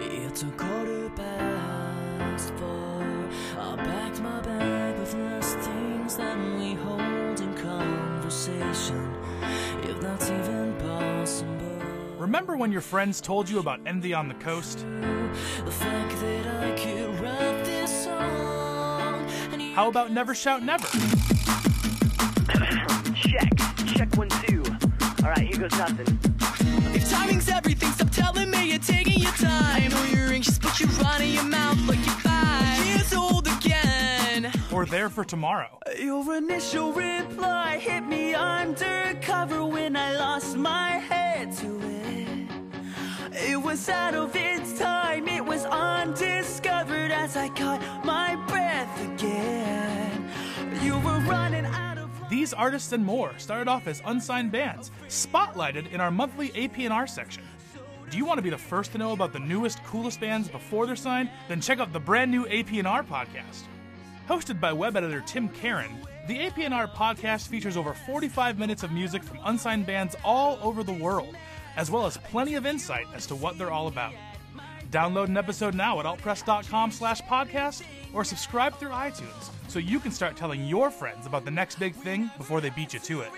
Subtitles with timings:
[0.00, 3.28] It's a quarter past four.
[3.58, 9.14] I packed my bag with less things than we hold in conversation,
[9.82, 11.56] if that's even possible.
[12.18, 14.84] Remember when your friends told you about Envy on the Coast?
[15.64, 19.26] The fact that I could write this song.
[19.52, 20.88] And How about Never Shout Never?
[23.14, 23.50] Check.
[23.94, 24.62] Check one, two.
[25.22, 26.18] Alright, here goes nothing.
[26.94, 29.82] If timing's everything, stop telling me you're taking your time.
[29.84, 34.50] I know you're anxious, but you're running your mouth like you're five years old again.
[34.72, 35.78] Or There for Tomorrow?
[35.86, 42.48] Uh, your initial reply hit me undercover when I lost my head to it.
[43.50, 50.30] It was out of its time, it was undiscovered as I caught my breath again.
[50.82, 51.95] You were running out.
[52.36, 57.42] These artists and more started off as unsigned bands, spotlighted in our monthly AP&R section.
[58.10, 60.86] Do you want to be the first to know about the newest, coolest bands before
[60.86, 61.30] they're signed?
[61.48, 63.62] Then check out the brand new AP&R podcast.
[64.28, 65.90] Hosted by web editor Tim Karan,
[66.28, 70.92] the AP&R podcast features over 45 minutes of music from unsigned bands all over the
[70.92, 71.34] world,
[71.78, 74.12] as well as plenty of insight as to what they're all about.
[74.90, 77.82] Download an episode now at altpress.com slash podcast
[78.12, 81.94] or subscribe through iTunes so you can start telling your friends about the next big
[81.94, 83.30] thing before they beat you to it.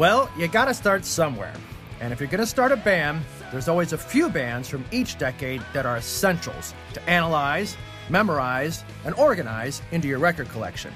[0.00, 1.52] Well, you gotta start somewhere.
[2.00, 3.20] And if you're gonna start a band,
[3.52, 7.76] there's always a few bands from each decade that are essentials to analyze,
[8.08, 10.90] memorize, and organize into your record collection.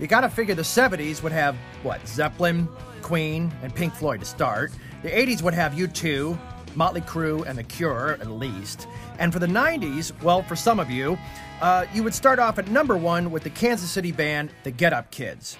[0.00, 2.66] You gotta figure the 70s would have, what, Zeppelin,
[3.02, 4.72] Queen, and Pink Floyd to start.
[5.02, 6.38] The 80s would have U2,
[6.74, 8.88] Motley Crue, and The Cure, at least.
[9.18, 11.18] And for the 90s, well, for some of you,
[11.60, 14.94] uh, you would start off at number one with the Kansas City band, the Get
[14.94, 15.58] Up Kids.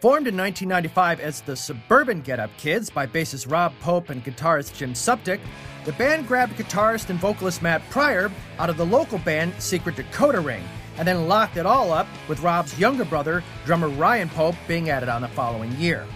[0.00, 4.74] Formed in 1995 as the Suburban Get Up Kids by bassist Rob Pope and guitarist
[4.74, 5.40] Jim Suptic,
[5.84, 10.42] the band grabbed guitarist and vocalist Matt Pryor out of the local band Secret Decoder
[10.42, 10.64] Ring,
[10.96, 15.10] and then locked it all up with Rob's younger brother, drummer Ryan Pope, being added
[15.10, 16.06] on the following year.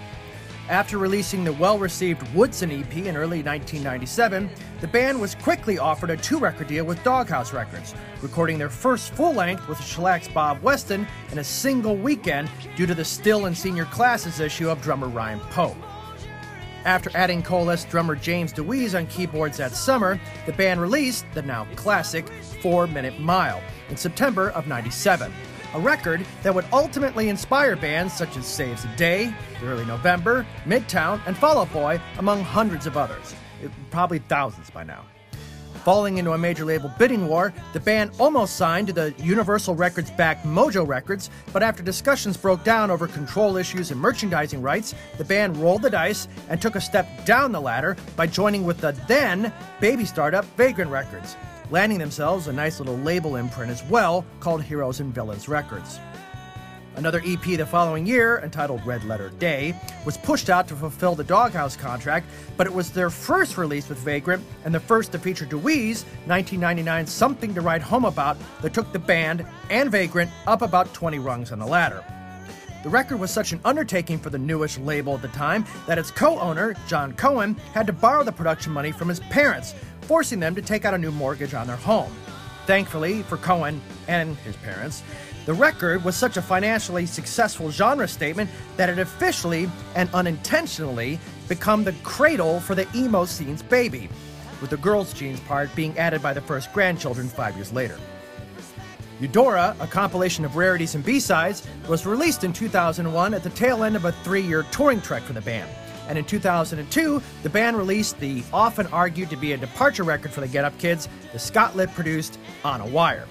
[0.70, 4.48] After releasing the well received Woodson EP in early 1997,
[4.80, 9.12] the band was quickly offered a two record deal with Doghouse Records, recording their first
[9.12, 13.56] full length with Shellac's Bob Weston in a single weekend due to the still and
[13.56, 15.76] senior classes issue of drummer Ryan Pope.
[16.86, 21.66] After adding Coalesce drummer James DeWeese on keyboards that summer, the band released the now
[21.76, 22.26] classic
[22.62, 25.30] Four Minute Mile in September of 97,
[25.74, 30.46] a record that would ultimately inspire bands such as Saves the Day, The Early November,
[30.64, 33.34] Midtown, and Fall Out Boy, among hundreds of others.
[33.62, 35.02] It- probably thousands by now.
[35.84, 40.10] Falling into a major label bidding war, the band almost signed to the Universal Records
[40.12, 45.24] backed Mojo Records, but after discussions broke down over control issues and merchandising rights, the
[45.24, 48.92] band rolled the dice and took a step down the ladder by joining with the
[49.06, 51.36] then baby startup Vagrant Records,
[51.70, 55.98] landing themselves a nice little label imprint as well called Heroes and Villains Records.
[56.96, 59.74] Another EP the following year, entitled Red Letter Day,
[60.06, 62.26] was pushed out to fulfill the Doghouse contract,
[62.56, 67.06] but it was their first release with Vagrant and the first to feature DeWeese, 1999
[67.06, 71.50] Something to Write Home About, that took the band and Vagrant up about 20 rungs
[71.50, 72.04] on the ladder.
[72.84, 76.10] The record was such an undertaking for the newish label at the time that its
[76.10, 79.74] co owner, Jon Cohen, had to borrow the production money from his parents,
[80.04, 82.12] forcing them to take out a new mortgage on their home.
[82.66, 85.02] Thankfully for Cohen and his parents,
[85.46, 91.18] the record was such a financially successful genre statement that it officially and unintentionally
[91.48, 94.08] become the cradle for the emo scene's baby,
[94.62, 97.98] with the girls' jeans part being added by the first grandchildren five years later.
[99.20, 103.96] Eudora, a compilation of rarities and B-sides, was released in 2001 at the tail end
[103.96, 105.70] of a three-year touring trek for the band.
[106.08, 110.40] And in 2002, the band released the often argued to be a departure record for
[110.40, 113.26] the Get Up Kids, the Scott Litt produced On a Wire.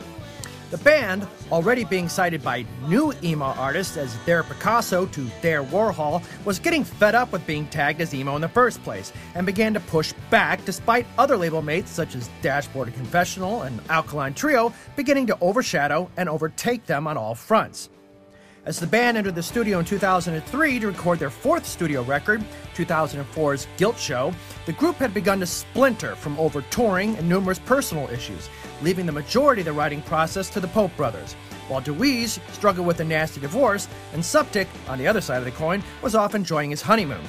[0.73, 6.23] The band, already being cited by new emo artists as their Picasso to their Warhol,
[6.45, 9.75] was getting fed up with being tagged as emo in the first place and began
[9.75, 15.27] to push back despite other label mates such as Dashboard Confessional and Alkaline Trio beginning
[15.27, 17.89] to overshadow and overtake them on all fronts.
[18.65, 22.41] As the band entered the studio in 2003 to record their fourth studio record,
[22.75, 24.33] 2004's Guilt Show,
[24.65, 28.49] the group had begun to splinter from over touring and numerous personal issues,
[28.81, 31.33] leaving the majority of the writing process to the Pope brothers.
[31.67, 35.51] While DeWeese struggled with a nasty divorce, and Suptic, on the other side of the
[35.51, 37.23] coin, was off enjoying his honeymoon.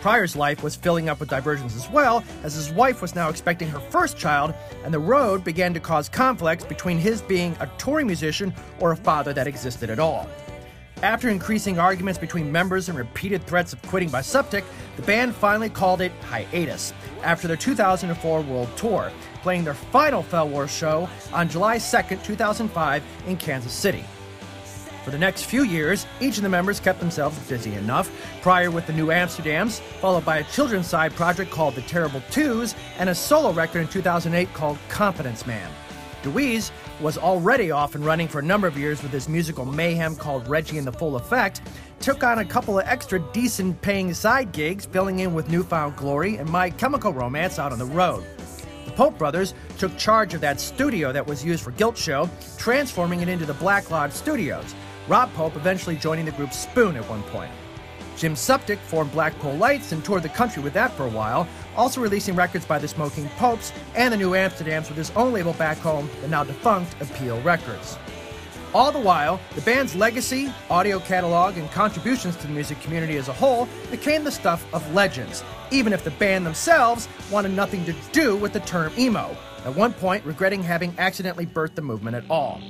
[0.00, 3.68] Pryor's life was filling up with diversions as well, as his wife was now expecting
[3.68, 4.54] her first child,
[4.84, 8.96] and the road began to cause conflicts between his being a touring musician or a
[8.96, 10.28] father that existed at all.
[11.02, 14.64] After increasing arguments between members and repeated threats of quitting by Suptic,
[14.96, 16.92] the band finally called it hiatus
[17.22, 19.12] after their 2004 world tour,
[19.42, 24.02] playing their final Fell War show on July 2, 2005, in Kansas City.
[25.04, 28.10] For the next few years, each of the members kept themselves busy enough,
[28.42, 32.74] Pryor with the New Amsterdams, followed by a children's side project called The Terrible Twos,
[32.98, 35.70] and a solo record in 2008 called Confidence Man.
[36.24, 40.16] DeWeese was already off and running for a number of years with his musical mayhem
[40.16, 41.60] called Reggie and the Full Effect,
[42.00, 45.96] took on a couple of extra decent paying side gigs, filling in with New Found
[45.96, 48.24] Glory and My Chemical Romance out on the road.
[48.84, 53.20] The Pope brothers took charge of that studio that was used for Guilt Show, transforming
[53.20, 54.74] it into the Black Lodge Studios.
[55.08, 57.50] Rob Pope eventually joining the group Spoon at one point.
[58.18, 62.00] Jim Suptic formed Blackpool Lights and toured the country with that for a while, also
[62.00, 65.78] releasing records by the Smoking Popes and the New Amsterdams with his own label back
[65.78, 67.96] home, the now defunct Appeal Records.
[68.74, 73.28] All the while, the band's legacy, audio catalog, and contributions to the music community as
[73.28, 77.94] a whole became the stuff of legends, even if the band themselves wanted nothing to
[78.12, 79.34] do with the term emo,
[79.64, 82.60] at one point regretting having accidentally birthed the movement at all.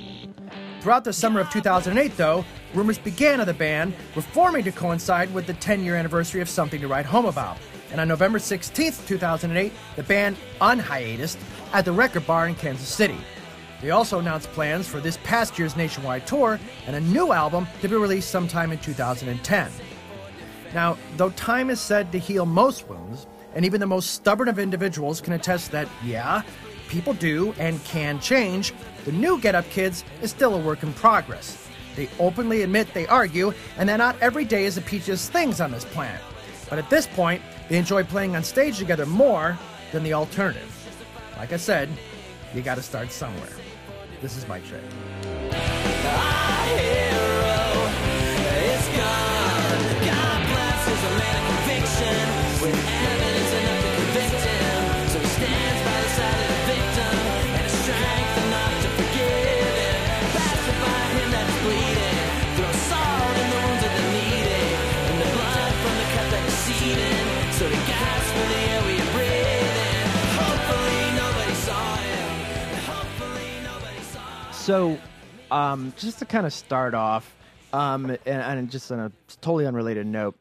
[0.81, 5.45] Throughout the summer of 2008, though, rumors began of the band reforming to coincide with
[5.45, 7.57] the 10 year anniversary of Something to Write Home About.
[7.91, 11.37] And on November 16, 2008, the band unhiatused
[11.73, 13.17] at the Record Bar in Kansas City.
[13.81, 17.89] They also announced plans for this past year's nationwide tour and a new album to
[17.89, 19.71] be released sometime in 2010.
[20.73, 24.59] Now, though time is said to heal most wounds, and even the most stubborn of
[24.59, 26.43] individuals can attest that, yeah,
[26.89, 28.73] people do and can change,
[29.09, 31.67] the new Get Up Kids is still a work in progress.
[31.95, 35.71] They openly admit they argue, and that not every day is the peachiest things on
[35.71, 36.21] this planet.
[36.69, 39.57] But at this point, they enjoy playing on stage together more
[39.91, 40.75] than the alternative.
[41.37, 41.89] Like I said,
[42.53, 43.49] you gotta start somewhere.
[44.21, 44.77] This is Mike Shea.
[74.69, 74.99] So,
[75.49, 77.35] um, just to kind of start off,
[77.73, 79.11] um, and, and just on a
[79.41, 80.35] totally unrelated note,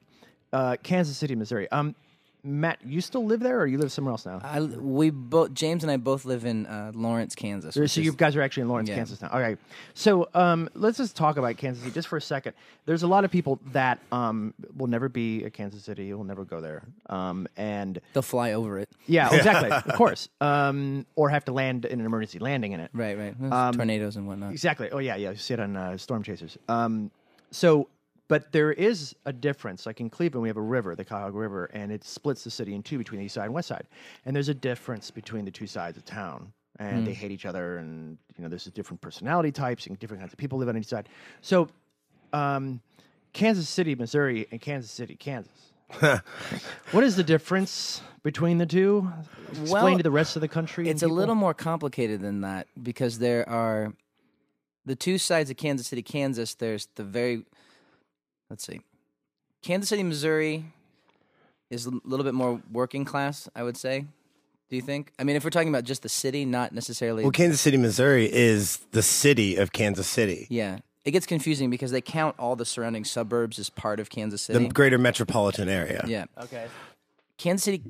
[0.53, 1.67] uh, Kansas City, Missouri.
[1.71, 1.95] Um,
[2.45, 4.41] Matt, you still live there, or you live somewhere else now?
[4.43, 7.75] I, we both James and I both live in uh, Lawrence, Kansas.
[7.75, 8.95] so you is- guys are actually in Lawrence, Yeah.
[8.97, 9.29] Kansas now.
[9.29, 9.57] Okay,
[9.95, 12.55] so um, let's just talk about Kansas City just for a second.
[12.87, 16.45] There's a lot of people that um, will never be at Kansas City, will never
[16.45, 18.89] go there, um, and they'll fly over it.
[19.07, 22.91] yeah, exactly, of course, um, or have to land in an emergency landing in it.
[22.93, 23.35] Right, right.
[23.53, 24.53] Um, tornadoes and whatnot.
[24.53, 24.91] Exactly.
[24.91, 25.31] Oh yeah, yeah.
[25.31, 26.57] You see it on uh, Storm Chasers.
[26.69, 27.11] Um,
[27.51, 27.89] so,
[28.29, 29.87] but there is a difference.
[29.87, 32.75] Like in Cleveland, we have a river, the Cuyahoga River, and it splits the city
[32.75, 33.87] in two between the east side and west side.
[34.25, 37.79] And there's a difference between the two sides of town, and they hate each other.
[37.79, 40.87] And you know, there's different personality types and different kinds of people live on each
[40.87, 41.09] side.
[41.41, 41.69] So,
[42.33, 42.81] um,
[43.33, 45.73] Kansas City, Missouri, and Kansas City, Kansas.
[46.93, 49.11] what is the difference between the two?
[49.51, 50.89] Explain Well, to the rest of the country.
[50.89, 53.95] It's a little more complicated than that because there are
[54.85, 56.55] the two sides of Kansas City, Kansas.
[56.55, 57.45] There's the very,
[58.51, 58.81] let's see,
[59.63, 60.65] Kansas City, Missouri
[61.71, 64.07] is a little bit more working class, I would say.
[64.71, 65.13] Do you think?
[65.19, 67.23] I mean, if we're talking about just the city, not necessarily.
[67.23, 71.91] Well, Kansas City, Missouri is the city of Kansas City, yeah, it gets confusing because
[71.91, 74.59] they count all the surrounding suburbs as part of Kansas City.
[74.67, 76.05] the greater metropolitan area.
[76.07, 76.67] yeah, Okay.
[77.39, 77.83] Kansas City.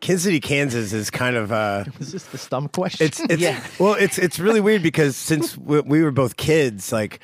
[0.00, 3.06] Kansas City, Kansas is kind of uh Is this the stump question?
[3.06, 3.60] it's it's Yeah.
[3.80, 7.18] well it's it's really weird because since we, we were both kids like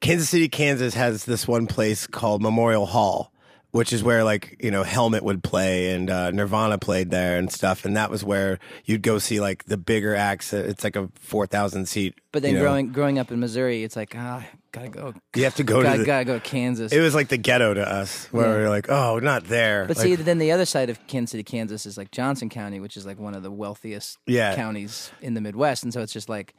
[0.00, 3.32] Kansas City, Kansas has this one place called Memorial Hall,
[3.70, 7.50] which is where like you know Helmet would play and uh, Nirvana played there and
[7.52, 10.52] stuff, and that was where you'd go see like the bigger acts.
[10.52, 12.14] It's like a four thousand seat.
[12.32, 12.64] But then you know.
[12.64, 15.14] growing growing up in Missouri, it's like ah, gotta go.
[15.34, 16.92] you have to go gotta, to the, gotta go to Kansas.
[16.92, 18.56] It was like the ghetto to us, where Yeah.
[18.56, 19.86] we are like, oh, not there.
[19.86, 22.78] But Like, see, then the other side of Kansas City, Kansas is like Johnson County,
[22.80, 24.54] which is like one of the wealthiest Yeah.
[24.54, 25.82] counties in the Midwest.
[25.82, 26.54] And so it's just like,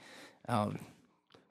[0.47, 0.79] um,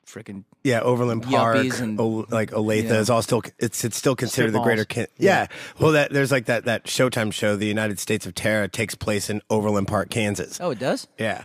[0.09, 3.01] freaking Yeah, Overland Park, and- o, like Olathe yeah.
[3.01, 4.85] is all still it's it's still considered Strip the greater.
[4.85, 5.47] Can- yeah.
[5.79, 9.29] well, that there's like that that Showtime show, The United States of Tara, takes place
[9.31, 10.59] in Overland Park, Kansas.
[10.61, 11.07] oh, it does.
[11.19, 11.45] Yeah,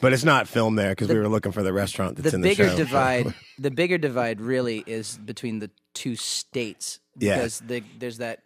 [0.00, 2.42] but it's not filmed there because we were looking for the restaurant that's the in
[2.42, 2.76] the bigger show.
[2.76, 7.36] divide the bigger divide really is between the two states Yeah.
[7.36, 8.40] because the, there's that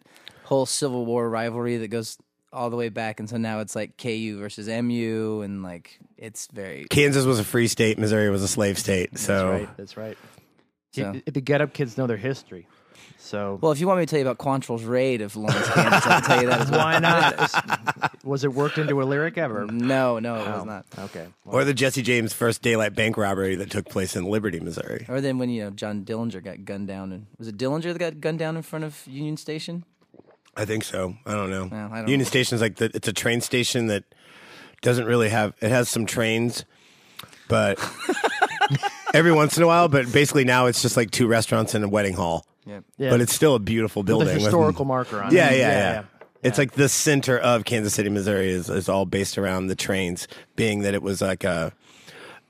[0.45, 2.17] whole civil war rivalry that goes
[2.53, 6.47] all the way back and so now it's like ku versus mu and like it's
[6.53, 9.17] very Kansas was a free state, Missouri was a slave state.
[9.17, 9.77] So That's right.
[9.77, 10.17] That's right.
[10.91, 12.67] So- If- if the Get Up kids know their history,
[13.17, 16.05] so well if you want me to tell you about quantrill's raid of lawrence kansas
[16.07, 18.25] i can tell you that as well why not?
[18.25, 19.65] was it worked into a lyric ever?
[19.67, 21.27] no no it was Oh, not Okay.
[21.45, 25.05] Well, or the Jesse James first daylight bank robbery that took place in Liberty, Missouri.
[25.07, 27.99] or then when you know john dillinger got gunned down and was it dillinger that
[27.99, 29.85] got gunned down in front of union station
[30.55, 31.15] I think so.
[31.25, 31.69] I don't know.
[31.71, 32.25] Well, I don't Union know.
[32.25, 34.03] Station's like the, it's a train station that
[34.81, 35.53] doesn't really have.
[35.61, 36.65] It has some trains,
[37.47, 37.79] but
[39.13, 39.87] every once in a while.
[39.87, 42.45] But basically now it's just like two restaurants and a wedding hall.
[42.65, 43.09] yeah yeah.
[43.09, 44.27] But it's still a beautiful with building.
[44.29, 45.59] a with- historical marker on yeah, it.
[45.59, 46.03] yeah, yeah, yeah
[46.43, 50.27] It's like the center of Kansas City, Missouri is, is all based around the trains,
[50.55, 51.71] being that it was like a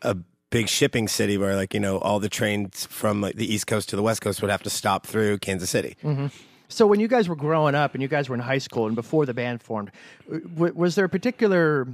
[0.01, 0.15] a
[0.50, 3.89] big shipping city where like you know all the trains from like the East Coast
[3.89, 5.96] to the West Coast would have to stop through Kansas City.
[6.03, 6.27] Mm-hmm.
[6.72, 8.96] So when you guys were growing up and you guys were in high school and
[8.96, 9.92] before the band formed,
[10.30, 11.88] w- was there a particular,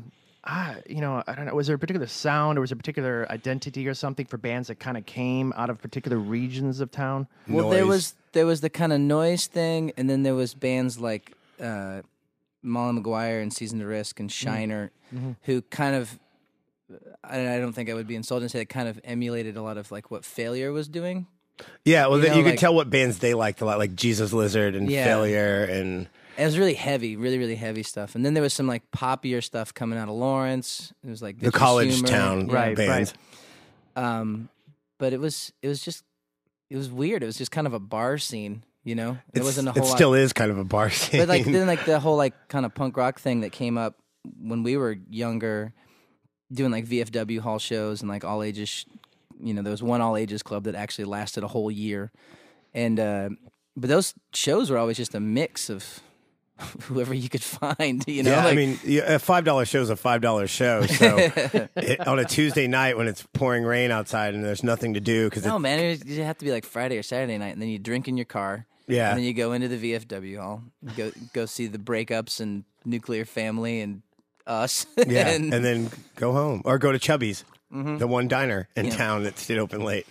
[0.46, 2.78] ah, you know, I don't know, was there a particular sound or was there a
[2.78, 6.92] particular identity or something for bands that kind of came out of particular regions of
[6.92, 7.28] town?
[7.48, 11.00] Well, there was there was the kind of noise thing, and then there was bands
[11.00, 12.02] like uh,
[12.62, 14.92] Molly McGuire and Season to Risk and Shiner,
[15.44, 16.20] who kind of.
[17.24, 19.62] I, I don't think I would be insulted to say that kind of emulated a
[19.62, 21.28] lot of like what Failure was doing.
[21.86, 23.96] Yeah, well, You you, know, you could tell what bands they liked a lot, like
[23.96, 25.06] Jesus Lizard and Yeah.
[25.06, 28.14] Failure, and And it was really heavy, really really heavy stuff.
[28.16, 30.94] And then there was some like poppier stuff coming out of Lawrence.
[31.06, 32.08] It was like the Vicious college Humor.
[32.08, 32.56] town Yeah.
[32.56, 33.14] Right, bands.
[33.96, 34.50] Um,
[35.00, 36.04] but it was it was just
[36.70, 37.24] it was weird.
[37.24, 39.12] It was just kind of a bar scene, you know.
[39.34, 39.96] It It's- wasn't a whole it lot.
[39.96, 41.20] still is kind of a bar scene.
[41.22, 43.96] But like then like the whole like kind of punk rock thing that came up
[44.40, 45.74] when we were younger,
[46.52, 48.86] doing like VFW hall shows and like all ages.
[49.42, 52.12] You know, there was one all ages club that actually lasted a whole year,
[52.74, 53.30] and uh,
[53.76, 56.02] but those shows were always just a mix of
[56.84, 58.04] whoever you could find.
[58.08, 60.86] You know, yeah, like, I mean, a five dollar show is a five dollar show.
[60.86, 61.18] So
[61.76, 65.30] it, on a Tuesday night when it's pouring rain outside and there's nothing to do
[65.30, 67.70] because no man, it you have to be like Friday or Saturday night, and then
[67.70, 68.66] you drink in your car.
[68.90, 69.10] Yeah.
[69.10, 70.64] and then you go into the VFW hall,
[70.96, 74.02] go go see the breakups and nuclear family and
[74.48, 74.86] us.
[75.08, 78.96] yeah, and, and, then go home or go to Chubby's, the one diner in Yeah.
[78.96, 80.08] town that stayed open late.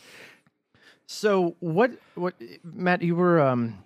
[1.07, 1.93] So what?
[2.15, 2.35] What?
[2.65, 3.79] Matt, you were, um,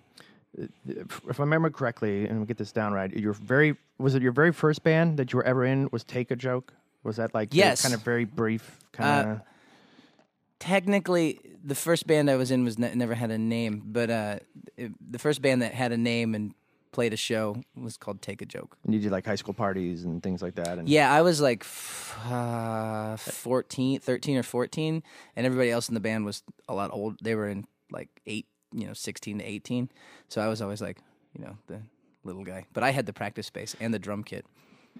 [0.87, 4.31] if I remember correctly, and we get this down right, your very was it your
[4.31, 6.73] very first band that you were ever in was Take a Joke?
[7.03, 7.81] Was that like the Yes.
[7.83, 9.41] kind of very brief kind of?
[10.59, 14.39] technically the first band I was in was ne- never had a name, but uh,
[14.77, 16.53] it, the first band that had a name and
[16.91, 18.77] played a show It was called Take a Joke.
[18.83, 20.77] and you did like high school parties and things like that.
[20.77, 25.03] And Yeah, I was like f- uh, 14, 13 or 14,
[25.35, 27.17] and everybody else in the band was a lot old.
[27.21, 29.89] They were in like 8, you know, 16 to 18.
[30.29, 30.99] So I was always like,
[31.37, 31.81] you know, the
[32.23, 32.65] little guy.
[32.73, 34.45] But I had the practice space and the drum kit.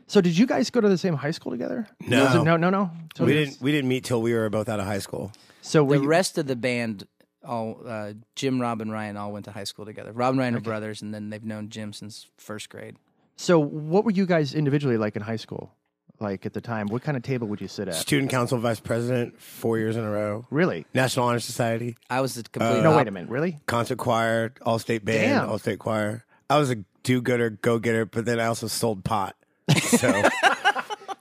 [0.07, 1.87] So did you guys go to the same high school together?
[2.07, 2.23] No.
[2.25, 2.91] Was it- no, no, no.
[3.15, 5.31] So we didn't we didn't meet till we were both out of high school.
[5.61, 7.05] So The you, rest of the band,
[7.45, 10.11] all uh, Jim, Rob, and Ryan all went to high school together.
[10.11, 12.95] Rob and Ryan are brothers, and then they've known Jim since first grade.
[13.35, 15.73] so what were you guys individually like in high school?
[16.19, 17.95] Like at the time, what kind of table would you sit at?
[17.95, 20.45] Student council vice president four years in a row.
[20.51, 20.85] Really?
[20.93, 22.83] National Honor Society, I was the complete.
[22.83, 23.29] no, wait a minute.
[23.31, 23.57] Really?
[23.65, 25.49] concert choir, all state band, Damn.
[25.49, 26.23] all state choir.
[26.47, 29.35] I was a do gooder, go getter, but then I also sold pot.
[29.79, 30.09] So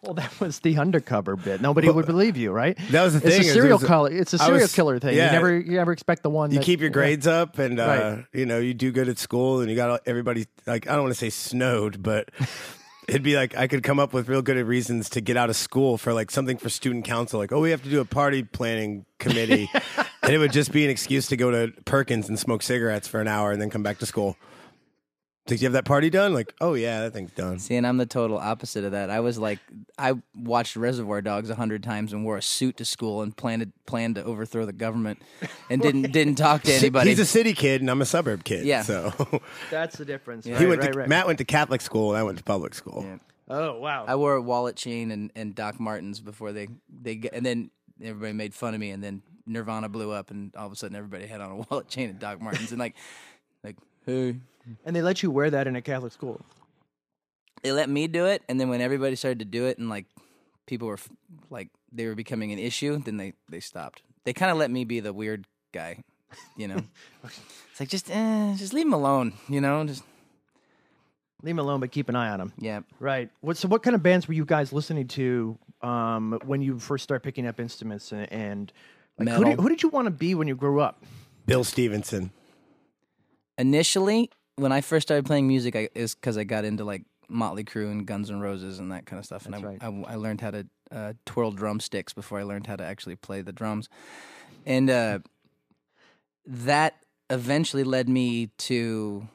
[0.02, 1.61] Well, that was the undercover bit.
[1.61, 2.78] Nobody would believe you, right?
[2.90, 3.28] That was the thing.
[3.33, 4.11] it's thing, A serial was a- killer.
[4.11, 5.14] It's a serial was- killer thing.
[5.14, 5.26] yeah.
[5.26, 6.50] You never, you never expect the one.
[6.50, 6.95] you that- keep your yeah.
[6.95, 8.25] grades up and uh, Right.
[8.33, 11.12] you know you do good at school and you got everybody like i don't want
[11.14, 12.30] to say snowed but
[13.09, 15.57] it'd be like i could come up with real good reasons to get out of
[15.57, 18.42] school for like something for student council like oh we have to do a party
[18.42, 19.69] planning committee
[20.23, 23.21] and it would just be an excuse to go to perkins and smoke cigarettes for
[23.21, 24.37] an hour and then come back to school
[25.47, 27.97] did you have that party done like oh yeah that thing's done See, and I'm
[27.97, 29.11] the total opposite of that.
[29.11, 29.59] I was like,
[29.99, 33.73] I watched Reservoir Dogs a hundred times and wore a suit to school and planned
[33.87, 35.20] planned to overthrow the government,
[35.68, 37.11] and didn't didn't talk to anybody.
[37.11, 38.82] he's a city kid and i'm a suburb kid Yeah.
[38.82, 39.12] so
[39.70, 40.44] That's the difference.
[40.44, 41.09] he Right, went right, to right.
[41.09, 43.16] matt went to catholic school and i went to public school Yeah.
[43.52, 44.04] Oh wow.
[44.06, 47.70] I wore a wallet chain and, and Doc Martens before they they and then
[48.00, 50.97] everybody made fun of me, and then Nirvana blew up, and all of a sudden
[50.97, 52.94] everybody had on a wallet chain and Doc Martens, and like
[53.64, 53.76] like
[54.11, 54.37] hey.
[54.85, 56.40] and they let you wear that in a Catholic school.
[57.62, 60.07] they let me do it, and then when everybody started to do it, and like
[60.67, 61.09] people were f-
[61.50, 64.02] like they were becoming an issue, then they they stopped.
[64.25, 66.02] they kind of let me be the weird guy,
[66.57, 66.83] you know.
[67.25, 69.85] it's like just eh, just leave him alone, you know.
[69.85, 70.02] Just
[71.43, 72.52] Leave him alone, but keep an eye on him.
[72.59, 72.81] yeah.
[72.99, 73.31] Right.
[73.40, 77.02] What, so, what kind of bands were you guys listening to um, when you first
[77.02, 78.12] started picking up instruments?
[78.12, 78.73] And, and
[79.19, 81.02] like, who, did, who did you want to be when you grew up?
[81.47, 82.31] Bill Stevenson.
[83.61, 87.62] Initially, when I first started playing music, I, is because I got into like Motley
[87.62, 90.14] Crue and Guns N' Roses and that kind of stuff, and I, That's I, I
[90.17, 93.88] learned how to uh, twirl drumsticks before I learned how to actually play the drums,
[94.64, 95.19] and uh,
[96.47, 96.95] that
[97.29, 99.29] eventually led me to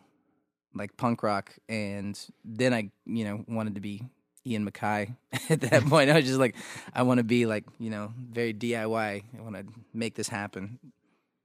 [0.74, 4.03] like punk rock, and then I, you know, wanted to be
[4.46, 5.15] Ian MacKaye.
[5.50, 6.55] At that point, I was just like,
[6.94, 9.24] I want to be like, you know, very DIY.
[9.38, 10.79] I want to make this happen.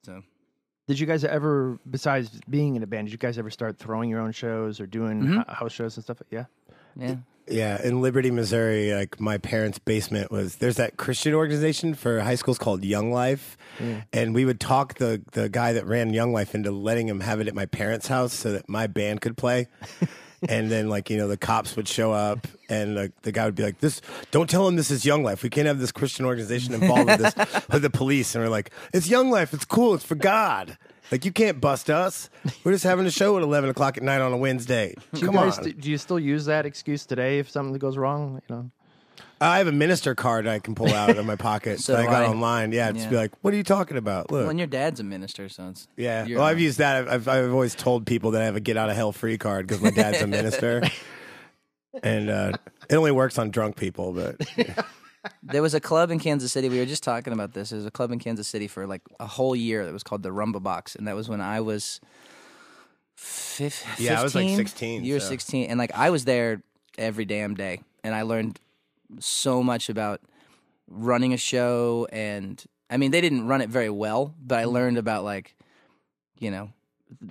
[0.05, 0.23] So
[0.91, 4.11] Did you guys ever, besides being in a band, did you guys ever start throwing
[4.11, 5.39] your own shows or doing Mm-hmm.
[5.41, 6.19] h- house shows and stuff?
[6.31, 6.47] Yeah.
[6.97, 7.15] yeah.
[7.47, 12.35] Yeah, in Liberty, Missouri, like my parents' basement was there's that Christian organization for high
[12.35, 13.57] schools called Young Life,
[14.13, 17.41] and we would talk the the guy that ran Young Life into letting him have
[17.41, 19.67] it at my parents' house so that my band could play.
[20.49, 23.55] and then like you know the cops would show up and like the guy would
[23.55, 25.43] be like this don't tell him this is young life.
[25.43, 28.35] We can't have this christian organization involved with this with the police.
[28.35, 29.53] And we're like it's young life.
[29.53, 29.95] It's cool.
[29.95, 30.79] It's for god.
[31.11, 32.31] Like you can't bust us.
[32.63, 34.95] We're just having a show at 11 o'clock at night on a wednesday.
[35.13, 35.71] Do you come guys, on.
[35.71, 38.41] do you still use that excuse today if something goes wrong?
[38.49, 38.71] You know.
[39.43, 42.03] I have a minister card I can pull out of my pocket So that I
[42.05, 42.27] do got I.
[42.27, 42.73] online.
[42.73, 43.11] Yeah, just Yeah.
[43.11, 45.69] be like, "What are you talking about?" Look, Well, and your dad's a minister, so
[45.71, 46.27] it's yeah.
[46.27, 47.09] you're Well, I've used that.
[47.09, 49.39] I've, I've, I've always told people that I have a get out of hell free
[49.39, 50.83] card because my dad's a minister,
[52.03, 52.53] and uh,
[52.89, 54.13] it only works on drunk people.
[54.13, 54.37] But
[55.43, 56.69] There was a club in Kansas City.
[56.71, 57.71] We were just talking about this.
[57.71, 60.23] There was a club in Kansas City for like a whole year that was called
[60.23, 62.01] the Rumba Box, and that was when I was
[63.17, 64.07] fif- 15.
[64.07, 66.63] Yeah, I was, like, 16, You were so- 16, and like I was there
[66.99, 68.59] every damn day, and I learned
[69.19, 70.21] so much about
[70.89, 72.07] running a show.
[72.13, 74.71] And I mean, they didn't run it very well, but I mm-hmm.
[74.73, 75.57] learned about like,
[76.39, 76.71] you know,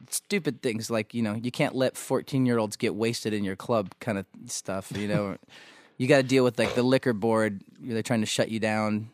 [0.09, 3.55] stupid things like you know you can't let 14 year olds get wasted in your
[3.55, 5.37] club kind of stuff you know
[5.98, 9.09] you got to deal with like the liquor board they're trying to shut you down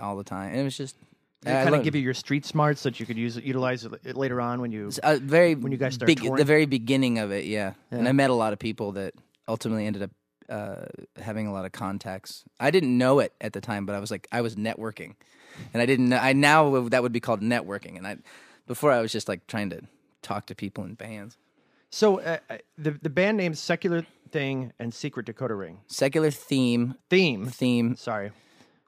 [0.00, 0.96] all the time and it was just
[1.42, 4.40] They kind of give you your street smarts that you could use utilize it later
[4.40, 4.90] on when you.
[5.02, 7.72] a uh, very when you guys start big, the very beginning of it yeah.
[7.90, 9.14] and i met a lot of people that
[9.48, 10.10] ultimately ended up
[10.50, 10.84] uh,
[11.22, 14.10] having a lot of contacts i didn't know it at the time but i was
[14.10, 15.14] like i was networking
[15.72, 18.16] and i didn't know i now that would be called networking and i
[18.66, 19.80] before i was just like trying to
[20.22, 21.36] talk to people in bands
[21.90, 26.94] So uh, uh, the the band names Secular Thing and Secret Decoder Ring secular theme
[27.08, 27.46] theme.
[27.46, 28.30] theme Sorry.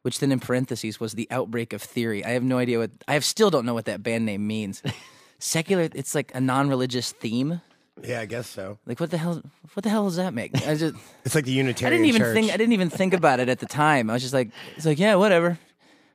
[0.03, 2.25] which then in parentheses was the outbreak of theory.
[2.25, 4.83] I have no idea what I have still don't know what that band name means.
[5.39, 7.61] Secular, it's like a non-religious theme.
[8.03, 8.79] Yeah, I guess so.
[8.87, 9.43] Like what the hell?
[9.75, 10.55] What the hell does that make?
[10.67, 11.93] I just It's like the Unitarian.
[11.95, 12.35] I Unitarian didn't even Church.
[12.35, 14.11] think I didn't even think about it at the time.
[14.11, 15.59] I was just like, it's like yeah, whatever.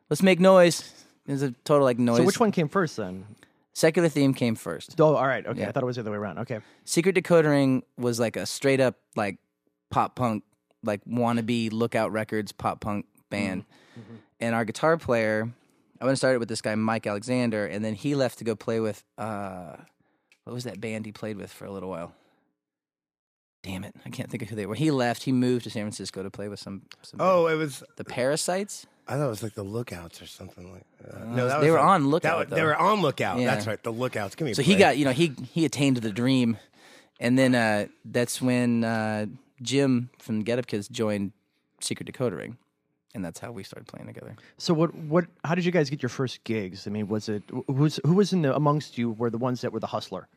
[0.10, 0.93] Let's make noise.
[1.28, 2.17] It's a total like noise.
[2.17, 3.26] So which one came first then?
[3.73, 5.00] Secular theme came first.
[5.00, 5.45] Oh, all right.
[5.45, 5.69] Okay, Yeah.
[5.69, 6.39] I thought it was the other way around.
[6.39, 6.60] Okay.
[6.84, 9.38] Secret Decoder Ring was like a straight up like
[9.91, 10.43] pop punk,
[10.84, 13.65] like wannabe Lookout Records pop punk band.
[14.39, 15.50] And our guitar player,
[16.00, 18.56] I went and started with this guy Mike Alexander, and then he left to go
[18.56, 19.76] play with uh,
[20.48, 22.14] what was that band he played with for a little while?
[23.64, 24.76] Damn it, I can't think of who they were.
[24.76, 25.24] He left.
[25.24, 26.84] He moved to San Francisco to play with some.
[27.02, 27.84] some Oh, it was.
[27.98, 28.86] the Parasites.
[29.10, 30.84] I thought it was like the Lookouts or something like.
[31.02, 31.22] That.
[31.22, 33.40] Uh, no, that they were like- on that Lookout, was- they were on Lookout.
[33.40, 33.48] Yeah.
[33.54, 33.82] That's right.
[33.84, 34.36] The Lookouts.
[34.36, 34.52] Give me.
[34.52, 36.58] a So he got, you know, he he attained the dream,
[37.20, 39.26] and then uh, that's when uh,
[39.62, 41.34] Jim from Get Up Kids joined
[41.82, 42.58] Secret Decoder Ring,
[43.16, 44.36] and that's how we started playing together.
[44.58, 44.94] So what?
[44.96, 45.26] What?
[45.44, 46.88] How did you guys get your first gigs?
[46.88, 49.60] I mean, was it who was who was in the amongst you were the ones
[49.62, 50.28] that were the hustler,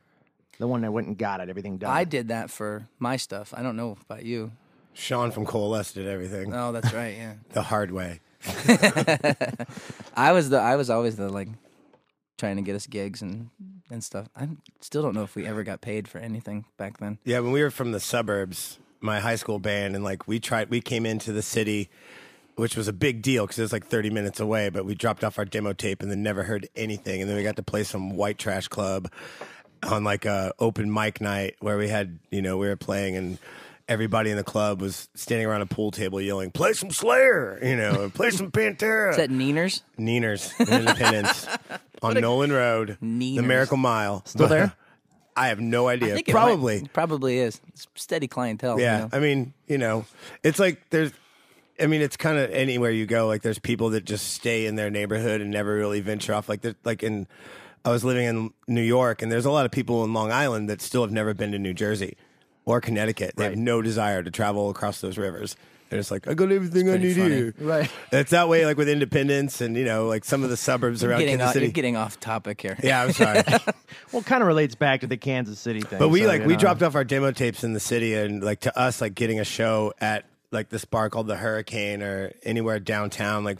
[0.61, 1.91] the one that went and got it, everything done.
[1.91, 3.55] I did that for my stuff.
[3.57, 4.53] I don't know about you.
[4.93, 7.17] Sean from Coalesce did everything Oh, that's right.
[7.17, 8.21] Yeah, the hard way.
[10.15, 11.49] I was the I was always the like
[12.37, 13.49] trying to get us gigs and
[13.91, 14.29] and stuff.
[14.37, 14.49] I
[14.81, 17.19] still don't know if we ever got paid for anything back then.
[17.25, 20.69] Yeah, when we were from the suburbs, my high school band, and like we tried,
[20.69, 21.89] we came into the city,
[22.57, 25.25] which was a big deal because it was like 30 minutes away, but we dropped
[25.25, 27.23] off our demo tape and then never heard anything.
[27.23, 29.11] And then we got to play some white trash club
[29.83, 33.39] on like a open mic night where we had, you know, we were playing and
[33.89, 37.75] everybody in the club was standing around a pool table yelling, play some Slayer, you
[37.77, 39.11] know, play some Pantera.
[39.11, 39.83] Is that Neeners?
[39.99, 41.47] Neeners in Independence
[42.03, 44.23] on Noland Road, the Miracle Mile.
[44.27, 44.73] Still there?
[45.37, 46.13] I have no idea.
[46.13, 46.81] I think it Probably.
[46.83, 47.61] might- probably is.
[47.69, 48.79] It's steady clientele.
[48.79, 49.09] you Yeah, know?
[49.13, 50.05] I mean, you know,
[50.43, 51.13] it's like there's,
[51.81, 53.27] I mean, it's kind of anywhere you go.
[53.27, 56.49] Like there's people that just stay in their neighborhood and never really venture off.
[56.49, 57.27] Like, like in,
[57.85, 60.69] I was living in New York, and there's a lot of people in Long Island
[60.69, 62.17] that still have never been to New Jersey
[62.65, 63.35] or Connecticut.
[63.37, 65.57] They have no desire to travel across those rivers.
[65.91, 67.35] And it's like I got everything I pretty need funny.
[67.35, 67.55] here.
[67.59, 67.91] Right.
[68.13, 71.19] It's that way, like with Independence and you know, like some of the suburbs around
[71.19, 71.67] getting Kansas off, City.
[71.67, 72.79] you're getting off topic here.
[72.83, 73.43] yeah, I'm sorry.
[74.13, 75.99] Well, kind of relates back to the Kansas City thing.
[75.99, 76.59] But we so, like we know.
[76.59, 79.45] dropped off our demo tapes in the city, and like to us, like getting a
[79.45, 83.59] show at like this bar called the Hurricane or anywhere downtown, like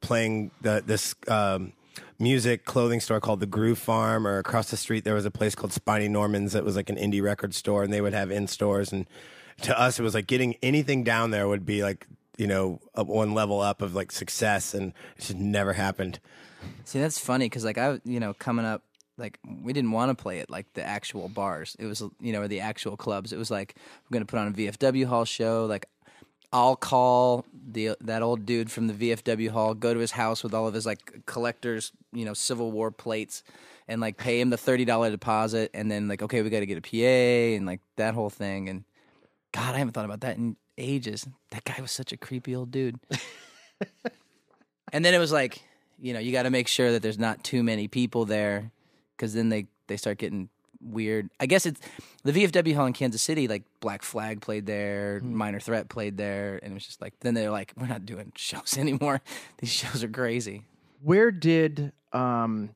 [0.00, 1.72] playing the this um,
[2.20, 5.54] music clothing store called the Groove Farm, or across the street there was a place
[5.54, 8.46] called Spiny Norman's that was like an indie record store, and they would have in
[8.46, 8.92] stores.
[8.92, 9.06] And
[9.62, 12.06] to us, it was like getting anything down there would be like
[12.36, 16.20] you know one level up of like success, and it just never happened.
[16.84, 18.82] See, that's funny because like I, you know, coming up,
[19.16, 21.76] like we didn't want to play at like the actual bars.
[21.78, 23.32] It was you know or the actual clubs.
[23.32, 23.76] It was like
[24.08, 25.66] we're gonna put on a VFW hall show.
[25.66, 25.86] Like
[26.52, 30.52] I'll call the that old dude from the VFW hall, go to his house with
[30.52, 33.42] all of his like collectors, you know, Civil War plates,
[33.86, 36.66] and like pay him the thirty dollar deposit, and then like okay, we got to
[36.66, 38.68] get a PA and like that whole thing.
[38.68, 38.84] And
[39.52, 41.26] God, I haven't thought about that in ages.
[41.50, 42.98] That guy was such a creepy old dude.
[44.92, 45.62] and then it was like,
[46.00, 48.72] you know, you got to make sure that there's not too many people there,
[49.16, 50.48] because then they they start getting
[50.80, 51.30] weird.
[51.38, 51.80] I guess it's
[52.22, 53.48] the VFW hall in Kansas City.
[53.48, 57.34] Like Black Flag played there, Minor Threat played there, and it was just like then
[57.34, 59.20] they're like, we're not doing shows anymore.
[59.58, 60.62] These shows are crazy.
[61.02, 62.70] Where did um,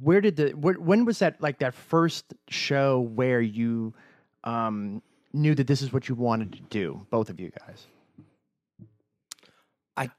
[0.00, 3.94] where did the where, when was that like that first show where you
[4.44, 7.86] um knew that this is what you wanted to do, both of you guys?
[9.96, 10.10] I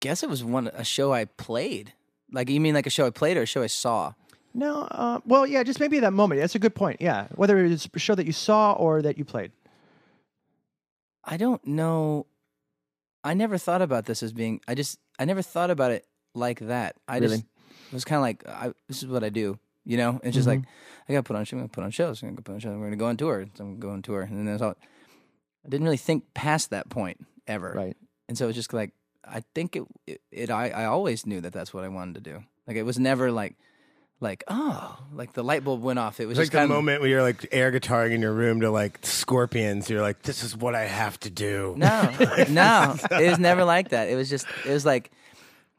[0.00, 1.92] guess it was one a show I played.
[2.32, 4.14] Like you mean like a show I played or a show I saw?
[4.56, 6.40] No, uh, well, yeah, just maybe that moment.
[6.40, 7.02] That's a good point.
[7.02, 9.52] Yeah, whether it's a show that you saw or that you played.
[11.22, 12.26] I don't know.
[13.22, 14.60] I never thought about this as being.
[14.66, 14.98] I just.
[15.18, 16.96] I never thought about it like that.
[17.06, 17.36] I Really?
[17.38, 17.42] just
[17.88, 19.58] it was kind of like I, this is what I do.
[19.84, 20.70] You know, it's just like Mm-hmm.
[21.08, 21.42] I got to put on.
[21.42, 22.22] I'm gonna put on shows.
[22.22, 22.76] I'm gonna put on shows.
[22.76, 23.46] We're gonna go on tour.
[23.54, 24.74] So I'm gonna go on tour, and then that's all.
[25.64, 27.72] I didn't really think past that point ever.
[27.76, 27.96] Right.
[28.28, 28.92] And so it's just like
[29.26, 29.82] I think it.
[30.06, 30.20] It.
[30.32, 30.70] it I.
[30.70, 32.42] I always knew that that's what I wanted to do.
[32.66, 33.56] Like it was never like.
[34.18, 36.20] Like oh, like the light bulb went off.
[36.20, 38.32] It was like just the kind of moment when you're like air guitaring in your
[38.32, 39.90] room to like Scorpions.
[39.90, 41.74] You're like, this is what I have to do.
[41.76, 42.10] No,
[42.48, 44.08] no, it was never like that.
[44.08, 45.10] It was just, it was like,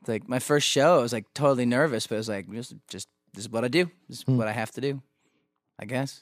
[0.07, 0.99] like my first show.
[0.99, 3.69] I was like totally nervous, but it was like, just, just this is what I
[3.69, 3.89] do.
[4.07, 4.37] This is Hmm.
[4.37, 5.01] what I have to do.
[5.79, 6.21] I guess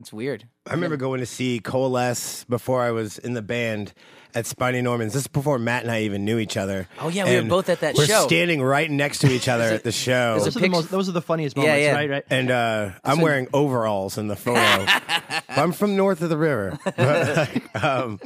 [0.00, 0.44] it's weird.
[0.68, 3.92] I remember going to see Coalesce before I was in the band
[4.34, 5.12] at Spiny Norman's.
[5.12, 6.88] This is before Matt and I even knew each other.
[7.00, 8.26] Oh, yeah, we were both at that we're show.
[8.26, 10.32] standing right next to each other at the show.
[10.40, 11.92] there's Those are, the most, those are the funniest Yeah, moments, yeah.
[11.94, 12.10] right?
[12.10, 12.24] Right.
[12.30, 14.60] and uh, I'm wearing overalls in the photo.
[15.48, 16.78] I'm from north of the river.
[17.74, 18.20] Um,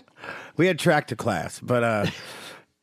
[0.57, 2.07] we had track to class, but uh,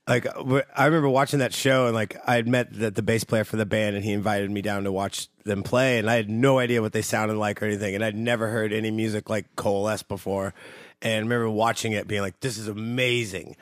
[0.07, 0.27] like
[0.75, 3.55] I remember watching that show, and like I had met the, the bass player for
[3.55, 6.59] the band, and he invited me down to watch them play, and I had no
[6.59, 10.03] idea what they sounded like or anything, and I'd never heard any music like Coalesce
[10.03, 10.53] before,
[11.01, 13.55] and I remember watching it, being like, "This is amazing!"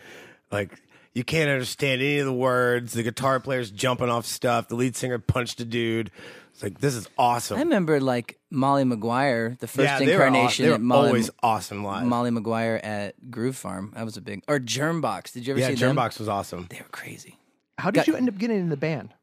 [0.51, 0.81] Like.
[1.13, 2.93] You can't understand any of the words.
[2.93, 4.69] The guitar player's jumping off stuff.
[4.69, 6.09] The lead singer punched a dude.
[6.53, 7.57] It's like this is awesome.
[7.57, 10.81] I remember like Molly McGuire, the first yeah, they were, aw- incarnation they were at
[10.81, 12.05] Molly, always awesome live.
[12.05, 13.91] Molly McGuire at Groove Farm.
[13.95, 15.31] That was a big, or Germbox.
[15.33, 15.95] Did you ever yeah, see them?
[15.95, 16.67] Germbox was awesome.
[16.69, 17.37] They were crazy.
[17.77, 19.13] How did Got- you end up getting in the band?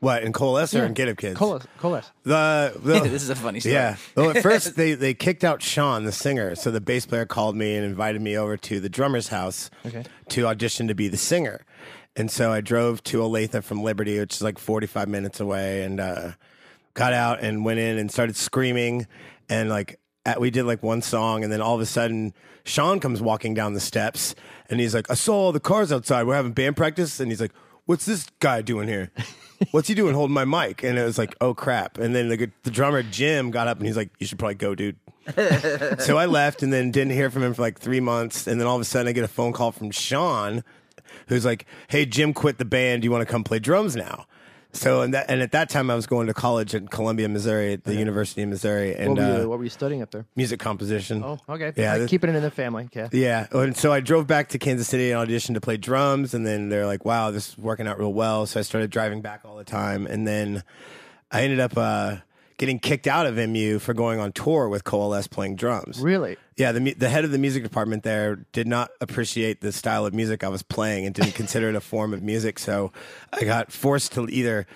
[0.00, 1.38] What in Coalesce or in Get Up Kids?
[1.38, 1.64] Colas.
[1.78, 2.10] Colas.
[2.24, 3.74] The, the this is a funny story.
[3.74, 3.94] yeah.
[4.16, 6.56] Well, at first they they kicked out Sean, the singer.
[6.56, 10.02] So the bass player called me and invited me over to the drummer's house Okay.
[10.30, 11.64] to audition to be the singer.
[12.16, 16.00] And so I drove to Olathe from Liberty, which is like 45 minutes away, and
[16.00, 16.32] uh,
[16.94, 19.06] got out and went in and started screaming.
[19.48, 22.32] And like at, we did like one song, and then all of a sudden
[22.64, 24.34] Sean comes walking down the steps,
[24.70, 26.24] and he's like, "I saw all the cars outside.
[26.24, 27.52] We're having band practice," and he's like,
[27.86, 29.10] "What's this guy doing here?"
[29.70, 30.82] What's he doing holding my mic?
[30.82, 31.98] And it was like, oh crap.
[31.98, 34.74] And then the, the drummer, Jim, got up and he's like, you should probably go,
[34.74, 34.96] dude.
[36.00, 38.46] so I left and then didn't hear from him for like three months.
[38.46, 40.64] And then all of a sudden I get a phone call from Sean,
[41.28, 43.02] who's like, hey, Jim quit the band.
[43.02, 44.26] Do you want to come play drums now?
[44.74, 47.74] So and that and at that time I was going to college at Columbia, Missouri,
[47.74, 50.10] at the University of Missouri, and What were, you, uh, what were you studying up
[50.10, 50.24] there?
[50.34, 51.22] music composition.
[51.22, 51.72] Oh, okay.
[51.76, 52.84] Yeah, Like, keeping it in the family.
[52.84, 53.08] Okay.
[53.12, 53.48] Yeah.
[53.52, 56.32] And so I drove back to Kansas City and auditioned to play drums.
[56.32, 58.46] And then they're like, wow, this is working out real well.
[58.46, 60.06] So I started driving back all the time.
[60.06, 60.62] And then
[61.30, 62.16] I ended up uh,
[62.62, 65.98] getting kicked out of MU for going on tour with Coalesce playing drums.
[65.98, 66.36] Really?
[66.56, 66.70] Yeah.
[66.70, 70.44] The, the head of the music department there did not appreciate the style of music
[70.44, 72.60] I was playing and didn't consider it a form of music.
[72.60, 72.92] So
[73.32, 74.68] I got forced to either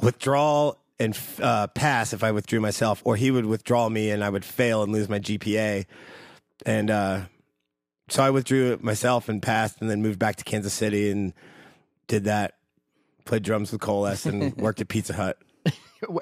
[0.00, 4.30] withdraw and uh, pass if I withdrew myself, or he would withdraw me and I
[4.30, 5.84] would fail and lose my GPA.
[6.64, 7.20] And, uh,
[8.08, 11.34] so I withdrew it myself and passed, and then moved back to Kansas City and
[12.06, 12.54] did that.
[13.26, 15.38] Played drums with Coalesce and worked at Pizza Hut.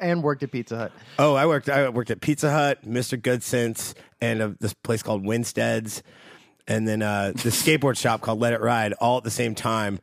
[0.00, 0.92] And worked at Pizza Hut.
[1.18, 1.68] Oh, I worked.
[1.68, 3.20] I worked at Pizza Hut, Mr.
[3.20, 6.02] Goodcents, and uh this place called Winstead's.
[6.68, 9.98] and then uh, the skateboard shop called Let It Ride, all at the same time.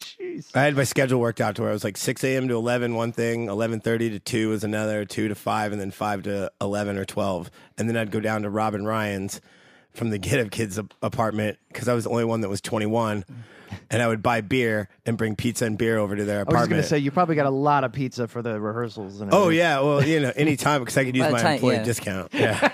[0.00, 0.50] Jeez.
[0.54, 2.48] I had my schedule worked out to where it was like 6 a.m.
[2.48, 6.22] to 11, one thing, 11:30 to 2 was another, 2 to 5, and then 5
[6.24, 7.50] to 11 or 12.
[7.78, 9.40] And then I'd go down to Rob and Ryan's
[9.92, 13.24] from the Get Up Kids apartment because I was the only one that was 21.
[13.90, 16.56] And I would buy beer and bring pizza and beer over to their apartment.
[16.56, 16.82] I was apartment.
[16.82, 19.20] gonna say you probably got a lot of pizza for the rehearsals.
[19.20, 19.58] And oh everything.
[19.58, 21.84] yeah, well you know anytime because I could use By the my time- employee yeah.
[21.84, 22.34] discount.
[22.34, 22.70] Yeah,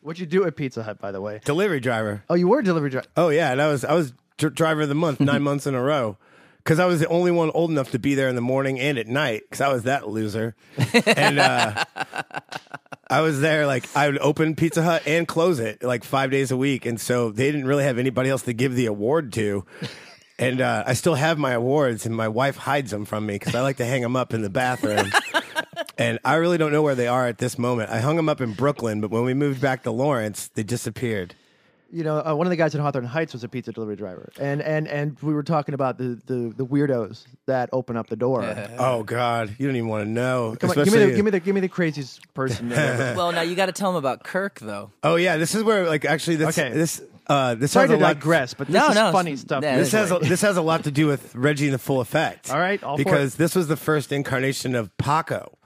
[0.00, 1.40] What'd you do at Pizza Hut, by the way?
[1.44, 2.24] delivery driver.
[2.28, 3.06] Oh, you were a delivery driver.
[3.16, 5.74] Oh yeah, and I was I was dr- driver of the month nine months in
[5.76, 6.16] a row
[6.58, 8.98] because I was the only one old enough to be there in the morning and
[8.98, 10.56] at night because I was that loser.
[11.06, 11.84] and uh,
[13.12, 16.50] I was there like I would open Pizza Hut and close it like five days
[16.50, 19.66] a week, and so they didn't really have anybody else to give the award to.
[20.38, 23.54] And uh, I still have my awards, and my wife hides them from me because
[23.54, 25.12] I like to hang them up in the bathroom.
[25.98, 27.90] and I really don't know where they are at this moment.
[27.90, 31.34] I hung them up in Brooklyn, but when we moved back to Lawrence, they disappeared.
[31.94, 34.30] You know, uh, one of the guys in Hawthorne Heights was a pizza delivery driver,
[34.40, 38.16] and and and we were talking about the the, the weirdos that open up the
[38.16, 38.42] door.
[38.78, 40.56] Oh God, you don't even want to know.
[40.58, 42.72] Come on, give me Especially- the give me the give me the craziest person.
[42.72, 43.14] ever.
[43.16, 44.90] Well, now you got to tell him about Kirk, though.
[45.02, 46.72] Oh yeah, this is where like actually this Okay.
[46.72, 48.14] this uh this Sorry has to a lot.
[48.14, 49.62] digress, but this No, is no, funny it's- stuff.
[49.62, 52.00] yeah, This has a, this has a lot to do with Reggie and the Full
[52.00, 52.50] Effect.
[52.50, 53.38] All right, all for because it.
[53.38, 55.58] this was the first incarnation of Paco,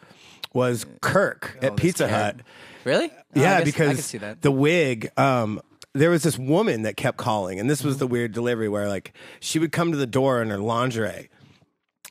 [0.52, 2.40] was Kirk at Pizza Hut.
[2.84, 3.10] Really?
[3.12, 4.42] Oh, I yeah, guess- because I see that.
[4.42, 5.08] the wig.
[5.16, 5.60] Um,
[5.98, 9.12] there was this woman that kept calling, and this was the weird delivery where like
[9.40, 11.28] she would come to the door in her lingerie.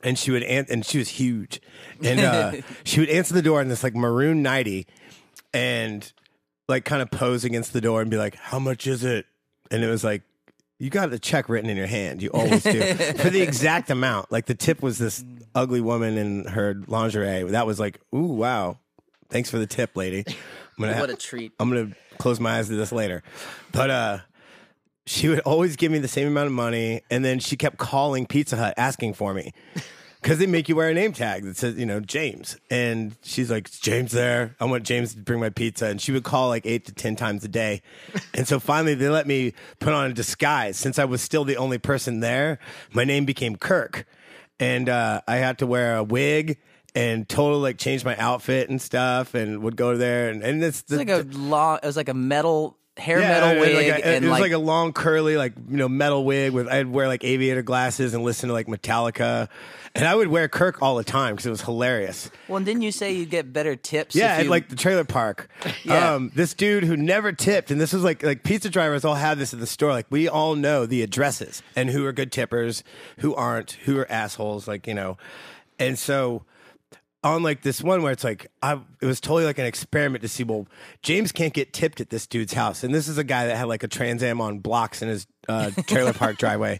[0.03, 1.59] And she would, an- and she was huge,
[2.03, 2.51] and uh,
[2.83, 4.85] she would answer the door in this like maroon nighty,
[5.51, 6.11] and
[6.67, 9.25] like kind of pose against the door and be like, "How much is it?"
[9.71, 10.21] And it was like,
[10.77, 12.21] "You got the check written in your hand.
[12.21, 15.23] You always do for the exact amount." Like the tip was this
[15.55, 17.43] ugly woman in her lingerie.
[17.43, 18.77] That was like, "Ooh, wow,
[19.29, 20.23] thanks for the tip, lady."
[20.77, 21.53] I'm gonna What ha- a treat.
[21.59, 23.23] I'm gonna close my eyes to this later,
[23.71, 24.17] but uh.
[25.07, 28.25] She would always give me the same amount of money, and then she kept calling
[28.25, 29.53] Pizza Hut asking for me
[30.21, 32.57] because they make you wear a name tag that says, you know, James.
[32.71, 34.55] And she's like, "Is James there?
[34.59, 35.85] I want James to bring my pizza.
[35.85, 37.83] And she would call like eight to 10 times a day.
[38.33, 40.75] And so finally they let me put on a disguise.
[40.75, 42.57] Since I was still the only person there,
[42.91, 44.07] my name became Kirk.
[44.59, 46.57] And uh, I had to wear a wig
[46.95, 50.29] and totally like change my outfit and stuff and would go there.
[50.29, 51.79] And, and it's, It's like a long.
[51.83, 54.41] It was like a metal hair yeah, metal wig, like a- and it was like,
[54.43, 56.67] like, a long curly, like you know, metal wig with.
[56.69, 59.49] I'd wear like aviator glasses and listen to like Metallica,
[59.93, 62.31] and I would wear Kirk all the time because it was hilarious.
[62.47, 64.15] well, and didn't you say you get better tips?
[64.15, 65.49] Yeah, if at like the trailer park.
[65.83, 66.13] Yeah.
[66.15, 69.37] Um, this dude who never tipped, and this was like like pizza drivers all have
[69.37, 69.91] this at the store.
[69.91, 72.81] Like we all know the addresses and who are good tippers,
[73.19, 74.67] who aren't, who are assholes.
[74.69, 75.17] Like you know,
[75.77, 76.43] and so
[77.25, 80.27] on like this one where it's like I it was totally like an experiment to
[80.27, 80.67] see well
[81.01, 82.83] James can't get tipped at this dude's house.
[82.83, 85.25] And this is a guy that had like a Trans Am on blocks in his
[85.49, 86.79] uh, trailer park driveway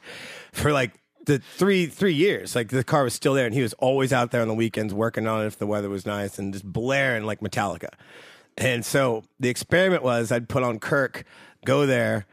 [0.53, 0.93] for like
[1.25, 2.55] the three three years.
[2.55, 4.93] Like the car was still there and he was always out there on the weekends
[4.93, 7.89] working on it if the weather was nice and just blaring like Metallica.
[8.55, 11.25] And so the experiment was I'd put on Kirk
[11.65, 12.27] go there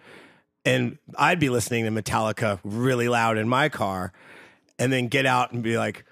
[0.66, 4.12] and I'd be listening to Metallica really loud in my car
[4.79, 6.05] and then get out and be like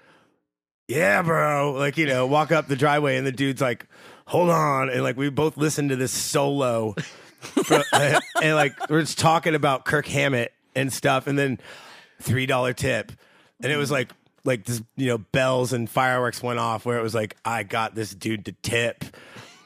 [0.91, 1.73] yeah, bro.
[1.73, 3.85] Like, you know, walk up the driveway and the dude's like,
[4.25, 4.89] hold on.
[4.89, 6.93] And like, we both listened to this solo.
[7.39, 11.27] for- and like, we're just talking about Kirk Hammett and stuff.
[11.27, 11.59] And then
[12.23, 13.11] $3 tip.
[13.63, 14.11] And it was like,
[14.43, 17.95] like this, you know, bells and fireworks went off where it was like, I got
[17.95, 19.03] this dude to tip.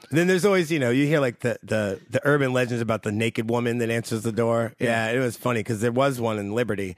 [0.10, 3.04] And then there's always, you know, you hear like the, the, the urban legends about
[3.04, 4.74] the naked woman that answers the door.
[4.80, 6.96] Yeah, it was funny because there was one in Liberty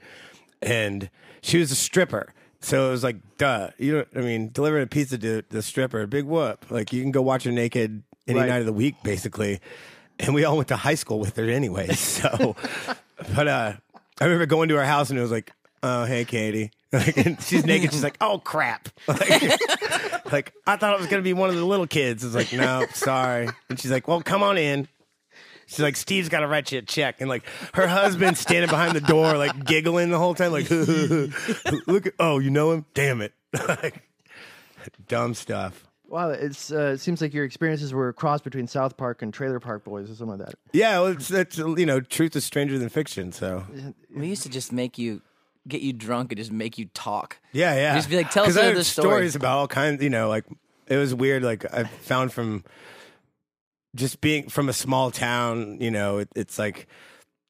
[0.60, 1.08] and
[1.40, 2.34] she was a stripper.
[2.60, 3.70] So it was like, duh.
[3.78, 6.70] You know, I mean, delivering a pizza to the stripper, big whoop.
[6.70, 8.48] Like you can go watch her naked any Right.
[8.48, 9.60] night of the week, basically.
[10.18, 11.88] And we all went to high school with her anyway.
[11.94, 12.56] So,
[13.34, 13.72] but uh,
[14.20, 16.70] I remember going to her house and it was like, oh, hey, Katie.
[16.90, 17.92] Like, and she's naked.
[17.92, 18.88] She's like, oh crap.
[19.06, 22.24] Like, like, I thought it was gonna be one of the little kids.
[22.24, 23.50] It's like, no, sorry.
[23.68, 24.88] And she's like, well, come on in.
[25.68, 28.96] She's like, Steve's got to write you a check, and like her husband standing behind
[28.96, 30.68] the door, like giggling the whole time, like,
[31.86, 32.86] look, at, oh, you know him?
[32.94, 33.34] Damn it,
[33.68, 34.02] like,
[35.08, 35.84] dumb stuff.
[36.08, 39.32] Wow, it's uh, it seems like your experiences were a cross between South Park and
[39.32, 40.54] Trailer Park Boys or something like that.
[40.72, 43.30] Yeah, well, it's, it's you know, truth is stranger than fiction.
[43.30, 43.66] So
[44.14, 45.20] we used to just make you
[45.68, 47.38] get you drunk and just make you talk.
[47.52, 49.06] yeah, yeah, Just be like, tell us I another heard story.
[49.08, 50.02] stories about all kinds.
[50.02, 50.46] You know, like
[50.86, 51.42] it was weird.
[51.42, 52.64] Like I found from
[53.98, 55.78] just being from a small town.
[55.80, 56.86] You know, it, it's like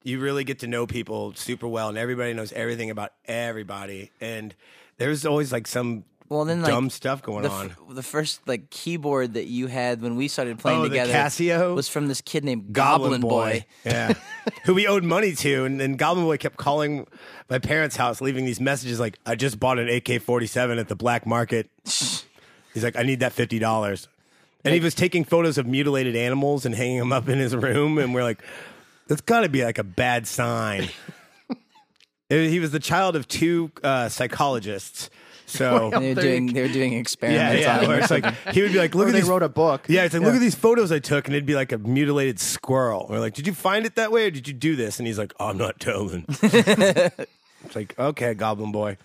[0.02, 4.10] you really get to know people super well, and everybody knows everything about everybody.
[4.20, 4.54] And
[4.96, 7.70] there's always like some Well, then like dumb stuff going the, on.
[7.70, 11.12] f- the first like keyboard that you had when we started playing Oh, the together
[11.12, 11.74] Casio?
[11.74, 13.64] was from this kid named Goblin, Boy.
[13.84, 14.14] Yeah.
[14.64, 15.64] Who we owed money to.
[15.64, 17.06] And then Goblin Boy kept calling
[17.50, 20.96] my parents' house, leaving these messages like, I just bought an AK 47 at the
[20.96, 21.70] black market.
[21.84, 24.06] He's like, I need that $50.
[24.68, 27.98] And he was taking photos of mutilated animals and hanging them up in his room.
[27.98, 28.42] And we're like,
[29.06, 30.88] that's got to be like a bad sign.
[32.30, 35.08] Uh, he was the child of two uh, psychologists.
[35.46, 35.88] So.
[35.98, 37.78] They're doing they were doing Yeah, experiments yeah.
[37.78, 37.88] on.
[37.88, 39.86] Where it's like he would be like, look Or at they these wrote a book.
[39.88, 42.38] Yeah, it's like look at these photos I took, and it'd be like a mutilated
[42.38, 43.06] squirrel.
[43.08, 44.98] We're like, did you find it that way, or did you do this?
[44.98, 46.26] And he's like, oh, I'm not telling.
[46.28, 48.98] it's like, okay, Goblin Boy.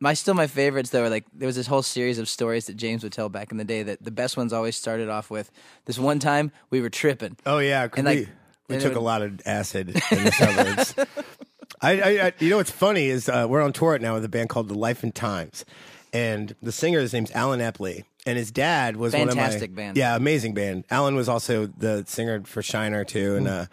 [0.00, 2.76] My still my favorites though are like there was this whole series of stories that
[2.76, 5.50] James would tell back in the day that the best ones always started off with
[5.84, 7.36] this one time we were tripping.
[7.46, 8.28] Oh yeah, And, we, like,
[8.68, 10.94] we took a lot of acid in the suburbs.
[11.80, 14.24] I, I, I, you know what's funny is uh, we're on tour right now with
[14.24, 15.64] a band called The Life and Times,
[16.12, 19.82] and the singer his name's Allen Epley, and his dad was one Fantastic of my
[19.82, 19.96] band.
[19.96, 20.84] yeah amazing band.
[20.90, 23.66] Allen was also the singer for Shiner too, and uh,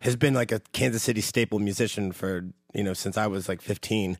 [0.00, 3.60] has been like a Kansas City staple musician for you know since I was like
[3.62, 4.18] 15.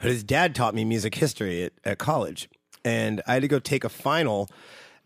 [0.00, 2.48] But his dad taught me music history at, at college,
[2.84, 4.48] and I had to go take a final.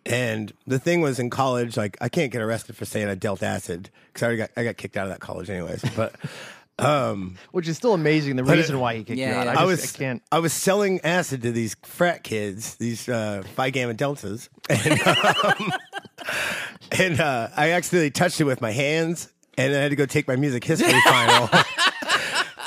[0.06, 3.42] And the thing was in college, like I can't get arrested for saying I dealt
[3.42, 5.84] acid because I already got I got kicked out of that college anyways.
[5.96, 6.14] But
[7.50, 8.36] Which is still amazing.
[8.36, 9.46] The reason why he kicked Yeah, you out.
[9.46, 9.60] yeah.
[9.60, 10.22] I, I, was I can't.
[10.30, 15.72] I was selling acid to these frat kids, these uh, Phi Gamma Deltas, and, um,
[16.92, 20.28] and uh, I accidentally touched it with my hands, and I had to go take
[20.28, 21.48] my music history final.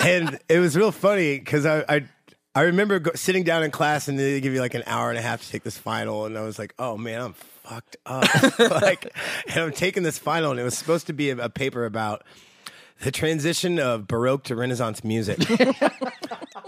[0.05, 2.05] And it was real funny because I, I
[2.53, 5.17] I remember go, sitting down in class and they give you like an hour and
[5.17, 8.59] a half to take this final, and I was like, oh man, I'm fucked up.
[8.81, 9.13] like,
[9.47, 12.23] and I'm taking this final, and it was supposed to be a, a paper about
[13.01, 15.39] the transition of Baroque to Renaissance music.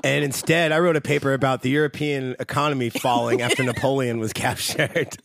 [0.04, 5.16] And instead, I wrote a paper about the European economy falling after Napoleon was captured.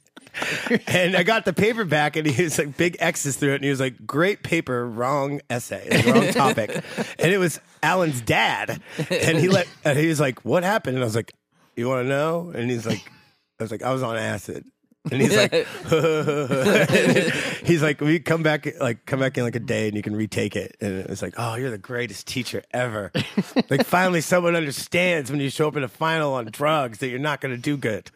[0.86, 3.64] And I got the paper back, and he was like big X's through it, and
[3.64, 6.82] he was like, "Great paper, wrong essay, wrong topic."
[7.18, 11.04] and it was Allen's dad, and he let, and he was like, "What happened?" And
[11.04, 11.32] I was like,
[11.76, 13.02] "You want to know?" And he's like,
[13.58, 14.64] "I was like, I was on acid."
[15.10, 15.52] And he's like,
[17.64, 20.14] he's like, we come back, like, come back in like a day, and you can
[20.14, 20.76] retake it.
[20.80, 23.10] And it's like, oh, you're the greatest teacher ever.
[23.70, 27.18] like, finally, someone understands when you show up in a final on drugs that you're
[27.18, 28.10] not going to do good.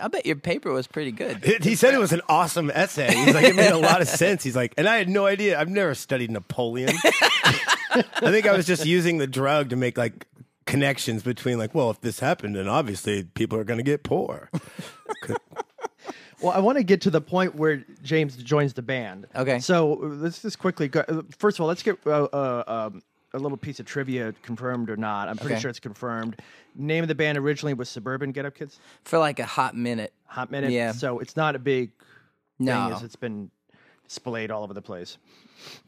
[0.00, 1.44] I bet your paper was pretty good.
[1.44, 3.14] It- he said it was an awesome essay.
[3.14, 4.42] He's like, it made a lot of sense.
[4.42, 5.58] He's like, and I had no idea.
[5.60, 6.94] I've never studied Napoleon.
[7.04, 10.26] I think I was just using the drug to make like
[10.66, 14.48] connections between like, well, if this happened, then obviously people are going to get poor.
[16.40, 19.26] Well, I want to get to the point where James joins the band.
[19.36, 19.60] Okay.
[19.60, 21.24] So let's just quickly go.
[21.38, 23.02] First of all, let's get uh, uh, um,
[23.34, 25.28] a little piece of trivia confirmed or not.
[25.28, 25.62] I'm pretty Okay.
[25.62, 26.40] sure it's confirmed.
[26.74, 28.78] Name of the band originally was Suburban Get Up Kids.
[29.04, 30.12] For like a hot minute.
[30.26, 30.70] Hot minute.
[30.70, 30.92] Yeah.
[30.92, 31.90] So it's not a big
[32.58, 32.66] thing.
[32.66, 32.92] No.
[32.94, 33.50] As it's been
[34.04, 35.16] displayed all over the place.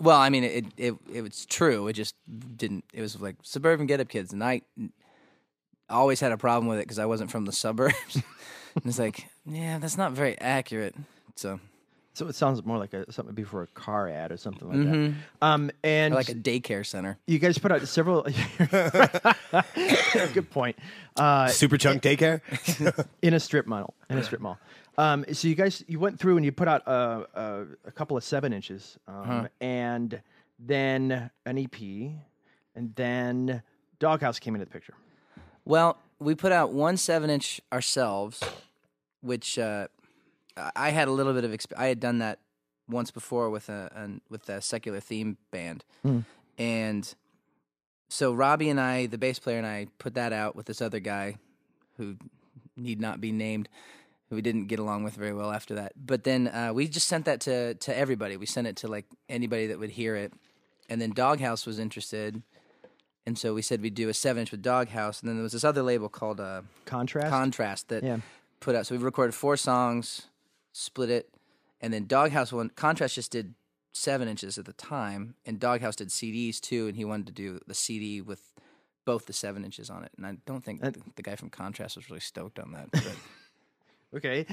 [0.00, 1.88] Well, I mean, it, it it was true.
[1.88, 2.14] It just
[2.57, 2.85] didn't.
[2.92, 4.62] It was like suburban get up kids, and I
[5.90, 8.14] always had a problem with it because I wasn't from the suburbs.
[8.76, 10.94] and it's like, yeah, that's not very accurate.
[11.37, 11.61] So,
[12.14, 15.14] So it sounds more like a, something before a car ad or something like that.
[15.42, 17.18] Um, and or like a daycare center.
[17.27, 18.22] you guys put out several.
[20.33, 20.79] Good point.
[21.16, 22.40] Uh, Superchunk Daycare.
[23.22, 23.94] in a strip mall.
[24.09, 24.59] In a strip mall.
[24.96, 28.16] Um, so you guys, you went through and you put out uh, uh, a couple
[28.16, 30.20] of seven inches, um, and
[30.61, 31.81] then an EP,
[32.77, 33.61] and then
[33.98, 34.94] Doghouse came into the picture.
[35.64, 38.40] Well, we put out one seven inch ourselves,
[39.20, 39.88] which uh,
[40.56, 41.50] I- had a little bit of.
[41.50, 42.38] Exp- I had done that
[42.88, 45.84] once before with a an, with a secular theme band,
[46.58, 47.14] and
[48.08, 51.00] so Robbie and I, the bass player and I, put that out with this other
[51.00, 51.36] guy,
[51.96, 52.16] who
[52.76, 53.68] need not be named,
[54.28, 55.92] who we didn't get along with very well after that.
[55.96, 58.36] But then uh, we just sent that to to everybody.
[58.36, 60.32] We sent it to like anybody that would hear it,
[60.88, 62.42] and then Doghouse was interested.
[63.26, 65.52] And so we said we'd do a seven inch with Doghouse, and then there was
[65.52, 67.28] this other label called uh, Contrast.
[67.30, 68.18] Contrast that Yeah.
[68.60, 68.86] put out.
[68.86, 70.26] So we recorded four songs,
[70.74, 71.30] split it,
[71.80, 72.68] and then Doghouse one.
[72.70, 73.54] Contrast just did
[73.92, 77.60] seven inches at the time, and Doghouse did CDs too, and he wanted to do
[77.66, 78.52] the CD with
[79.06, 80.12] both the seven inches on it.
[80.16, 82.90] And I don't think the, the guy from Contrast was really stoked on that.
[82.90, 83.16] But
[84.16, 84.46] okay.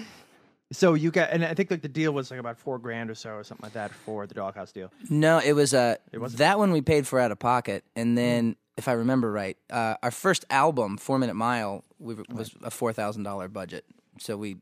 [0.71, 3.15] So you got, and I think like the deal was like about four grand or
[3.15, 4.91] so or something like that for the Doghouse deal.
[5.09, 6.39] no, it was uh, it wasn't?
[6.39, 9.95] that one we paid for out of pocket, and then if I remember right, uh,
[10.01, 13.85] our first album, Four Minute Mile, we, was a four thousand dollar budget.
[14.19, 14.57] So we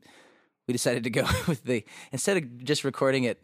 [0.69, 3.41] we decided to go with the instead of just recording it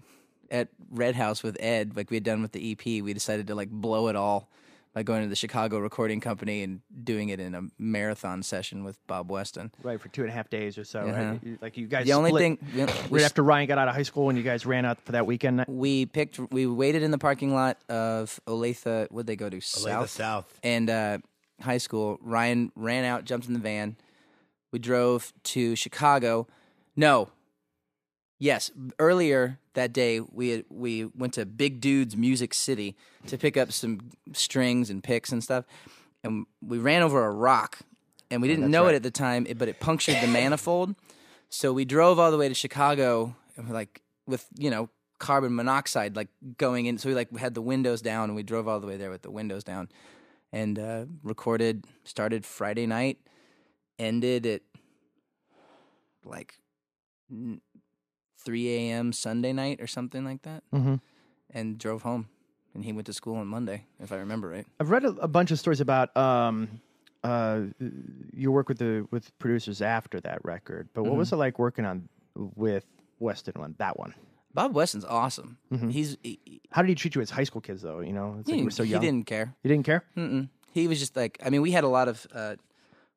[0.51, 3.55] at Red House with Ed, like we had done with the EP, we decided to
[3.55, 4.47] like blow it all
[4.93, 8.99] by going to the Chicago recording company and doing it in a marathon session with
[9.07, 9.71] Bob Weston.
[9.81, 10.99] Right for two and a half days or so.
[10.99, 11.19] Uh-huh.
[11.19, 11.61] right?
[11.63, 12.05] Like you guys.
[12.05, 14.43] The only thing we, we right after Ryan got out of high school, and you
[14.43, 15.65] guys ran out for that weekend.
[15.67, 19.07] we picked we waited in the parking lot of Olathe.
[19.09, 19.57] What'd they go to?
[19.57, 20.59] Olathe South.
[20.61, 21.17] and uh,
[21.59, 22.19] high school.
[22.21, 23.95] Ryan ran out, jumped in the van.
[24.71, 26.45] We drove to Chicago.
[26.95, 27.29] No,
[28.39, 32.95] yes, earlier that day we had, we went to Big Dude's Music City
[33.27, 35.65] to pick up some strings and picks and stuff,
[36.23, 37.79] and we ran over a rock,
[38.31, 40.95] and we didn't know it at the time, but it punctured the manifold.
[41.49, 44.89] So we drove all the way to Chicago, and we're like with you know
[45.19, 46.27] carbon monoxide like
[46.57, 46.97] going in.
[46.97, 49.21] So we like had the windows down, and we drove all the way there with
[49.21, 49.89] the windows down,
[50.51, 51.85] and uh, recorded.
[52.03, 53.19] Started Friday night,
[53.99, 54.61] ended at
[56.23, 56.55] like
[58.43, 59.13] 3 a.m.
[59.13, 60.99] Sunday night or something like that, Mhm.
[61.49, 62.27] and drove home.
[62.73, 64.67] And he went to school on Monday, if I remember right.
[64.79, 66.81] I've read a, a bunch of stories about um,
[67.23, 67.61] uh,
[68.33, 70.89] your work with the with producers after that record.
[70.93, 71.35] But what was Mm-hmm.
[71.35, 72.85] it like working on with
[73.19, 74.13] Weston on that one?
[74.53, 75.57] Bob Weston's awesome.
[75.89, 78.01] He's he, he- How did he treat you as high school kids though?
[78.01, 79.01] You know, it's like you were so young.
[79.01, 79.55] he didn't care.
[79.63, 80.03] He didn't care.
[80.17, 80.49] Mm-mm.
[80.73, 82.55] He was just like, I mean, we had a lot of, uh,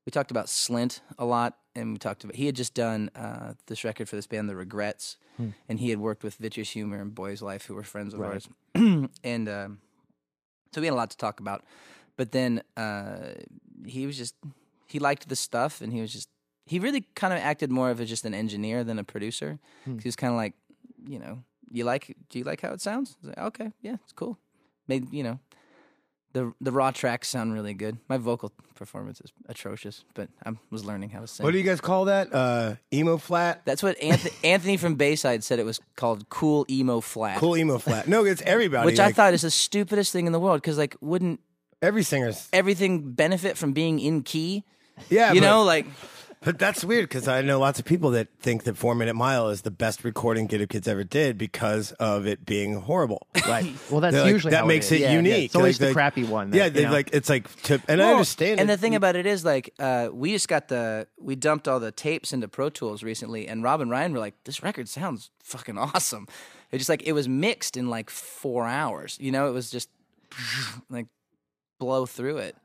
[0.07, 3.55] we talked about Slint a lot, and we talked about, he had just done uh,
[3.67, 5.17] this record for this band, The Regrets,
[5.69, 8.49] and he had worked with Vitreous Humor and Boys Life, who were friends of ours.
[9.25, 9.79] and um,
[10.73, 11.63] so we had a lot to talk about.
[12.17, 13.35] But then uh,
[13.87, 14.35] he was just,
[14.87, 16.29] he liked the stuff, and he was just,
[16.67, 19.59] he really kind of acted more of a, just an engineer than a producer.
[19.85, 20.55] 'Cause He was kind of like,
[21.07, 23.17] you know, you like, do you like how it sounds?
[23.23, 24.39] Like, okay, yeah, it's cool.
[24.89, 25.39] Made, you know,
[26.33, 27.99] the the raw tracks sound really good.
[28.09, 31.45] My vocal performance is atrocious, but I was learning how to sing.
[31.45, 32.33] What do you guys call that?
[32.33, 33.63] Uh, emo flat?
[33.65, 37.39] That's what Anthony, Anthony from Bayside said it was called cool emo flat.
[37.39, 38.09] Cool emo flat.
[38.09, 38.87] No, it's everybody.
[38.87, 41.41] Which I thought is the stupidest thing in the world because like wouldn't
[41.83, 42.49] every singer's.
[42.53, 44.65] everything benefit from being in key?
[45.11, 45.87] Yeah, you know, like
[46.41, 49.49] But that's weird because I know lots of people that think that Four Minute Mile
[49.49, 53.27] is the best recording Get Up Kids ever did because of it being horrible.
[53.49, 53.75] Right.
[53.91, 55.13] Well, that's They're like, usually that how makes it, it is.
[55.15, 55.45] unique.
[55.47, 56.51] It's always Like- the like- crappy one.
[56.51, 56.93] That, yeah, you know?
[56.93, 58.61] like it's like to, and I understand.
[58.61, 58.75] And it.
[58.75, 61.91] the thing about it is, like, uh, we just got the we dumped all the
[61.91, 65.79] tapes into Pro Tools recently, and Rob and Ryan were like, "This record sounds fucking
[65.79, 66.29] awesome."
[66.71, 69.17] It just like it was mixed in like four hours.
[69.19, 69.89] You know, it was just
[70.91, 71.07] like
[71.79, 72.57] blow through it.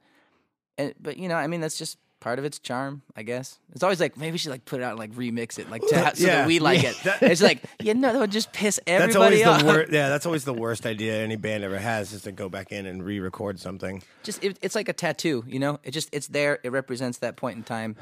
[0.77, 3.59] And but you know, I mean, that's just part of its charm, I guess.
[3.73, 5.81] It's always like maybe we should like put it out and like remix it, like
[5.81, 6.35] to, so Yeah.
[6.37, 6.95] that we like it.
[7.21, 9.59] it's like you know that would just piss that's everybody always off.
[9.61, 9.91] the worst.
[9.99, 12.85] Yeah, that's always the worst idea any band ever has is to go back in
[12.85, 14.01] and re-record something.
[14.23, 15.79] just it, it's like a tattoo, you know.
[15.83, 16.59] It just it's there.
[16.63, 17.97] It represents that point in time.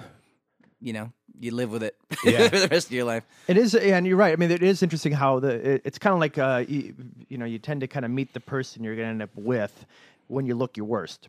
[0.84, 2.48] You know, you live with it Yeah.
[2.50, 3.24] for the rest of your life.
[3.48, 4.34] It is, and you're right.
[4.34, 6.96] I mean, it is interesting how the it, it's kind of like uh, you,
[7.28, 9.30] you know, you tend to kind of meet the person you're going to end up
[9.36, 9.86] with
[10.28, 11.28] when you look your worst.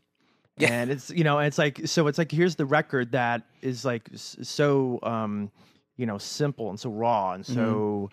[0.59, 0.73] Yeah.
[0.73, 2.07] And it's you know, it's like so.
[2.07, 5.51] It's like here's the record that is like so, um,
[5.97, 8.11] you know, simple and so raw and so.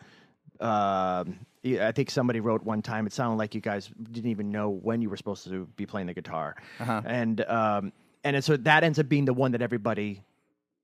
[0.59, 3.05] Um, yeah, I think somebody wrote one time.
[3.05, 6.07] It sounded like you guys didn't even know when you were supposed to be playing
[6.07, 7.91] the guitar, and um,
[8.23, 10.23] and it, so that ends up being the one that everybody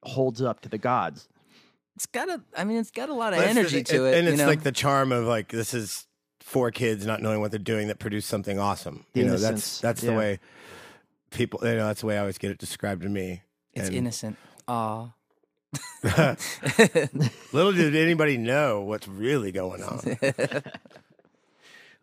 [0.04, 1.30] holds up to the gods.
[1.96, 2.42] It's got a.
[2.58, 3.98] I mean, it's got a lot of That's the energy thing.
[3.98, 4.16] to it.
[4.16, 4.48] and you it's know?
[4.48, 6.08] like the charm of like this is
[6.42, 9.06] four kids not knowing what they're doing that produce something awesome.
[9.14, 10.18] The you know, that's innocence, that's the yeah.
[10.18, 10.40] way
[11.36, 11.60] people.
[11.64, 13.42] You know, that's the way I always get it described to me.
[13.74, 14.38] it's And innocent.
[14.68, 15.10] Aw.
[17.52, 20.18] Little did anybody know what's really going on.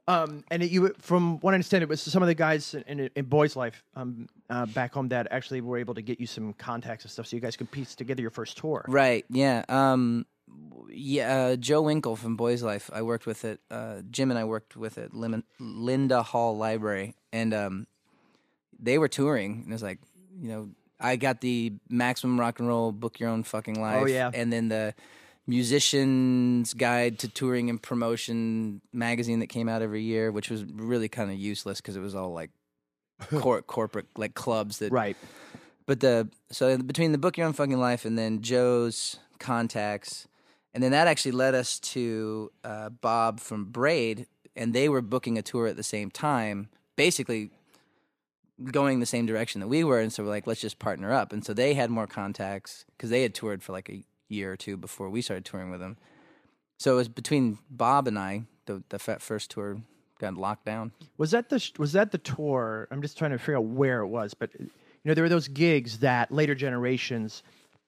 [0.08, 2.82] Um, and it, you, from what I understand, it was some of the guys in,
[3.00, 6.26] in, in Boys Life um, uh, back home that actually were able to get you
[6.26, 8.84] some contacts and stuff, so you guys could piece together your first tour.
[8.88, 9.24] Right.
[9.30, 9.64] Yeah.
[9.68, 10.26] Um.
[10.90, 11.36] Yeah.
[11.36, 12.90] Uh, Joe Winkle from Boys Life.
[12.92, 13.60] I worked with it.
[13.70, 15.14] Uh, Jim and I worked with it.
[15.14, 17.86] Lim- Linda Hall Library, and um,
[18.82, 19.60] they were touring.
[19.62, 19.98] And it was like,
[20.38, 20.68] you know,
[21.00, 24.02] I got the Maximum Rock and Roll Book Your Own Fucking Life.
[24.02, 24.30] Oh, yeah.
[24.34, 24.94] And then the
[25.76, 31.08] Musician's Guide to Touring and Promotion magazine that came out every year, which was really
[31.08, 32.50] kind of useless because it was all like
[33.30, 35.16] cor- corporate like clubs that Right.
[35.86, 40.28] but the so between the book your own fucking life and then Joe's contacts,
[40.74, 45.38] and then that actually led us to uh, Bob from Braid, and they were booking
[45.38, 47.50] a tour at the same time, basically
[48.64, 51.32] going the same direction that we were, and so we're like, let's just partner up,
[51.32, 54.56] and so they had more contacts because they had toured for like a year or
[54.56, 55.96] two before we started touring with them.
[56.78, 59.80] So it was between Bob and I, the the first tour
[60.18, 60.92] got locked down.
[61.18, 62.88] Was that the was that the tour?
[62.90, 64.68] I'm just trying to figure out where it was, but you
[65.04, 67.42] know there were those gigs that later generations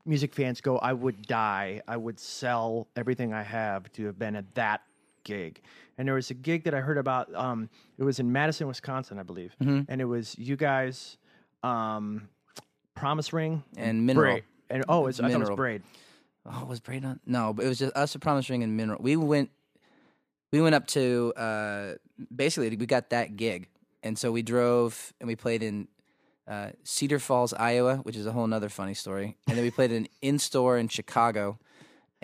[0.06, 4.36] music fans go, I would die, I would sell everything I have to have been
[4.36, 4.82] at that
[5.24, 5.60] gig.
[5.98, 7.32] And there was a gig that I heard about.
[7.34, 9.82] Um, it was in Madison, Wisconsin, I believe, Mm-hmm.
[9.88, 11.16] and it was you guys,
[11.62, 12.28] um,
[12.94, 14.32] Promise Ring And Mineral.
[14.32, 14.44] Braid.
[14.70, 15.56] And oh, it's, I thought it was.
[15.56, 15.82] Braid.
[16.46, 17.20] Oh, was Braid on?
[17.26, 18.98] No, but it was just us, Promise Ring, and Mineral.
[19.00, 19.50] We went,
[20.52, 21.92] we went up to uh,
[22.34, 23.68] basically we got that gig,
[24.02, 25.88] and so we drove and we played in
[26.46, 29.92] uh, Cedar Falls, Iowa, which is a whole nother funny story, and then we played
[29.92, 31.58] an in store in Chicago,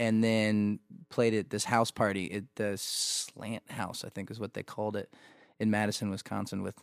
[0.01, 0.79] and then
[1.11, 4.97] played at this house party at the Slant House, I think is what they called
[4.97, 5.13] it,
[5.61, 6.75] in Madison, Wisconsin, with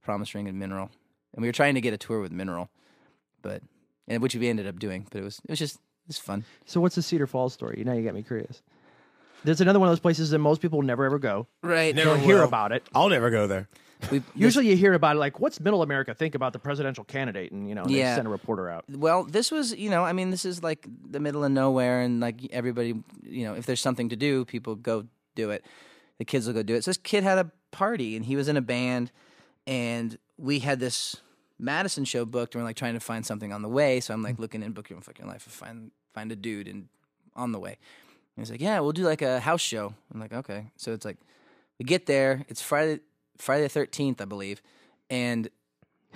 [0.00, 0.90] Promise Ring and Mineral,
[1.34, 2.70] and we were trying to get a tour with Mineral,
[3.42, 3.62] but
[4.08, 6.44] and which we ended up doing, but it was it was just it was fun.
[6.64, 7.82] So what's the Cedar Falls story?
[7.84, 8.62] Now you got me curious.
[9.44, 11.48] There's another one of those places that most people never ever go.
[11.62, 11.94] Right.
[11.94, 12.88] Never Don't hear about it.
[12.94, 13.68] I'll never go there.
[14.10, 17.52] We, Usually you hear about it like, what's Middle America think about the presidential candidate?
[17.52, 18.14] And you know, they Yeah.
[18.16, 18.84] send a reporter out.
[18.88, 22.20] well, this was, you know, I mean, this is like the middle of nowhere, and
[22.20, 25.64] like everybody, you know, if there's something to do, people go do it.
[26.18, 26.84] The kids will go do it.
[26.84, 29.10] So this kid had a party, and he was in a band,
[29.66, 31.16] and we had this
[31.58, 34.00] Madison show booked, and we're like trying to find something on the way.
[34.00, 34.42] So I'm like mm-hmm.
[34.42, 36.88] looking in Book Your Fucking Life to find find a dude and
[37.34, 37.78] on the way.
[38.36, 39.94] And he's like, yeah, we'll do like a house show.
[40.12, 40.66] I'm like, okay.
[40.76, 41.18] So it's like
[41.78, 42.44] we get there.
[42.48, 43.00] It's Friday
[43.42, 44.62] Friday the thirteenth, I believe,
[45.10, 45.48] and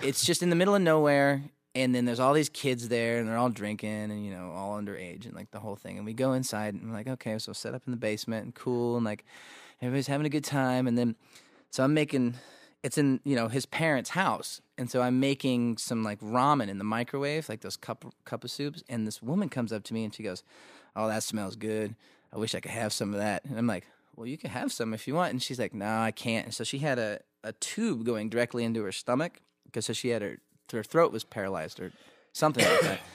[0.01, 1.43] it's just in the middle of nowhere.
[1.75, 4.77] And then there's all these kids there, and they're all drinking, and you know, all
[4.81, 5.97] underage, and like the whole thing.
[5.97, 8.55] And we go inside, and we're like, okay, so set up in the basement, and
[8.55, 9.25] cool, and like
[9.81, 10.87] everybody's having a good time.
[10.87, 11.15] And then,
[11.69, 12.35] so I'm making,
[12.81, 16.77] it's in you know his parents' house, and so I'm making some like ramen in
[16.77, 18.83] the microwave, like those cup cup of soups.
[18.87, 20.43] And this woman comes up to me, and she goes,
[20.95, 21.93] "Oh, that smells good.
[22.33, 23.85] I wish I could have some of that." And I'm like,
[24.17, 26.53] "Well, you can have some if you want." And she's like, "No, I can't." And
[26.53, 30.21] so she had a a tube going directly into her stomach because so she had
[30.21, 30.39] her
[30.73, 31.93] her throat was paralyzed or
[32.33, 32.99] something like that.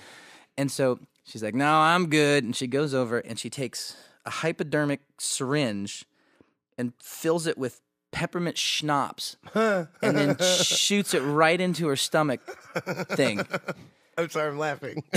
[0.59, 3.97] And so she's like, "No, I'm good." And she goes over and she takes
[4.27, 6.05] a hypodermic syringe
[6.77, 7.81] and fills it with
[8.11, 12.41] peppermint schnapps and then shoots it right into her stomach
[13.17, 13.41] thing.
[14.19, 15.03] I'm sorry, I'm laughing.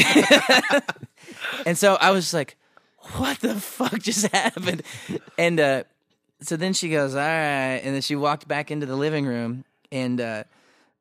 [1.66, 2.56] And so I was like,
[3.14, 4.84] what the fuck just happened?
[5.38, 5.84] And uh,
[6.42, 7.82] so then she goes, all right.
[7.84, 9.66] And then she walked back into the living room.
[9.92, 10.44] And uh,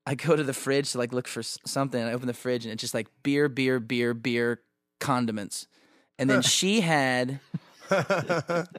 [0.06, 2.02] I go to the fridge to like look for something.
[2.02, 4.60] I open the fridge and it's just like beer, beer, beer, beer,
[5.00, 5.66] condiments.
[6.18, 7.40] And then she had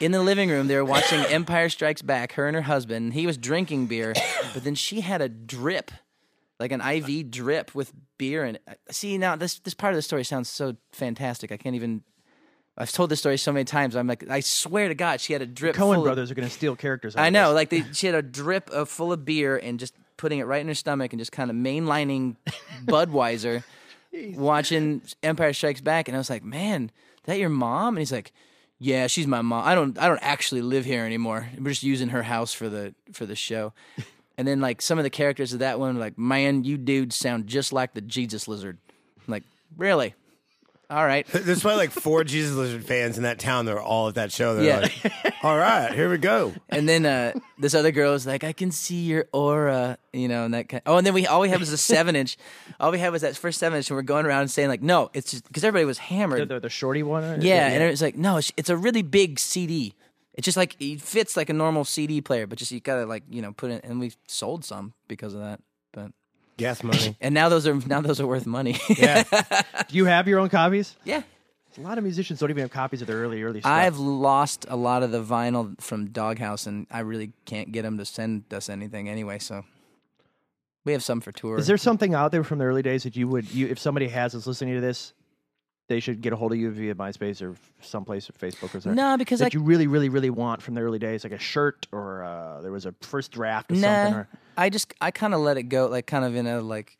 [0.00, 3.14] in the living room, they were watching Empire Strikes Back, her and her husband.
[3.14, 4.14] He was drinking beer,
[4.52, 5.90] but then she had a drip,
[6.60, 8.58] like an IV drip with beer And.
[8.90, 11.52] See, now this this part of the story sounds so fantastic.
[11.52, 12.02] I can't even.
[12.76, 13.94] I've told this story so many times.
[13.94, 15.76] I'm like, I swear to God, she had a drip.
[15.76, 17.14] Coen full of- brothers are going to steal characters.
[17.16, 17.54] I know, this.
[17.54, 20.60] like they, she had a drip of full of beer and just putting it right
[20.60, 22.36] in her stomach and just kind of mainlining
[22.84, 23.62] Budweiser,
[24.34, 26.90] watching Empire Strikes Back, and I was like, man,
[27.24, 27.94] that your mom?
[27.94, 28.32] And he's like,
[28.78, 29.64] yeah, she's my mom.
[29.66, 31.48] I don't, I don't actually live here anymore.
[31.58, 33.72] We're just using her house for the for the show.
[34.36, 37.46] And then like some of the characters of that one, like, man, you dudes sound
[37.46, 38.78] just like the Jesus lizard.
[38.88, 39.44] I'm like,
[39.76, 40.14] really?
[40.94, 41.26] All right.
[41.26, 44.30] There's probably like four Jesus Lizard fans in that town that are all at that
[44.30, 44.54] show.
[44.54, 44.78] They're Yeah.
[44.80, 46.52] like, all right, here we go.
[46.68, 50.44] And then uh, this other girl is like, "I can see your aura," you know,
[50.44, 50.82] and that kind.
[50.86, 52.36] Oh, and then we all we had was a seven inch.
[52.78, 54.82] All we had was that first seven inch, and we're going around and saying like,
[54.82, 57.24] "No, it's just because everybody was hammered." the, the, the shorty one.
[57.24, 59.94] or- yeah, and it was like, "No, it's, it's a really big CD.
[60.34, 63.24] It's just like it fits like a normal CD player, but just you gotta like
[63.28, 65.60] you know put it." And we sold some because of that,
[65.92, 66.12] but
[66.56, 67.16] Gas money.
[67.20, 68.76] and now those are now those are worth money.
[68.88, 69.24] Yeah.
[69.88, 70.96] Do you have your own copies?
[71.04, 71.22] yeah.
[71.76, 73.72] A lot of musicians don't even have copies of their early, early stuff.
[73.72, 77.98] I've lost a lot of the vinyl from Doghouse, and I really can't get them
[77.98, 79.40] to send us anything anyway.
[79.40, 79.64] So
[80.84, 81.58] we have some for tour.
[81.58, 84.06] Is there something out there from the early days that you would, you if somebody
[84.06, 85.14] has is listening to this,
[85.88, 88.94] they should get a hold of you via MySpace or someplace or Facebook or something?
[88.94, 91.38] No, because that I you really, really, really want from the early days, like a
[91.38, 94.14] shirt or uh, there was a first draft of something.
[94.14, 96.96] Or, I just I kind of let it go, like kind of in a like.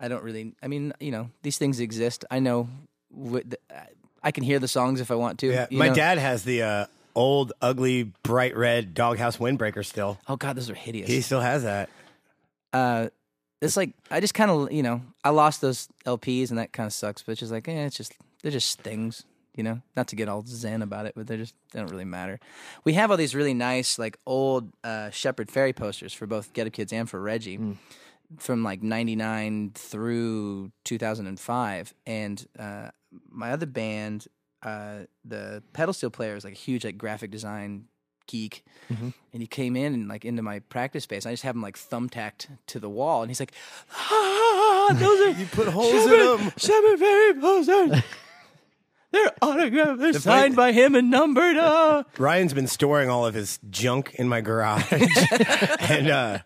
[0.00, 0.54] I don't really.
[0.62, 2.24] I mean, you know, these things exist.
[2.30, 2.68] I know.
[3.10, 3.58] What the,
[4.22, 5.48] I can hear the songs if I want to.
[5.48, 5.66] Yeah.
[5.70, 5.94] My know?
[5.94, 10.18] dad has the uh, old, ugly, bright red doghouse windbreaker still.
[10.28, 11.08] Oh God, those are hideous.
[11.08, 11.88] He still has that.
[12.72, 13.08] uh,
[13.60, 16.86] it's like I just kind of you know I lost those LPs and that kind
[16.86, 17.22] of sucks.
[17.22, 19.24] But it's just like eh, it's just they're just things,
[19.58, 19.82] you know.
[19.96, 22.38] Not to get all zen about it, but they're just they don't really matter.
[22.84, 26.66] We have all these really nice like old uh, Shepard Fairey posters for both Get
[26.68, 27.58] Up Kids and for Reggie.
[28.38, 32.90] From like '99 through 2005, and uh,
[33.30, 34.26] my other band,
[34.62, 37.86] uh, the pedal steel player, is like a huge like graphic design
[38.26, 41.24] geek, and he came in and like into my practice space.
[41.24, 43.52] I just have him like thumbtacked to the wall, and he's like,
[43.94, 46.52] ah, "Those are You put holes in them.
[46.58, 48.02] Shepard Fairey posters."
[49.10, 50.00] Their autographed.
[50.00, 51.56] They're funny- signed by him and numbered.
[51.56, 52.04] Uh.
[52.18, 54.84] Ryan's been storing all of his junk in my garage,
[55.80, 56.38] and uh,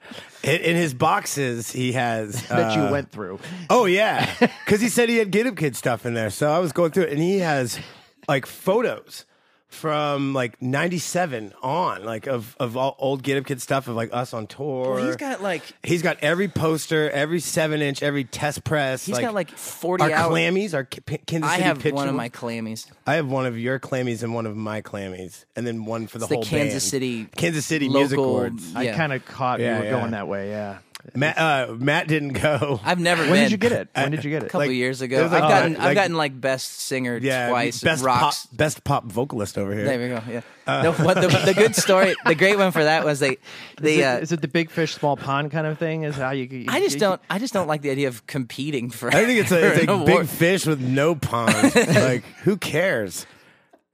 [0.44, 3.40] in, in his boxes he has that uh, you went through.
[3.68, 4.32] Oh yeah,
[4.64, 6.30] because he said he had Get Up Kid stuff in there.
[6.30, 7.80] So I was going through it, and he has
[8.28, 9.24] like photos
[9.72, 14.10] from like '97 on, like of of all old Get Up Kid stuff of like
[14.12, 14.94] us on tour.
[14.94, 19.04] Well, he's got like He's got every poster, every seven inch, every test press.
[19.06, 20.32] he's got like forty our hours.
[20.32, 22.86] clammies, our K- P- Kansas I City have pitch one of and- my clammies.
[23.06, 26.18] I have one of your clammies and one of my clammies, and then one for
[26.18, 26.90] the It's the whole Kansas band.
[26.90, 28.72] City Kansas City Music local- Awards.
[28.76, 28.96] I Yeah.
[28.96, 29.90] kind of caught Yeah, you were yeah.
[29.98, 30.50] going that way.
[30.50, 30.78] Yeah.
[31.14, 32.80] Matt, uh, Matt didn't go.
[32.84, 33.42] I've never When been.
[33.42, 33.88] did you get it?
[33.94, 34.46] When did you get it?
[34.46, 35.22] A couple Like, years ago.
[35.22, 37.80] like- I've gotten uh, I've like- gotten like best singer yeah, twice.
[37.82, 38.46] best rocks.
[38.46, 39.84] pop, best pop vocalist over here.
[39.84, 40.22] There we go.
[40.66, 40.82] Yeah.
[40.82, 43.38] no, what the, the good story, the great one for that was they, Is
[43.80, 44.00] they.
[44.00, 46.04] it, Uh, is it the big fish, small pond kind of thing?
[46.04, 46.44] Is how you?
[46.44, 47.20] you I just you- don't.
[47.28, 49.08] I just don't like the idea of competing for.
[49.08, 51.74] I think it's for a, it's a big fish with no pond.
[51.74, 53.26] like, who cares?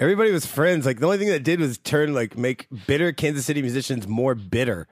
[0.01, 0.87] Everybody was friends.
[0.87, 4.35] Like, the only thing that did was turn like make bitter Kansas City musicians more
[4.37, 4.87] bitter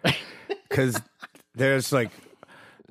[0.69, 1.01] because
[1.57, 2.11] there's like.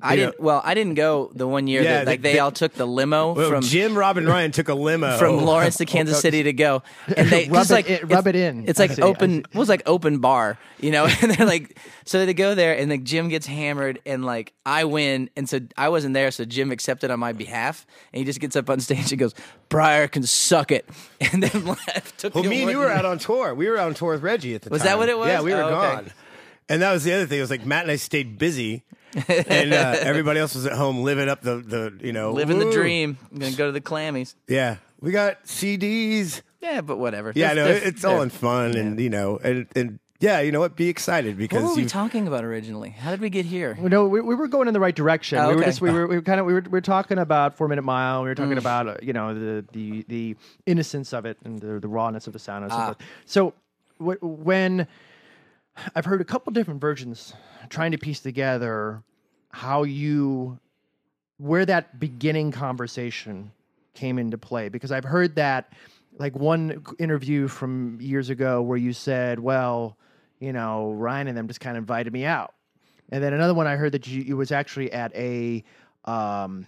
[0.02, 0.40] I you know- didn't.
[0.44, 2.74] Well, I didn't go the one year Yeah, that like they- they, they- all took
[2.74, 5.44] the limo Well, from Jim, Rob and Ryan took a limo from oh.
[5.44, 6.82] Lawrence to Kansas City to go,
[7.16, 8.68] and they Rub it like in- rub it's- it in.
[8.68, 9.38] It's like see, open.
[9.38, 11.06] It was like open bar, you know.
[11.22, 14.84] And they're like, so they go there, and like Jim gets hammered, and like I
[14.84, 18.38] win, and so I wasn't there, so Jim accepted on my behalf, and he just
[18.38, 19.34] gets up on stage and goes,
[19.70, 20.86] "Pryor can suck it,"
[21.32, 22.18] and then left.
[22.18, 23.54] Took Well, me and you were out on tour.
[23.54, 24.84] We were out on tour with Reggie at the Was time.
[24.84, 25.28] Was that what it was?
[25.28, 26.12] Yeah, we were Oh, okay.
[26.68, 26.74] Gone.
[26.74, 27.38] And that was the other thing.
[27.38, 28.84] It was like Matt and I stayed busy,
[29.28, 32.70] and uh, everybody else was at home living up the the you know living the
[32.70, 33.18] dream.
[33.32, 34.34] I'm gonna go to the clammies.
[34.48, 36.42] Yeah, we got CDs.
[36.60, 37.32] Yeah, but whatever.
[37.34, 40.50] Yeah, They're- no, they're- it's all in fun, and you know, and and yeah, you
[40.50, 40.74] know what?
[40.76, 41.88] Be excited because What were we you.
[41.88, 42.88] talking about originally?
[42.90, 43.76] How did we get here?
[43.78, 45.38] Well, No, we, we were going in the right direction.
[45.38, 45.68] Oh, We were okay.
[45.68, 47.82] just we were, we were kind of we were, we were talking about Four Minute
[47.82, 48.22] Mile.
[48.22, 51.78] We were talking about uh, you know the the the innocence of it and the,
[51.78, 52.96] the rawness of the sound and so forth.
[53.26, 53.54] So
[53.98, 54.86] wh- when
[55.94, 57.34] I've heard a couple different versions,
[57.68, 59.02] trying to piece together
[59.50, 60.58] how you
[61.38, 63.52] where that beginning conversation
[63.94, 65.72] came into play because I've heard that
[66.18, 69.96] like one interview from years ago where you said, well,
[70.38, 72.54] you know, Ryan and them just kind of invited me out.
[73.10, 75.62] And then another one I heard that you was actually at a
[76.04, 76.66] um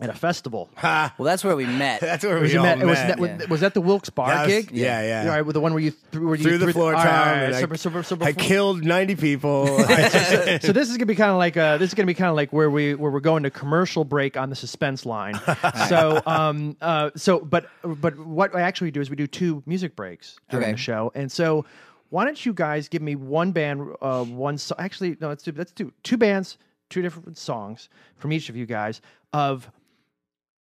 [0.00, 0.68] at a festival.
[0.76, 2.00] Ha, Well, that's where we met.
[2.02, 2.84] that's where Was, we it all met, met.
[2.84, 4.70] it was, that, was- was that the Wilkes-Barre That was- gig?
[4.72, 5.22] Yeah, yeah.
[5.22, 7.02] All right, with the one where you threw, where you Through the threw floor all
[7.02, 7.12] tom.
[7.12, 9.66] right, and so- I, so- so I before- killed ninety people.
[9.84, 12.36] so this is gonna be kind of like uh this is gonna be kind of
[12.36, 15.34] like where we where we're going to commercial break on the suspense line.
[15.88, 19.96] so um uh so but but what I actually do is we do two music
[19.96, 20.72] breaks during Okay.
[20.72, 21.64] the show, and so
[22.08, 25.52] why don't you guys give me one band uh one so actually no let's do
[25.56, 29.00] let's do two bands two different songs from each of you guys
[29.32, 29.70] of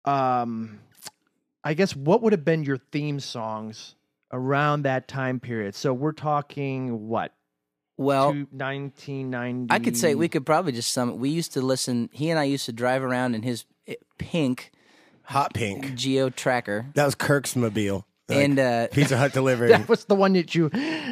[0.06, 0.80] um
[1.64, 3.96] I guess what would have been your theme songs
[4.32, 5.76] around that time period.
[5.76, 7.34] So we're talking what
[7.98, 9.68] well, 1990.
[9.70, 11.18] I could say we could probably just sum it.
[11.18, 12.10] We used to listen.
[12.12, 14.72] He and I used to drive around in his eh, pink
[15.26, 15.96] Hot pink.
[15.96, 18.06] Geo Tracker That was Kirk's mobile.
[18.28, 19.70] Like, and uh, Pizza Hut delivery.
[19.72, 20.70] That was the one that you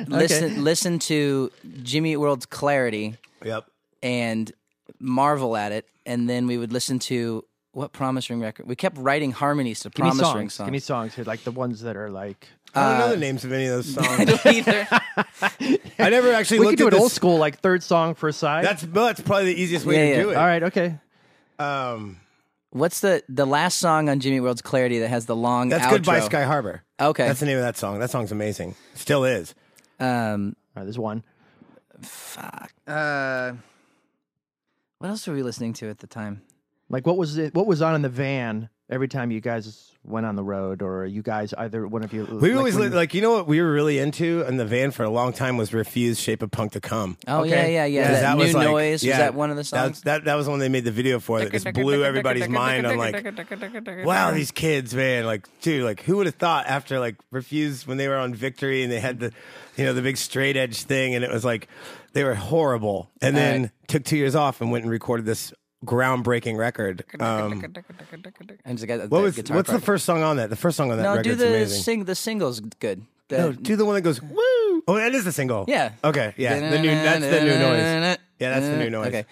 [0.07, 1.51] listen listen to
[1.83, 3.65] Jimmy Eat World's Clarity yep.
[4.01, 4.51] and
[4.99, 8.67] marvel at it, and then we would listen to what Promise Ring record.
[8.67, 10.35] We kept writing harmonies to Give me Promise songs.
[10.37, 10.65] Ring songs.
[10.67, 12.47] Give me songs here, like the ones that are like.
[12.75, 14.25] I don't know Uh, the names of any of those I songs.
[14.43, 14.87] don't either.
[15.99, 17.01] I never actually We looked could do at it this.
[17.01, 18.63] old school, like third song for a side.
[18.65, 20.23] That's that's probably the easiest way Yeah, to yeah.
[20.23, 20.35] do it.
[20.37, 20.63] all right.
[20.63, 20.99] Okay.
[21.57, 22.19] Um,
[22.71, 25.91] What's the the last song on Jimmy World's Clarity that has the long that's outro?
[25.91, 26.83] Goodbye Sky Harbor.
[26.99, 27.27] Okay.
[27.27, 27.97] That's the name of that song.
[27.99, 28.75] That song's amazing.
[28.93, 29.55] Still is.
[29.99, 30.83] Um, All right.
[30.83, 31.23] There's one.
[32.01, 32.71] fuck.
[32.85, 33.53] Uh,
[34.99, 36.43] what else were we listening to at the time?
[36.89, 37.53] Like what was it?
[37.53, 41.05] What was on in the van every time you guys went on the road, or
[41.05, 42.25] you guys either one of you?
[42.25, 44.65] We like always when li- like you know what we were really into in the
[44.65, 47.17] van for a long time was Refused Shape of Punk to Come.
[47.27, 47.73] Oh Okay.
[47.75, 48.07] yeah, yeah, yeah.
[48.07, 49.89] 'Cause That, new like- noise yeah, was that one of the that songs?
[49.91, 52.49] was- That, that was the one they made the video for that just blew everybody's
[52.49, 53.23] mind on like,
[54.05, 57.97] wow, these kids, man, like, dude, like, who would have thought after like Refused when
[57.97, 59.31] they were on Victory and they had the,
[59.77, 61.67] you know, the big straight edge thing and it was like
[62.13, 63.71] they were horrible, and then Right.
[63.87, 65.53] took two years off and went and recorded this
[65.85, 67.03] groundbreaking record.
[67.19, 67.63] Um,
[68.65, 70.49] and just got what the was guitar what's the first song on that?
[70.49, 71.83] The first song on that No, do record's the amazing.
[71.83, 72.05] sing.
[72.05, 73.05] The single's good.
[73.29, 74.83] The, No, do the one that goes woo.
[74.87, 75.65] Oh, that is the single.
[75.67, 75.91] Yeah.
[76.03, 76.33] Okay.
[76.37, 76.69] Yeah.
[76.71, 76.89] The new.
[76.89, 78.17] That's the new noise.
[78.39, 79.07] Yeah, that's the new noise.
[79.07, 79.25] Okay.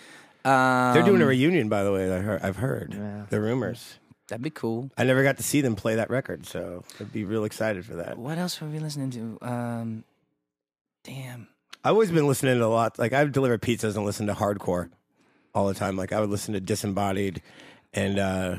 [0.45, 2.11] Um, They're doing a reunion, by the way.
[2.13, 3.25] I heard, I've heard Yeah.
[3.29, 3.95] the rumors.
[4.29, 4.91] That'd be cool.
[4.97, 7.95] I never got to see them play that record, so I'd be real excited for
[7.95, 8.17] that.
[8.17, 9.37] What else were we listening to?
[9.41, 10.03] Um,
[11.03, 11.47] damn.
[11.83, 12.99] I've always been listening to a lot.
[12.99, 14.89] Like I've delivered pizzas and listened to hardcore
[15.53, 15.95] all the time.
[15.97, 17.41] Like I would listen to Disembodied
[17.93, 18.55] and uh,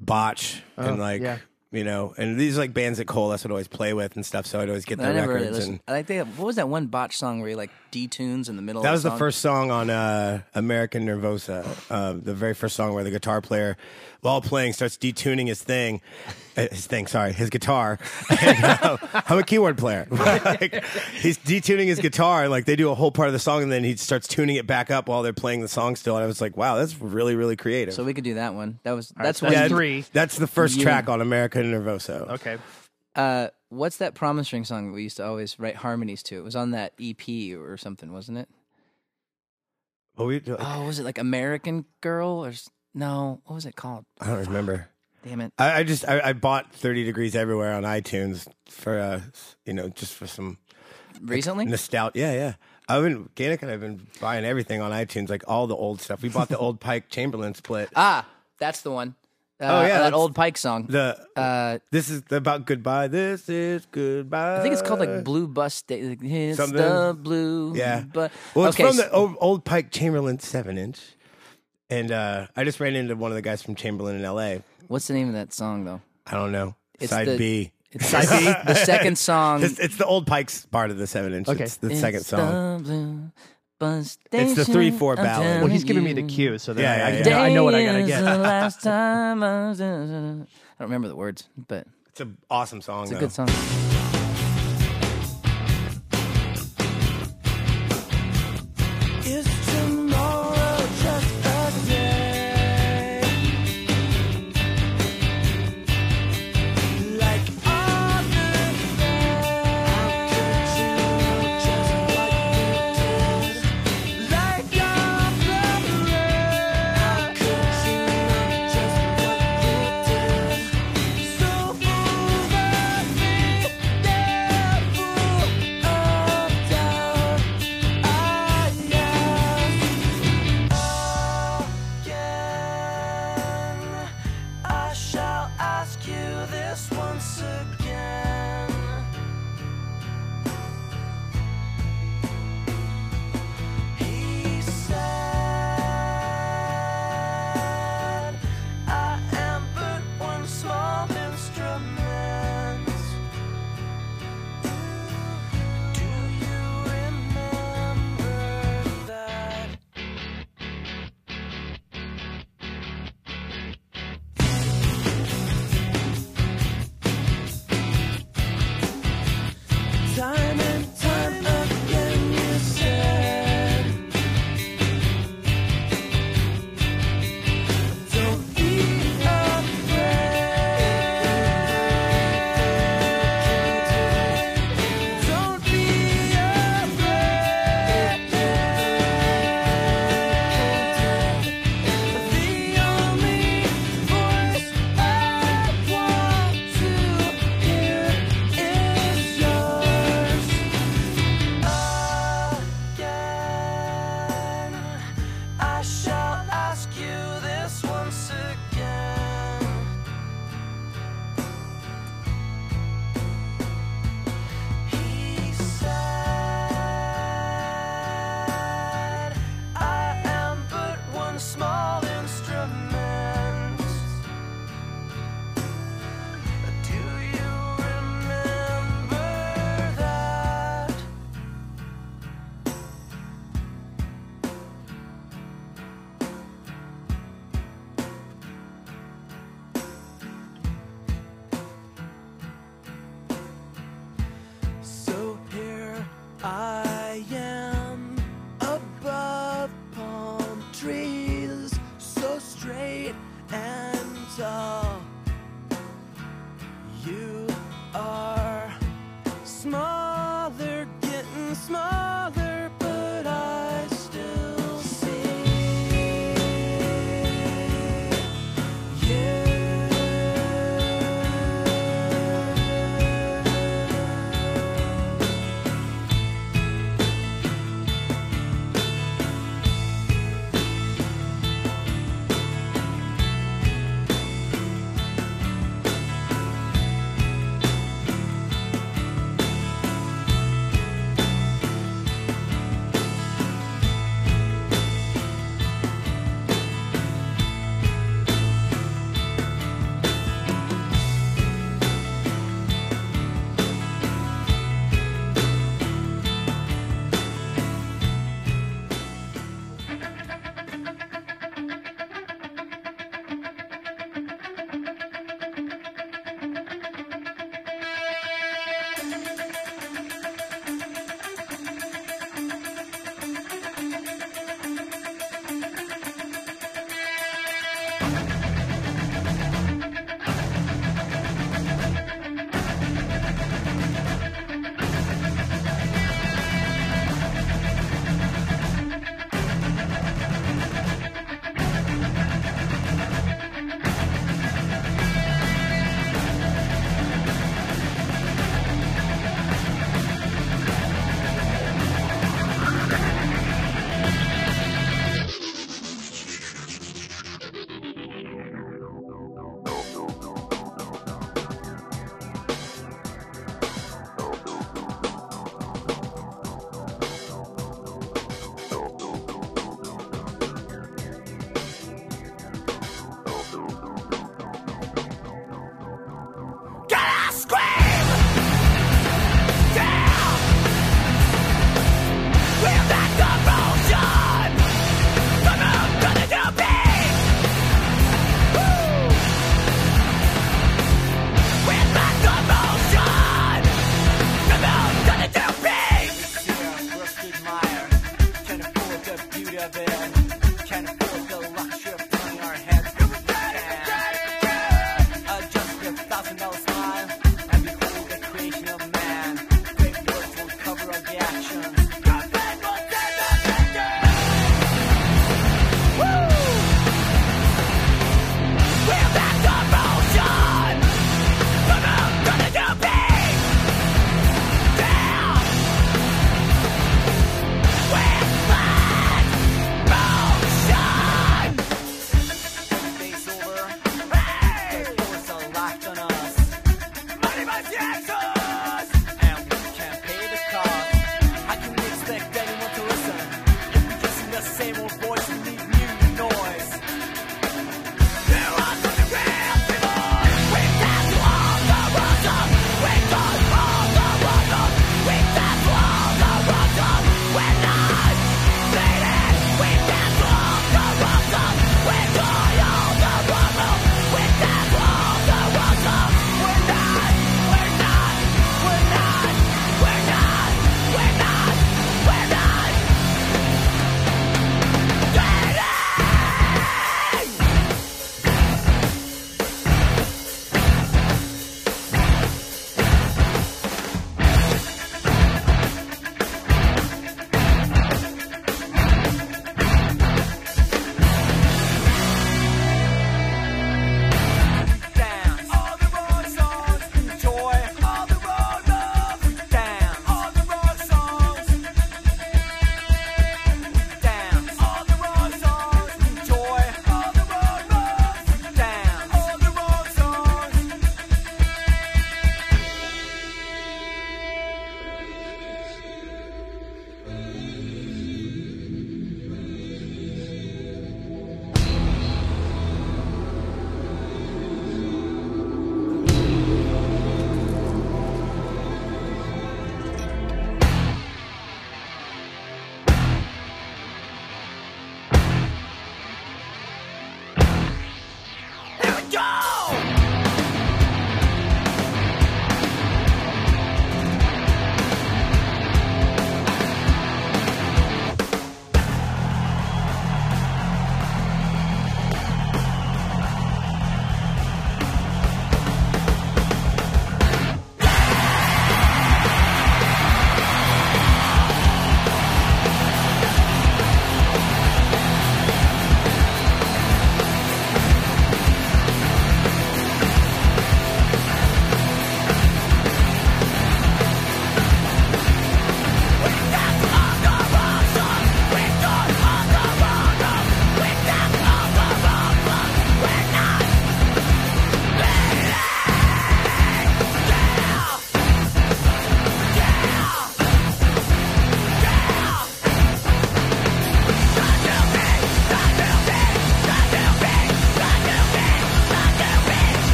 [0.00, 1.38] Botch and Oh, like yeah.
[1.70, 2.14] you know.
[2.16, 4.46] And these are like bands that Coalesce would always play with and stuff.
[4.46, 5.58] So I'd always get I their never really records.
[5.58, 5.80] listened.
[5.86, 8.62] and I think what was that one botch song where he like detunes in the
[8.62, 8.82] middle?
[8.82, 9.18] that was the song?
[9.18, 11.64] first song on uh, American Nervoso.
[11.90, 13.76] Uh, the very first song where the guitar player,
[14.24, 16.00] while playing, starts detuning his thing.
[16.56, 17.98] uh, His thing, sorry, his guitar.
[18.40, 18.96] And, uh,
[19.28, 20.06] I'm a keyboard player.
[20.10, 20.84] like,
[21.20, 23.70] he's detuning his guitar, and like they do a whole part of the song, and
[23.70, 26.16] then he starts tuning it back up while they're playing the song still.
[26.16, 27.92] And I was like, wow, that's really, really creative.
[27.94, 28.78] So we could do that one.
[28.82, 29.54] That was right, that's so one.
[29.54, 30.04] that's you- three.
[30.12, 32.30] That's the first You- track on American Nervoso.
[32.32, 32.56] Okay.
[33.16, 36.36] Uh, what's that promise ring song we used to always write harmonies to?
[36.38, 38.48] It was on that EP or something, wasn't it?
[40.16, 43.40] But we, Oh, was it like American Girl or s- no?
[43.46, 44.04] What was it called?
[44.20, 44.88] I don't remember.
[45.24, 45.52] Damn it!
[45.58, 49.20] I, I just I, I bought Thirty Degrees Everywhere on iTunes for uh
[49.64, 50.58] you know just for some
[51.22, 52.18] Recently, nostalgia.
[52.18, 52.54] Yeah, yeah.
[52.88, 56.20] I've been Ganik and I've been buying everything on iTunes, like all the old stuff.
[56.22, 57.88] We bought the old Pike Chamberlain split.
[57.96, 58.26] ah,
[58.58, 59.14] that's the one.
[59.60, 60.86] Uh, Oh, yeah, that old Pike song.
[60.88, 63.06] The Uh, this is about goodbye.
[63.08, 64.58] This is goodbye.
[64.58, 66.02] I think it's called like Blue Bus Day.
[66.02, 66.76] like, It's Something.
[66.76, 67.74] the blue.
[67.74, 68.02] Yeah.
[68.12, 71.00] but Well, it's okay, from the old Pike Chamberlain seven inch.
[71.90, 74.62] And uh, I just ran into one of the guys from Chamberlain in L.A.
[74.88, 76.00] what's the name of that song though?
[76.26, 76.74] I don't know.
[77.00, 77.72] It's Side the- B.
[77.92, 78.44] It's Side B.
[78.66, 79.62] The second song.
[79.62, 81.48] It's, it's the old Pike's part of the seven inch.
[81.48, 81.64] Okay.
[81.64, 82.78] It's the second song.
[82.78, 83.30] the blue
[83.78, 85.60] bus It's the 3-4 I'm ballad.
[85.62, 86.26] Well, he's giving me the you.
[86.28, 87.40] cue, so that Yeah, I, yeah, I, yeah.
[87.42, 88.20] I know what I gotta Day is get.
[88.22, 90.48] the last time I, was- I don't
[90.80, 93.02] remember the words, but It's an awesome song.
[93.04, 93.20] it's a though.
[93.20, 94.13] good song.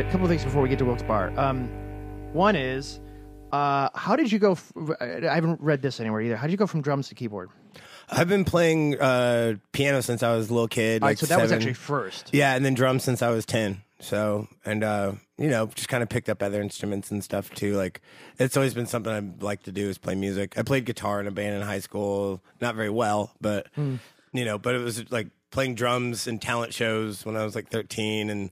[0.00, 1.36] A couple of things before we get to Wilkes-Barre.
[1.36, 1.68] Um,
[2.32, 3.00] one is,
[3.52, 4.52] uh, how did you go?
[4.52, 6.36] F- I haven't read this anywhere either.
[6.36, 7.50] How did you go from drums to keyboard?
[8.08, 11.02] I've been playing uh, piano since I was a little kid.
[11.02, 12.30] All right, like so that was actually first.
[12.32, 13.82] Yeah, and then drums since I was 10.
[14.00, 17.76] So, and, uh, you know, just kind of picked up other instruments and stuff too.
[17.76, 18.00] Like,
[18.38, 20.56] it's always been something I like to do is play music.
[20.56, 24.56] I played guitar in a band in high school, not very well, but, you know,
[24.56, 28.50] but it was like playing drums in talent shows when I was like 13 and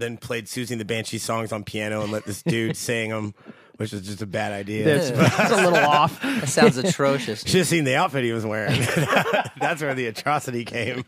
[0.00, 3.34] then played Siouxsie and the Banshee songs on piano and let this dude sing them,
[3.76, 4.84] which was just a bad idea.
[4.84, 6.20] That's, that's a little off.
[6.22, 7.42] That sounds atrocious.
[7.42, 8.80] Should have seen the outfit he was wearing.
[9.60, 11.04] That's where the atrocity came.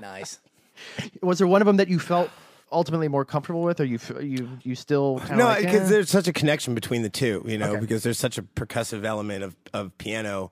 [0.00, 0.38] nice.
[1.22, 2.30] Was there one of them that you felt
[2.72, 5.90] ultimately more comfortable with, or you you you still kind of No, like, because eh?
[5.90, 7.80] there's such a connection between the two, you know, Okay.
[7.80, 10.50] because there's such a percussive element of, of piano.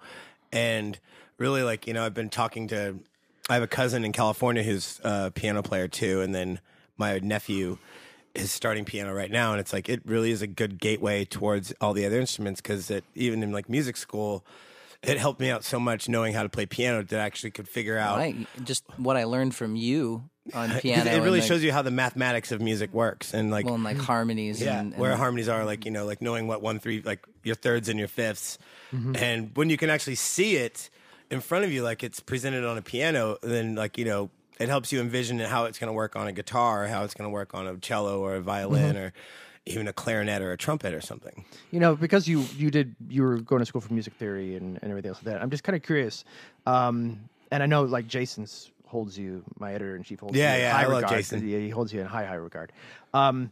[0.53, 0.99] And
[1.39, 2.97] really, like, you know, I've been talking to,
[3.49, 6.21] I have a cousin in California who's a piano player too.
[6.23, 6.61] And then
[6.97, 7.79] my nephew
[8.35, 9.53] is starting piano right now.
[9.53, 12.91] And it's like, it really is a good gateway towards all the other instruments because
[12.91, 14.45] it, even in like music school,
[15.03, 17.69] it helped me out so much knowing how to play piano that I actually could
[17.69, 18.19] figure out.
[18.19, 21.11] I, just what I learned from you on piano.
[21.11, 23.85] it really and, shows you how the mathematics of music works and like well, and
[23.85, 24.63] like harmonies.
[24.63, 27.25] yeah, and, and where harmonies are, like you know, like knowing what one three, like
[27.43, 28.59] your thirds and your 5ths
[28.93, 29.17] Mm-hmm.
[29.17, 30.89] and when you can actually see it
[31.31, 34.31] in front of you, like it's presented on a piano, then like you know,
[34.61, 37.15] it helps you envision how it's going to work on a guitar, or how it's
[37.15, 39.05] going to work on a cello or a violin, Mm-hmm.
[39.05, 39.13] or
[39.67, 41.45] even a clarinet or a trumpet or something.
[41.71, 44.79] You know, because you you did you were going to school for music theory and,
[44.83, 45.43] and everything else like that.
[45.43, 46.25] I'm just kind of curious,
[46.67, 47.19] um,
[47.51, 50.61] and I know like Jason's holds you, my editor in chief holds Yeah, you in
[50.61, 51.15] yeah, high I love regard.
[51.17, 51.49] Jason.
[51.49, 52.73] Yeah, he holds you in high high regard.
[53.15, 53.51] Um,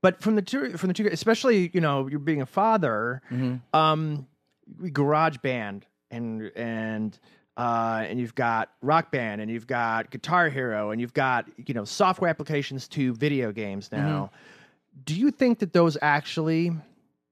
[0.00, 3.76] but from the two from the two, especially you know, you're being a father, Mm-hmm.
[3.78, 4.26] um,
[4.82, 5.82] GarageBand
[6.14, 7.18] and and.
[7.56, 11.72] Uh, and you've got Rock Band, and you've got Guitar Hero, and you've got you
[11.72, 14.24] know software applications to video games now.
[14.24, 15.00] Mm-hmm.
[15.04, 16.72] Do you think that those actually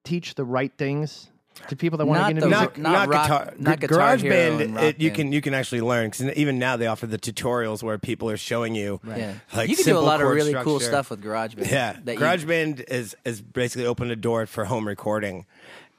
[0.04, 1.28] teach the right things
[1.68, 2.78] to people that want to get into the- music?
[2.78, 4.60] not rock- guitar, not Guitar garage Hero band.
[4.62, 7.18] and Rock it, you can you can actually learn because even now they offer the
[7.18, 9.00] tutorials where people are showing you.
[9.04, 11.68] yeah, Like you can do a lot of chord really cool stuff with GarageBand.
[11.68, 15.46] Yeah, that you- GarageBand is is basically opened a door for home recording,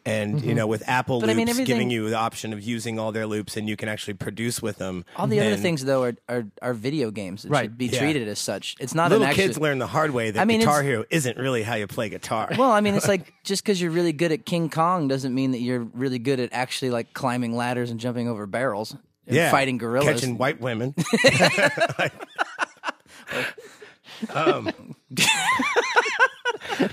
[0.05, 0.49] and Mm-hmm.
[0.49, 2.99] you know with Apple But I Loops mean, everything- giving you the option of using
[2.99, 5.05] all their loops, and you can actually produce with them.
[5.15, 7.99] all the other things though are, are, are video games that Right, should be yeah.
[7.99, 8.75] treated as such.
[8.79, 11.05] It's not Little an actual, kids learn the hard way that I mean, Guitar Hero
[11.09, 12.49] isn't really how you play guitar.
[12.57, 15.51] Well, I mean, it's like just because you're really good at King Kong doesn't mean
[15.51, 18.91] that you're really good at actually like climbing ladders and jumping over barrels
[19.25, 20.21] and yeah, fighting gorillas.
[20.21, 20.93] catching white women.
[24.33, 24.95] um,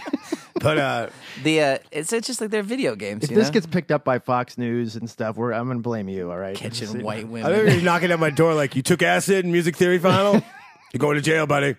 [0.60, 1.08] but uh,
[1.42, 3.24] the uh, it's it's just like they're video games.
[3.24, 3.52] if you this know?
[3.52, 6.30] gets picked up by Fox News and stuff, we're, I'm going to blame you.
[6.30, 7.50] All right, catching Just- white I women.
[7.50, 10.34] remember you knocking at my door like, "You took acid in music theory final.
[10.92, 11.76] You're going to jail, buddy."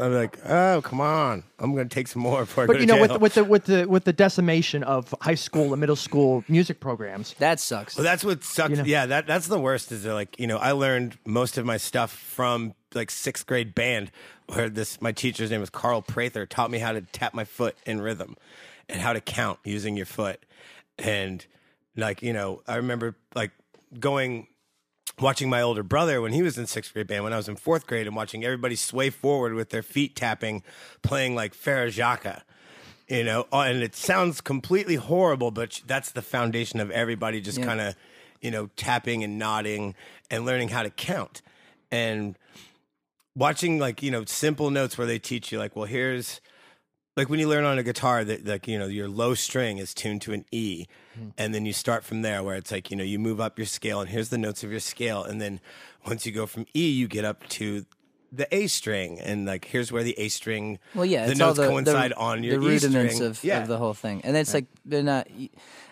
[0.00, 1.44] I'm like, "Oh, come on!
[1.58, 3.18] I'm going to take some more before I go But you know, jail." with the,
[3.18, 7.34] with the with the with the decimation of high school and middle school music programs,
[7.38, 7.96] that sucks.
[7.96, 8.70] Well, that's what sucks.
[8.70, 8.84] You know?
[8.84, 9.92] Yeah, that that's the worst.
[9.92, 13.74] Is that, like you know, I learned most of my stuff from like sixth grade
[13.74, 14.10] band,
[14.48, 17.76] where this my teacher's name was Carl Prather taught me how to tap my foot
[17.86, 18.36] in rhythm,
[18.88, 20.44] and how to count using your foot,
[20.98, 21.46] and
[21.96, 23.52] like you know, I remember like
[23.98, 24.48] going.
[25.20, 27.54] Watching my older brother when he was in sixth grade band, when I was in
[27.56, 30.62] fourth grade, and watching everybody sway forward with their feet tapping,
[31.02, 32.42] playing like Frère Jacques,
[33.08, 37.58] you know, oh, and it sounds completely horrible, but that's the foundation of everybody just
[37.58, 37.66] Yeah.
[37.66, 37.94] kind of,
[38.40, 39.94] you know, tapping and nodding
[40.30, 41.42] and learning how to count.
[41.92, 42.36] And
[43.36, 46.40] watching like, you know, simple notes where they teach you like, well, here's
[47.16, 49.94] like when you learn on a guitar that like, you know, your low string is
[49.94, 50.86] tuned to an E.
[51.14, 51.28] Hmm.
[51.38, 53.66] And then you start from there where it's like, you know, you move up your
[53.66, 55.22] scale and here's the notes of your scale.
[55.22, 55.60] And then
[56.06, 57.84] once you go from E, you get up to
[58.36, 61.58] the A string, and like here's where the A string, Well, yeah, the it's notes
[61.58, 63.30] all the, coincide the, on your the E rudiments string.
[63.30, 63.62] of, yeah.
[63.62, 65.28] of the whole thing, and it's like they're not.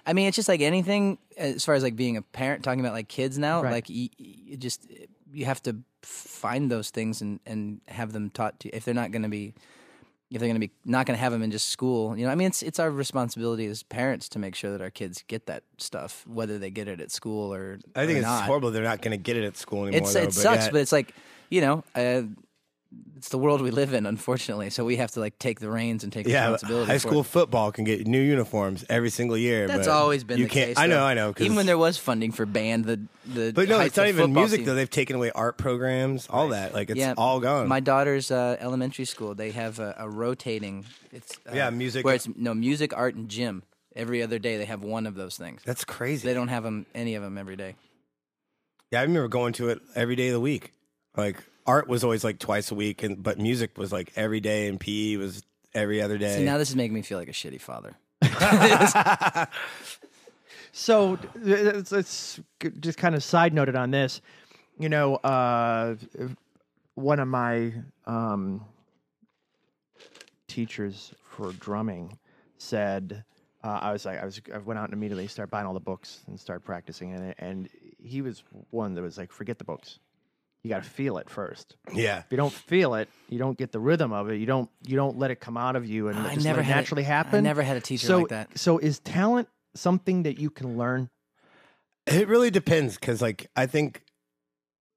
[0.05, 2.94] I mean, it's just like anything as far as like being a parent, talking about
[2.94, 3.62] like kids now.
[3.62, 3.73] Right.
[3.73, 4.86] Like you, you just
[5.32, 8.69] you have to find those things and and have them taught to.
[8.69, 8.73] You.
[8.74, 9.55] If they're not going to be,
[10.32, 12.32] if they're going to be not going to have them in just school, you know.
[12.32, 15.46] I mean, it's it's our responsibility as parents to make sure that our kids get
[15.46, 17.78] that stuff, whether they get it at school or.
[17.94, 18.44] I think or it's not.
[18.44, 20.02] horrible they're not going to get it at school anymore.
[20.02, 20.70] It's though, it sucks, yeah.
[20.72, 21.14] but it's like
[21.50, 22.22] you know, uh,
[23.16, 24.69] it's the world we live in, unfortunately.
[24.70, 26.90] So we have to like take the reins and take yeah, responsibility.
[26.90, 27.27] high school it.
[27.27, 29.69] football can get new uniforms every single year.
[29.69, 30.78] That's always been you the can't, case.
[30.78, 31.05] I know.
[31.05, 31.32] I know.
[31.32, 34.32] 'cause- Even when there was funding for band, the the but no, it's not even
[34.32, 34.74] music team- though.
[34.74, 36.74] They've taken away art programs, all that.
[36.74, 37.69] Like it's yeah, all gone.
[37.69, 39.35] My daughter's uh, elementary school.
[39.36, 40.85] They have a, a rotating.
[41.12, 43.62] It's uh, Yeah, music- Where it's no music, art, and gym.
[43.94, 45.60] Every other day they have one of those things.
[45.64, 46.27] That's crazy.
[46.27, 47.77] They don't have them any of them every day.
[48.90, 50.73] Yeah, I remember going to it every day of the week.
[51.16, 51.36] Like
[51.66, 54.78] art was always like twice a week, and but music was like every day, and
[54.78, 55.43] PE was
[55.74, 56.36] every other day.
[56.36, 57.97] See, now this is making me feel like a shitty father.
[60.72, 62.40] So it's, it's
[62.80, 64.22] just kind of side noted on this.
[64.78, 65.97] You know, uh,
[66.94, 67.74] one of my
[68.06, 68.64] um,
[70.48, 72.18] teachers for drumming
[72.56, 73.22] said,
[73.62, 75.80] uh, I was like, I was, I went out and immediately started buying all the
[75.80, 77.68] books and started practicing, and and
[78.02, 79.98] he was one that was like, forget the books.
[80.64, 81.74] You got to feel it first.
[81.93, 84.36] yeah, If you don't feel it, you don't get the rhythm of it.
[84.36, 86.66] You don't you don't let it come out of you and I just never let
[86.66, 88.56] it had a- naturally I never had a teacher so, like that.
[88.59, 91.09] So is talent something that you can learn?
[92.06, 94.02] it really depends because like I think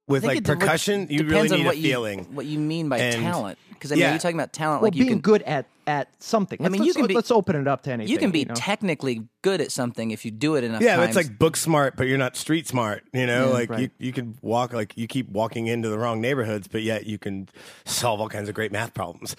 [0.08, 1.84] with I like think it de- percussion, you depends really on need what a you-
[1.90, 2.24] feeling.
[2.36, 3.58] what you mean by And- talent?
[3.70, 4.10] Because I mean, yeah.
[4.12, 4.82] you're talking about talent.
[4.82, 6.60] Well, like you being can, good at at something.
[6.60, 8.12] I Let's- mean, you let's- can be- let's open it up to anything.
[8.12, 8.54] you can be know?
[8.56, 11.16] technically good at something if you do it enough Yeah, times.
[11.16, 13.04] it's like book smart, but you're not street smart.
[13.14, 13.80] You know, Yeah, like right.
[13.82, 17.18] you you can walk like you keep walking into the wrong neighborhoods, but yet you
[17.18, 17.48] can
[17.86, 19.36] solve all kinds of great math problems.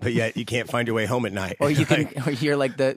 [0.00, 1.56] But yet you can't find your way home at night.
[1.60, 2.94] or you can, Like, or you're like the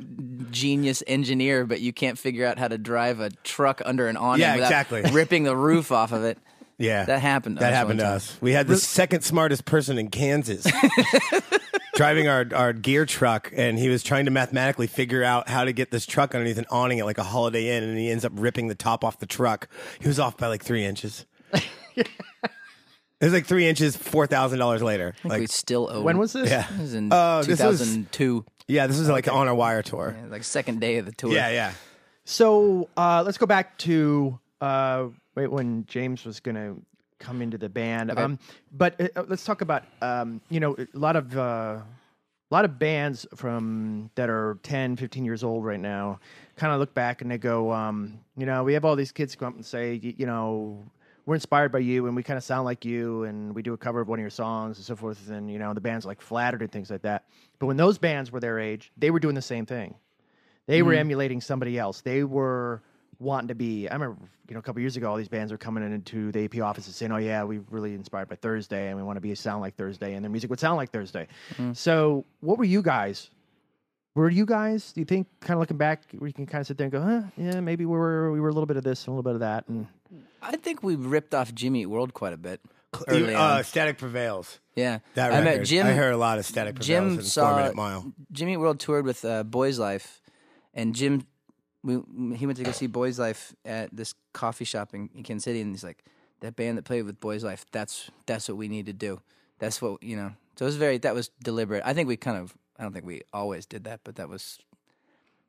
[0.51, 4.41] genius engineer, but you can't figure out how to drive a truck under an awning
[4.41, 5.01] Yeah, without exactly.
[5.11, 6.37] ripping the roof off of it.
[6.77, 8.15] Yeah, That happened to That us happened to one time.
[8.17, 8.37] us.
[8.41, 10.65] We had the second smartest person in Kansas
[11.95, 15.73] driving our our gear truck, and he was trying to mathematically figure out how to
[15.73, 18.31] get this truck underneath an awning at like a Holiday Inn, and he ends up
[18.35, 19.67] ripping the top off the truck.
[19.99, 21.25] He was off by like three inches.
[21.95, 22.07] it
[23.21, 25.13] was like three inches, four thousand dollars later.
[25.19, 26.01] I think we Like, still owe.
[26.01, 26.49] When was this?
[26.49, 28.45] yeah, This was in Uh, this was- 2002.
[28.67, 28.87] yeah.
[28.87, 30.15] This was like on a wire tour.
[30.29, 31.31] like second day of the tour.
[31.31, 31.73] Yeah, yeah.
[32.25, 36.81] So uh, let's go back to uh, right when James was going to
[37.19, 38.09] come into the band.
[38.25, 38.39] Um,
[38.71, 41.83] but uh, let's talk about um, you know a lot of uh, a
[42.53, 46.19] lot of bands from that are 10, 15 years old right now.
[46.57, 49.35] Kind of look back and they go, um, you know, we have all these kids
[49.35, 50.83] come up and say, y- you know.
[51.27, 53.77] We're inspired by you, and we kind of sound like you, and we do a
[53.77, 55.29] cover of one of your songs and so forth.
[55.29, 57.25] And you know, the band's like flattered and things like that.
[57.59, 59.93] But when those bands were their age, they were doing the same thing.
[60.65, 62.01] They were emulating somebody else.
[62.01, 62.81] They were
[63.21, 63.87] wanting to be.
[63.87, 64.17] I remember,
[64.49, 66.87] you know, a couple years ago, all these bands were coming into the AP office
[66.87, 69.35] and saying, "Oh yeah, we really inspired by Thursday, and we want to be a
[69.35, 71.27] sound like Thursday, and their music would sound like Thursday."
[71.73, 73.29] So, what were you guys?
[74.15, 74.91] Were you guys?
[74.91, 76.91] Do you think, kind of looking back, where you can kind of sit there and
[76.91, 79.11] go, "Huh, yeah, maybe we were we were a little bit of this and a
[79.11, 79.87] little bit of that," and
[80.41, 82.59] I think we ripped off Jimmy Eat World quite a bit.
[83.07, 83.63] Early Uh, on.
[83.63, 84.59] Static prevails.
[84.75, 85.87] Yeah, That I met Jim.
[85.87, 88.11] I heard a lot of Static Prevails Jim in Four saw Minute Mile.
[88.33, 90.21] Jimmy Eat World toured with uh, Boys Life,
[90.73, 91.25] and Jim,
[91.83, 91.99] we,
[92.35, 95.61] he went to go see Boys Life at this coffee shop in, in Kansas City,
[95.61, 96.03] and he's like,
[96.41, 99.21] "That band that played with Boys Life, that's that's what we need to do.
[99.59, 101.83] That's what you know." So it was very that was deliberate.
[101.85, 102.55] I think we kind of.
[102.77, 104.57] I don't think we always did that, but that was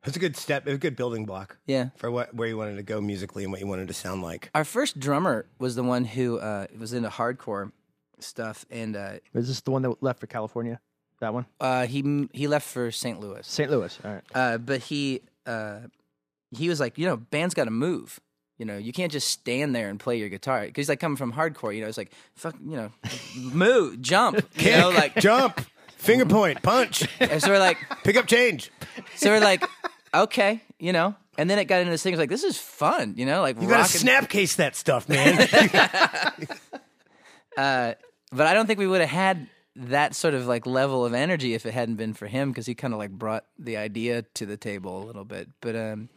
[0.05, 0.67] It's a good step.
[0.67, 1.89] It was a good building block yeah.
[1.95, 4.49] for what where you wanted to go musically and what you wanted to sound like.
[4.53, 7.71] Our first drummer was the one who uh, was into hardcore
[8.19, 10.79] stuff, and uh, is this the one that left for California?
[11.19, 13.19] That one, uh, he he left for St.
[13.19, 13.47] Louis.
[13.47, 13.71] St.
[13.71, 13.97] Louis.
[14.03, 14.23] All right.
[14.35, 15.79] Uh, but he uh,
[16.57, 18.19] he was like, you know, bands got to move.
[18.57, 21.15] You know, you can't just stand there and play your guitar because he's like coming
[21.17, 21.75] from hardcore.
[21.75, 22.91] You know, it's like fuck, you know,
[23.37, 24.45] move, jump.
[24.57, 25.59] You know, like Jump,
[25.97, 28.71] finger point, punch, and so we're like, pick up change.
[29.15, 29.65] so we're like,
[30.13, 31.15] okay, you know.
[31.35, 32.13] And then it got into this thing.
[32.13, 33.15] It was like, this is fun.
[33.17, 35.47] You know, like You gotta rocking- snap case that stuff, man.
[37.57, 37.93] Uh,
[38.31, 41.53] but I don't think we would have had that sort of like level of energy
[41.55, 44.45] if it hadn't been for him because he kind of like brought the idea to
[44.45, 45.49] the table a little bit.
[45.61, 46.09] But um,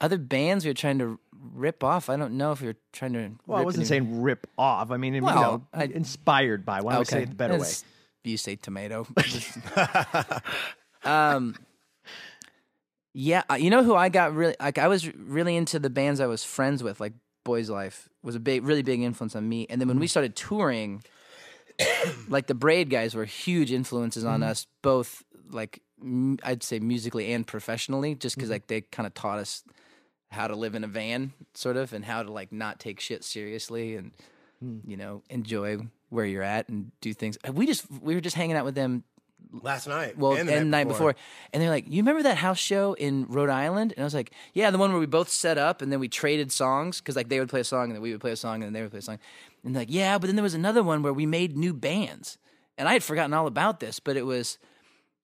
[0.00, 1.18] other bands we were trying to
[1.52, 2.08] rip off.
[2.10, 3.30] I don't know if we were trying to.
[3.46, 4.90] Well, I wasn't any- saying rip off.
[4.90, 6.80] I mean, you Well, know, I- inspired by.
[6.80, 7.58] Why don't we say it the better way?
[7.60, 7.84] It's-
[8.24, 9.06] You say tomato.
[11.04, 11.54] um,
[13.14, 14.78] yeah, uh, you know who I got really like.
[14.78, 17.12] I was really into the bands I was friends with, like
[17.44, 19.66] Boys Life was a big, really big influence on me.
[19.70, 21.02] And then when we started touring,
[22.28, 24.50] like the Braid guys were huge influences on mm-hmm.
[24.50, 28.54] us, both like m- I'd say musically and professionally, just because mm-hmm.
[28.54, 29.62] like they kind of taught us
[30.30, 33.24] how to live in a van, sort of, and how to like not take shit
[33.24, 34.12] seriously and
[34.60, 34.78] hmm.
[34.84, 35.78] you know enjoy
[36.08, 37.38] where you're at and do things.
[37.52, 39.04] We just we were just hanging out with them
[39.52, 41.14] Last night, well, and and the the night before.
[41.52, 44.32] And they're like, "You remember that house show in Rhode Island?" And I was like,
[44.54, 47.28] "Yeah, the one where we both set up and then we traded songs because like
[47.28, 48.82] they would play a song and then we would play a song and then they
[48.82, 49.18] would play a song."
[49.64, 52.38] And they're like, "Yeah, but then there was another one where we made new bands."
[52.76, 54.58] And I had forgotten all about this, but it was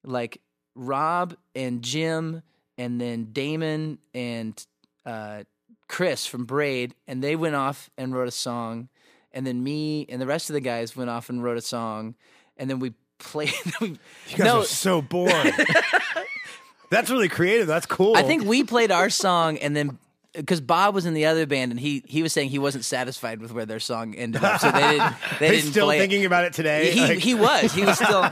[0.05, 0.41] like
[0.75, 2.43] Rob and Jim
[2.79, 4.65] and then Damon and
[5.05, 5.45] uh,
[5.89, 8.89] Chris from Braid, and they went off and wrote a song,
[9.33, 12.15] and then me and the rest of the guys went off and wrote a song,
[12.57, 13.53] and then we played.
[13.81, 15.33] You guys no, are so bored.
[16.91, 17.67] That's really creative.
[17.67, 18.17] That's cool.
[18.17, 19.99] I think we played our song, and then
[20.35, 23.41] because Bob was in the other band, and he he was saying he wasn't satisfied
[23.41, 25.15] with where their song ended up, so they didn't.
[25.39, 26.27] They he's didn't still play thinking it.
[26.27, 26.91] about it today.
[26.91, 27.73] He, Like, he was.
[27.73, 28.25] He was still.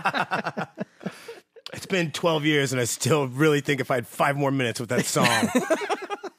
[1.72, 4.80] it's been 12 years, and I still really think if I had five more minutes
[4.80, 5.26] with that song,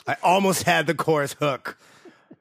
[0.07, 1.77] I almost had the chorus hook.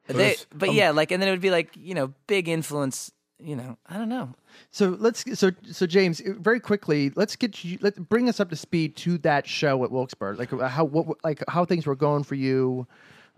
[0.06, 3.10] They, was- but yeah, like, and then it would be like you know, big influence.
[3.38, 4.34] You know, I don't know.
[4.72, 8.56] So let's so so James, very quickly, let's get you let bring us up to
[8.56, 10.36] speed to that show at Wilkes-Barre.
[10.36, 12.86] Like how what like how things were going for you.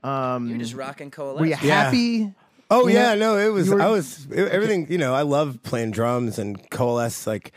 [0.05, 1.41] Um, You're just rocking Coalesce.
[1.41, 1.85] were you Yeah.
[1.85, 2.35] happy?
[2.71, 3.71] Oh You yeah, know, no, it was.
[3.71, 4.87] were- I was it- everything.
[4.91, 7.27] You know, I love playing drums and Coalesce.
[7.27, 7.53] Like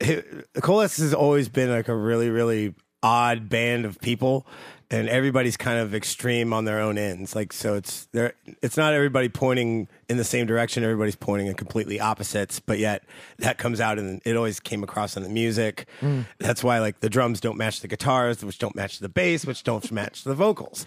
[0.00, 4.46] it, Coalesce has always been like a really, really odd band of people,
[4.90, 7.36] and everybody's kind of extreme on their own ends.
[7.36, 8.34] Like so, it's there.
[8.62, 10.82] It's not everybody pointing in the same direction.
[10.82, 12.60] Everybody's pointing in completely opposites.
[12.60, 13.04] But yet
[13.38, 15.86] that comes out, and it always came across in the music.
[16.38, 19.62] That's why like the drums don't match the guitars, which don't match the bass, which
[19.64, 20.86] don't match the vocals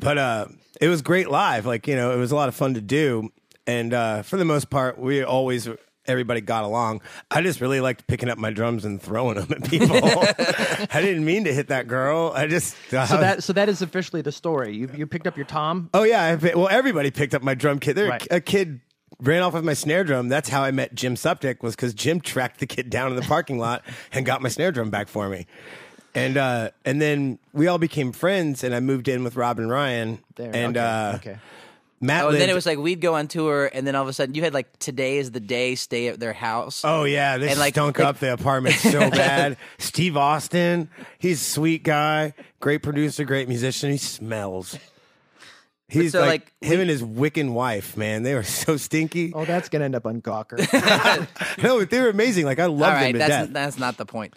[0.00, 0.46] but uh,
[0.80, 1.66] it was great live.
[1.66, 3.30] Like you know, it was a lot of fun to do,
[3.66, 5.68] and uh, for the most part, we always
[6.10, 7.00] everybody got along.
[7.30, 9.96] I just really liked picking up my drums and throwing them at people.
[9.96, 12.32] I didn't mean to hit that girl.
[12.34, 14.74] I just uh, So that so that is officially the story.
[14.76, 15.88] You you picked up your tom.
[15.94, 17.96] Oh yeah, I well everybody picked up my drum kit.
[17.96, 18.26] There, Right.
[18.30, 18.80] a kid
[19.20, 20.28] ran off with my snare drum.
[20.28, 21.62] That's how I met Jim Suptic.
[21.62, 23.82] Was because Jim tracked the kid down in the parking lot
[24.12, 25.46] and got my snare drum back for me.
[26.14, 29.70] And uh, and then we all became friends, and I moved in with Rob and
[29.70, 30.18] Ryan.
[30.34, 30.50] There.
[30.54, 30.86] and okay.
[30.86, 31.38] uh, okay.
[32.02, 32.24] Matt.
[32.24, 34.12] Oh, and then it was like we'd go on tour, and then all of a
[34.14, 36.82] sudden you had like today is the day, stay at their house.
[36.84, 39.56] Oh yeah, they And, like- stunk like- up the apartment so bad.
[39.78, 43.90] Steve Austin, he's a sweet guy, great producer, great musician.
[43.90, 44.78] He smells.
[45.92, 48.22] He's so, like, like, him we- and his Wiccan wife, man.
[48.22, 49.32] They were so stinky.
[49.34, 50.56] Oh, that's gonna end up on Gawker.
[51.62, 52.46] No, they were amazing.
[52.46, 53.48] Like I love all them to that's death.
[53.52, 54.32] that's not the point.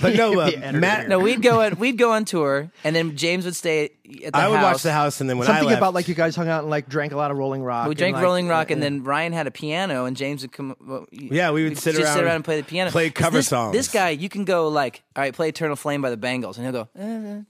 [0.00, 1.08] But no, uh, Matt.
[1.08, 3.90] No, we'd go on we'd go on tour, and then James would stay
[4.24, 4.72] at the I would house.
[4.74, 6.62] watch the house, and then when I Something left, about like you guys hung out
[6.62, 7.86] and like drank a lot of Rolling Rock.
[7.86, 10.42] We and, drank like, Rolling Rock, uh, and then Ryan had a piano, and James
[10.42, 10.76] would come.
[10.80, 13.24] Well, Yeah, we would sit just around sit around and play the piano, play 'Cause
[13.24, 13.72] cover this, songs.
[13.74, 16.66] This guy, you can go like, all right, play "Eternal Flame" by the Bangles, and
[16.66, 17.40] he'll go, eh,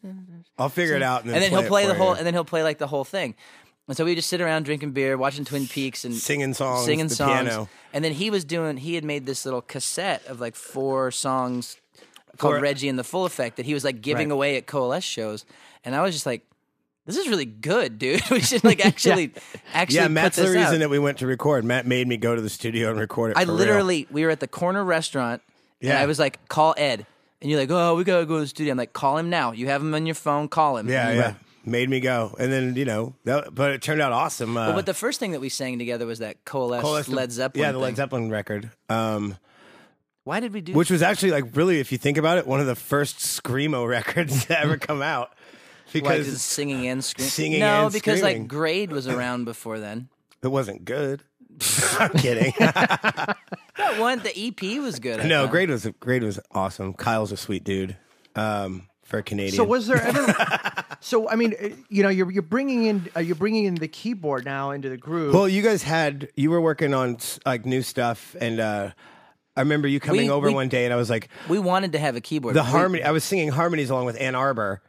[0.59, 2.17] I'll figure it out, and then, and then he'll it play for the whole, you.
[2.19, 3.35] and then he'll play like the whole thing.
[3.89, 7.09] And so we just sit around drinking beer, watching Twin Peaks, and Singing songs, singing
[7.09, 7.33] the songs.
[7.49, 7.69] piano.
[7.93, 8.77] And then he was doing.
[8.77, 11.77] He had made this little cassette of like four songs
[12.39, 14.35] called For- Reggie and the Full Effect that he was like giving Right.
[14.35, 15.45] away at Coalesce shows.
[15.85, 16.43] And I was just like,
[17.07, 18.23] "This is really good, dude.
[18.31, 19.33] we should like actually,
[19.73, 21.65] actually yeah, put Matt's the reason out." that we went to record.
[21.65, 23.37] Matt made me go to the studio and record it.
[23.37, 23.59] I for real.
[23.59, 25.43] literally, we were at the corner restaurant,
[25.81, 26.01] and Yeah.
[26.01, 27.07] I was like, "Call Ed,"
[27.41, 29.53] and you're like, "Oh, we gotta go to the studio." I'm like, "Call him now.
[29.53, 30.49] You have him on your phone.
[30.49, 31.35] Call him." Yeah, And yeah.
[31.65, 34.57] Made me go, and then you know, that, but it turned out awesome.
[34.57, 37.31] Uh, Well, but the first thing that we sang together was that Coalesce, Coalesce- Led
[37.31, 37.63] Zeppelin.
[37.65, 37.95] yeah, the Led.
[37.95, 39.37] Zeppelin record, um,
[40.25, 40.73] Why did we do?
[40.73, 43.87] which was actually like really, if you think about it, one of the first screamo
[43.89, 45.35] records to ever come out.
[45.95, 47.31] Like Because just singing and screaming.
[47.31, 48.43] Singing no, and because screaming.
[48.43, 50.09] like Grade was around before then.
[50.43, 51.23] it wasn't good.
[51.99, 52.53] I'm kidding.
[53.77, 55.25] That one, the EP was good.
[55.27, 55.51] No, thought.
[55.51, 56.93] Grade was Grade was awesome.
[56.93, 57.97] Kyle's a sweet dude.
[58.37, 59.57] Um, for a Canadian.
[59.57, 60.35] So was there ever?
[61.01, 63.89] so I mean, uh, you know, you're you're bringing in uh, you're bringing in the
[63.89, 65.35] keyboard now into the groove.
[65.35, 67.17] Well, you guys had you were working on
[67.47, 68.91] like new stuff, and uh,
[69.57, 71.93] I remember you coming We- over we- one day, and I was like, We wanted
[71.93, 72.55] to have a keyboard.
[72.55, 73.03] the harmony.
[73.03, 74.83] I was singing harmonies along with Ann Arbor,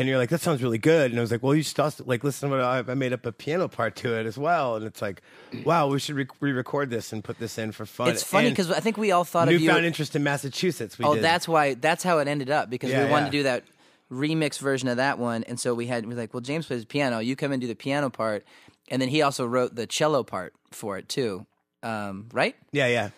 [0.00, 1.10] and you're like, that sounds really good.
[1.10, 3.26] And I was like, well, you still like listen to what I, I made up
[3.26, 5.20] a piano part to it as well, and it's like,
[5.64, 8.08] wow, we should re- re-record this and put this in for fun.
[8.08, 9.68] It's funny because I think we all thought of you.
[9.68, 10.98] found interest in Massachusetts.
[10.98, 11.22] We oh, did.
[11.22, 11.74] that's why.
[11.74, 13.30] That's how it ended up because Yeah, we wanted yeah.
[13.30, 13.64] to do that
[14.10, 16.84] remix version of that one, and so we had we were like, well, James plays
[16.84, 17.18] piano.
[17.20, 18.44] You come and do the piano part,
[18.88, 21.46] and then he also wrote the cello part for it too,
[21.82, 22.56] um, right?
[22.72, 23.10] yeah, yeah.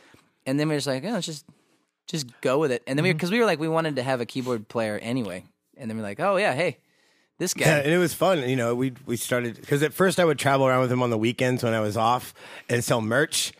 [0.45, 1.47] And then we were just like, oh, let's just
[2.09, 2.83] just go with it.
[2.87, 3.17] And then we Mm-hmm.
[3.17, 5.45] because we were like, we wanted to have a keyboard player anyway,
[5.77, 6.79] and then we're like, oh yeah, hey,
[7.39, 7.67] this guy.
[7.67, 8.49] Yeah, and it was fun.
[8.49, 11.11] You know, we we started because at first I would travel around with him on
[11.11, 12.35] the weekends when I was off
[12.69, 13.53] and sell merch.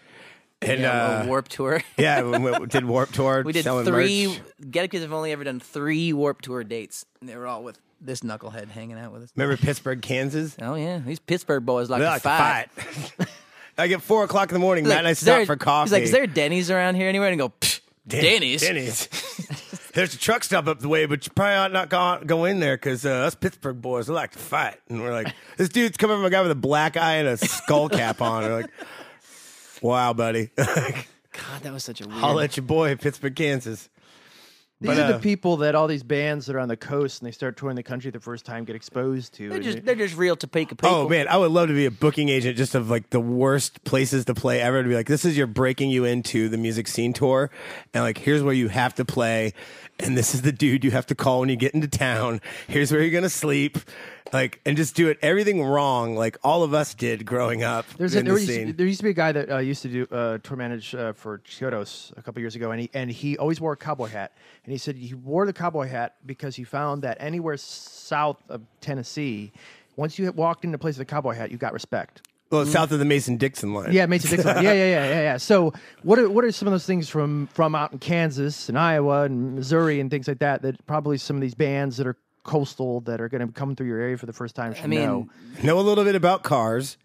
[0.61, 1.83] And yeah, uh, a warp tour.
[1.99, 3.43] yeah, we did Warp Tour.
[3.45, 4.29] we did three.
[4.29, 4.41] merch.
[4.71, 7.81] Get Kids have only ever done three warp tour dates, and they were all with
[8.01, 9.33] this knucklehead hanging out with us.
[9.35, 10.57] Remember Pittsburgh, Kansas?
[10.63, 12.67] Oh yeah, these Pittsburgh boys like They to like to fight.
[12.71, 13.29] fight.
[13.79, 15.87] like at four o'clock in the morning, Matt and I stop there- for coffee.
[15.89, 19.09] He's like, "Is there Denny's around here anywhere?" And I go, "Pfft, Den- Denny's." Denny's.
[19.95, 22.61] There's a truck stop up the way, but you probably ought not go, go in
[22.61, 24.79] there because uh, us Pittsburgh boys we like to fight.
[24.89, 27.37] And we're like, this dude's coming from a guy with a black eye and a
[27.37, 28.43] skull cap on.
[28.43, 28.71] We're like,
[29.83, 30.51] wow, buddy.
[30.57, 32.25] God, that was such a weird.
[32.25, 33.91] I'll let your boy, Pittsburgh, Kansas.
[34.83, 37.23] These but, are uh, the people that all these bands that are on the coast
[37.23, 39.49] and they start touring the country the first time get exposed to.
[39.49, 40.91] they're just they- they're just real Topeka people.
[40.93, 43.85] Oh man, I would love to be a booking agent just of like the worst
[43.85, 44.83] places to play ever.
[44.83, 47.51] To be like, this is your breaking you into the music scene tour,
[47.95, 49.53] and like here's where you have to play,
[50.03, 52.41] and this is the dude you have to call when you get into town.
[52.69, 53.79] Here's where you're gonna sleep,
[54.33, 58.15] like, and just do it everything wrong, like all of us did growing up There's
[58.15, 59.89] a, there, the used to, there used to be a guy that uh, used to
[59.89, 63.39] do uh, tour manage uh, for Chiodos a couple years ago, and he and he
[63.39, 64.33] always wore a cowboy hat.
[64.65, 68.63] And he said he wore the cowboy hat because he found that anywhere south of
[68.81, 69.53] Tennessee,
[69.97, 72.23] once you walked into a place with a cowboy hat, you got respect.
[72.53, 73.93] Well, south of the Mason Dixon line.
[73.93, 74.63] Yeah, Mason Dixon.
[74.63, 75.37] yeah, yeah, yeah, yeah, yeah.
[75.39, 75.73] So,
[76.03, 79.23] what are what are some of those things from from out in Kansas and Iowa
[79.23, 83.01] and Missouri and things like that that probably some of these bands that are coastal
[83.03, 85.01] that are going to come through your area for the first time should I mean,
[85.01, 85.29] know?
[85.63, 86.99] know a little bit about cars.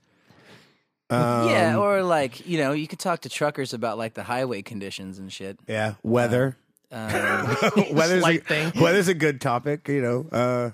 [1.10, 4.62] yeah, Um, or like you know, you could talk to truckers about like the highway
[4.62, 5.58] conditions and shit.
[5.68, 6.58] Yeah, weather.
[6.92, 7.10] Um,
[7.92, 8.72] weather's a, thing.
[8.80, 10.28] Weather's a good topic, you know.
[10.32, 10.72] Uh,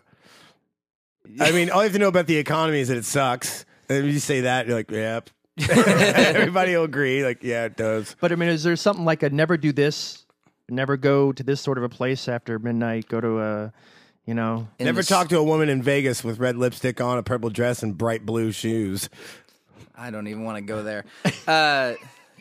[1.39, 3.65] I mean, all you have to know about the economy is that it sucks.
[3.89, 5.29] And you say that, you're like, yep.
[5.69, 8.15] Everybody will agree, like, yeah, it does.
[8.19, 10.25] But I mean, is there something like a never do this,
[10.69, 13.07] never go to this sort of a place after midnight?
[13.07, 13.73] Go to a,
[14.25, 16.99] you know, in Never the s- talk to a woman in Vegas with red lipstick
[17.01, 19.09] on, a purple dress, and bright blue shoes.
[19.95, 21.05] I don't even want to go there.
[21.47, 21.93] Uh,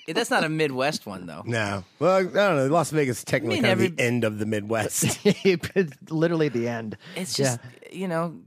[0.09, 1.43] That's not a Midwest one though.
[1.45, 1.85] No.
[1.99, 2.67] Well, I don't know.
[2.69, 5.19] Las Vegas is technically mean, kind every- of the end of the Midwest.
[5.25, 6.97] it's literally the end.
[7.15, 7.61] It's just
[7.93, 8.47] you know, don't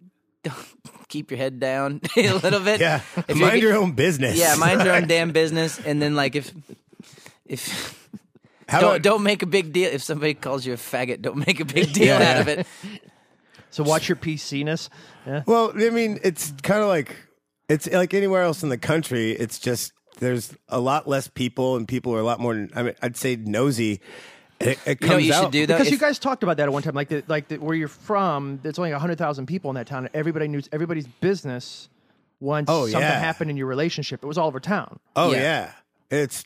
[1.07, 2.79] keep your head down a little bit.
[2.79, 3.01] yeah.
[3.27, 4.37] If Mind your own business.
[4.37, 5.79] Yeah, mind your own damn business.
[5.79, 6.51] And then like if
[7.45, 8.09] if
[8.67, 11.45] How don't about- don't make a big deal if somebody calls you a faggot, don't
[11.47, 12.31] make a big deal Yeah.
[12.35, 12.67] out of it.
[13.69, 14.89] So watch your PC-ness.
[15.27, 15.43] Yeah.
[15.45, 17.15] Well, I mean, it's kind of like
[17.67, 19.31] it's like anywhere else in the country.
[19.31, 22.67] It's just there's a lot less people, and people are a lot more.
[22.73, 23.99] I mean, I'd say nosy.
[24.59, 25.43] It, it You know what comes you out.
[25.43, 25.77] should do though?
[25.77, 27.87] Because you guys talked about that at one time, like the, like the, where you're
[27.87, 28.59] from.
[28.63, 30.05] There's only hundred thousand people in that town.
[30.05, 31.89] and Everybody knew everybody's business.
[32.41, 33.19] Once Oh, something yeah.
[33.19, 34.99] happened in your relationship, it was all over town.
[35.15, 35.71] Oh Yeah.
[36.11, 36.43] yeah, it's.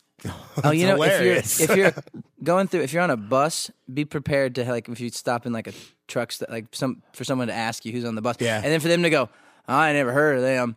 [0.63, 1.59] Oh, you know, hilarious.
[1.61, 4.87] if you're if you're going through, if you're on a bus, be prepared to like
[4.89, 5.73] if you stop in like a
[6.07, 8.57] truck, st- like some for someone to ask you who's on the bus, Yeah.
[8.57, 9.29] and then for them to go,
[9.67, 10.75] oh, I never heard of them,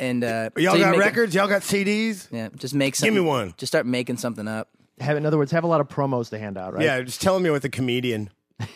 [0.00, 2.28] and uh, y'all so got make a- records, y'all got CDs.
[2.32, 3.52] yeah, just make Give me one.
[3.58, 4.68] Just start making something up.
[5.00, 6.82] Have, in other words, have a lot of promos to hand out, right?
[6.82, 8.30] Yeah, just telling me with a comedian.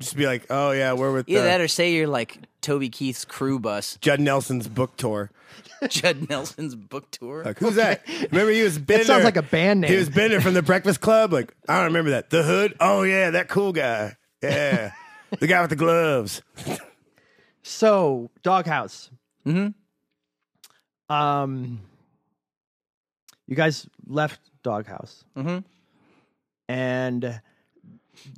[0.00, 2.88] just be like, oh yeah, we're with Either uh, that or say you're like Toby
[2.88, 5.30] Keith's crew bus, Judd Nelson's book tour.
[5.88, 7.44] Judd Nelson's book tour.
[7.44, 8.02] Like, who's that?
[8.30, 9.04] Remember he was Bender.
[9.04, 9.90] sounds like a band name.
[9.90, 11.32] He was Bender from the Breakfast Club.
[11.32, 12.30] Like, I don't remember that.
[12.30, 12.74] The Hood.
[12.80, 14.16] Oh yeah, that cool guy.
[14.42, 14.92] Yeah,
[15.38, 16.42] the guy with the gloves.
[17.62, 19.10] So, Doghouse.
[19.44, 19.68] Mm-hmm.
[21.12, 21.80] Um,
[23.46, 25.24] you guys left Doghouse.
[25.36, 25.58] Mm-hmm.
[26.68, 27.40] And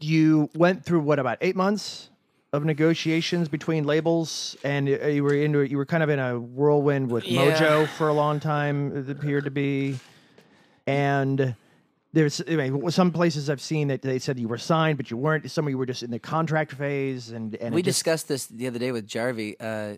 [0.01, 2.11] you went through what about eight months
[2.53, 7.11] of negotiations between labels, and you were into you were kind of in a whirlwind
[7.11, 7.53] with Yeah.
[7.53, 8.97] Mojo for a long time.
[8.97, 9.99] It appeared to be,
[10.87, 11.55] and.
[12.15, 15.19] There's I mean, some places I've seen that they said you were signed, but you
[15.19, 15.49] weren't.
[15.51, 18.47] Some of you were just in the contract phase, and and we just, discussed this
[18.47, 19.57] the other day with Jarvie.
[19.61, 19.97] Uh,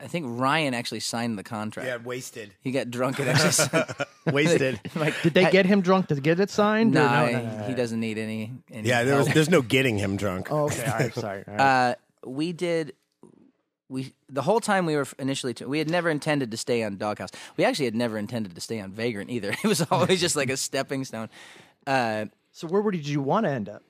[0.00, 1.86] I think Ryan actually signed the contract.
[1.86, 2.52] Yeah, wasted.
[2.62, 3.94] He got drunk and actually signed.
[4.32, 4.80] Wasted.
[4.94, 6.92] like, Did they I- get him drunk to get it signed?
[6.94, 8.52] Nah, no, no, no, no, he doesn't need any.
[8.72, 10.48] any Yeah, there was, there's no getting him drunk.
[10.50, 11.44] Oh, okay, all right, sorry.
[11.46, 11.90] all right.
[11.90, 11.94] Uh,
[12.28, 12.94] we did.
[13.88, 17.30] We the whole time we were initially we had never intended to stay on Doghouse.
[17.56, 19.50] We actually had never intended to stay on Vagrant either.
[19.62, 21.28] It was always just like a stepping stone.
[21.86, 23.82] Uh, so where did you want to end up?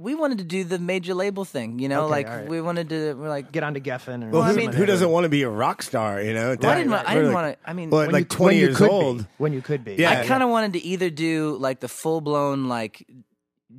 [0.00, 2.48] We wanted to do the major label thing, you know, Okay, like all right.
[2.48, 3.14] we wanted to.
[3.14, 4.24] We're like, Get onto Geffen?
[4.24, 6.22] Or well, who, something mean- who doesn't want to be a rock star?
[6.22, 6.90] You know, well, I didn't.
[6.90, 7.70] That- want, I didn't like- want to.
[7.70, 8.90] I mean, Well, when like you- 20 when you years could be.
[8.90, 9.26] old.
[9.38, 9.94] When you could be.
[9.96, 10.20] Yeah.
[10.20, 13.06] I kind of wanted to either do like the full blown like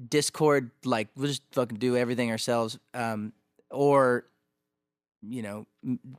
[0.08, 3.34] Dischord, like we'll just fucking do everything ourselves, um,
[3.70, 4.26] or
[5.28, 5.66] you know, m-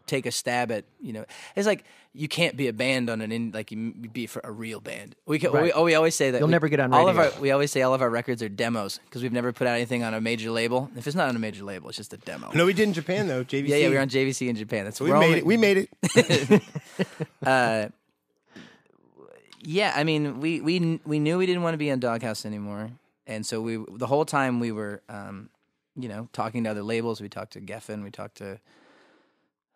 [0.06, 1.24] take a stab at you know,
[1.56, 1.84] it's like
[2.14, 4.80] you can't be a band on an in like you m- be for a real
[4.80, 5.14] band.
[5.26, 7.18] We can, we, oh, we always say that You'll we- never get on all of
[7.18, 7.30] our.
[7.40, 10.02] We always say all of our records are demos because we've never put out anything
[10.02, 10.90] on a major label.
[10.96, 12.50] If it's not on a major label, it's just a demo.
[12.54, 13.44] No, we did in Japan though.
[13.44, 13.68] JVC.
[13.68, 14.84] yeah, yeah, we were on JVC in Japan.
[14.84, 15.46] That's We we're made only- it.
[15.46, 16.62] We made it.
[17.46, 17.88] uh,
[19.64, 22.90] yeah, I mean, we we we knew we didn't want to be on Doghouse anymore,
[23.26, 25.50] and so we the whole time we were, um,
[25.96, 27.20] you know, talking to other labels.
[27.20, 28.02] We talked to Geffen.
[28.02, 28.58] We talked to,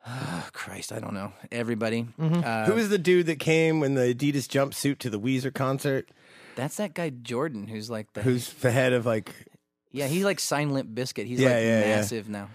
[0.52, 2.06] Christ, I don't know, everybody.
[2.18, 6.08] Uh, Who was the dude that came in the Adidas jumpsuit to the Weezer concert?
[6.54, 9.34] that's that guy Jordan, who's like the Who's the head of like?
[9.92, 11.26] yeah, he's like Sign Limp Bizkit.
[11.26, 11.96] He's Yeah, like yeah, yeah.
[11.96, 12.48] massive now.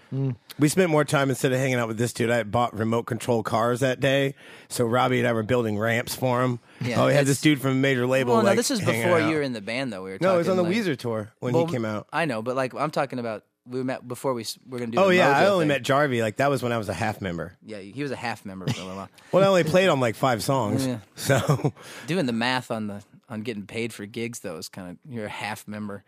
[0.58, 2.30] We spent more time instead of hanging out with this dude.
[2.30, 4.34] I had bought remote control cars that day,
[4.68, 6.58] so Robbie and I were building ramps for him.
[6.80, 8.34] Yeah, oh, we had this dude from a major label.
[8.34, 10.02] Well, no, this is before you were in the band, though.
[10.02, 12.08] We were No, it was on the like- Weezer tour when Well, he came out.
[12.12, 14.98] I know, but like I'm talking about, we met before we were gonna do.
[14.98, 15.68] Oh the yeah, I only thing.
[15.68, 16.20] met Jarvie.
[16.22, 17.56] Like that was when I was a half member.
[17.64, 19.08] Yeah, he was a half member for a little while.
[19.32, 20.86] Well, I only played on like five songs.
[20.86, 20.98] Yeah.
[21.16, 21.72] So
[22.06, 25.26] Doing the math on the on getting paid for gigs though is kind of you're
[25.26, 26.04] a half member.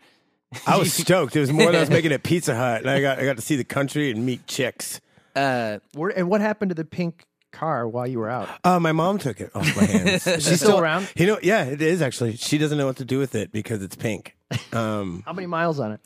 [0.67, 1.35] I was stoked.
[1.35, 3.35] It was more than I was making at Pizza Hut, and I got I got
[3.37, 5.01] to see the country and meet chicks.
[5.35, 8.47] Uh, Where, and what happened to the pink car while you were out?
[8.63, 10.23] Uh, my mom took it off my hands.
[10.23, 11.11] She's still around?
[11.15, 12.35] You know, yeah, it is actually.
[12.37, 14.35] She doesn't know what to do with it because it's pink.
[14.71, 16.01] Um, How many miles on it?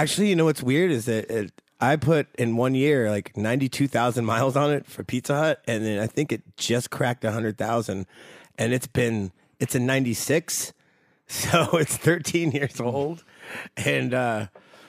[0.00, 3.68] Actually, you know what's weird is that it, I put in one year like ninety
[3.68, 7.24] two thousand miles on it for Pizza Hut, and then I think it just cracked
[7.24, 8.06] hundred thousand,
[8.58, 10.72] and it's been it's a ninety six,
[11.26, 13.24] so it's thirteen years old,
[13.76, 14.46] and uh,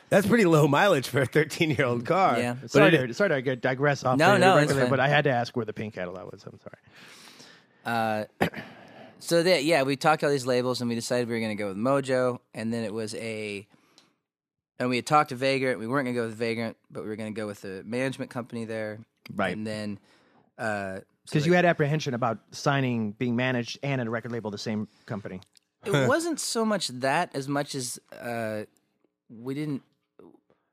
[0.10, 2.40] that's pretty low mileage for a thirteen year old car.
[2.40, 2.56] Yeah.
[2.62, 4.18] but Sorry, it- to, sorry to digress off.
[4.18, 6.46] No, no, regular, but I had to ask where the pink Cadillac was.
[6.46, 8.28] I'm sorry.
[8.40, 8.48] Uh,
[9.20, 11.62] so that yeah, we talked all these labels and we decided we were going to
[11.62, 13.68] go with Mojo, and then it was a,
[14.80, 15.80] and we had talked to Vagrant.
[15.80, 17.84] We weren't going to go with Vagrant, but we were going to go with the
[17.86, 19.00] management company there,
[19.36, 19.56] Right.
[19.56, 20.00] And then,
[20.58, 24.58] uh, Because you had apprehension about signing, being managed, and at a record label, the
[24.58, 25.42] same company.
[25.86, 28.64] it wasn't so much that as much as uh,
[29.30, 29.82] we didn't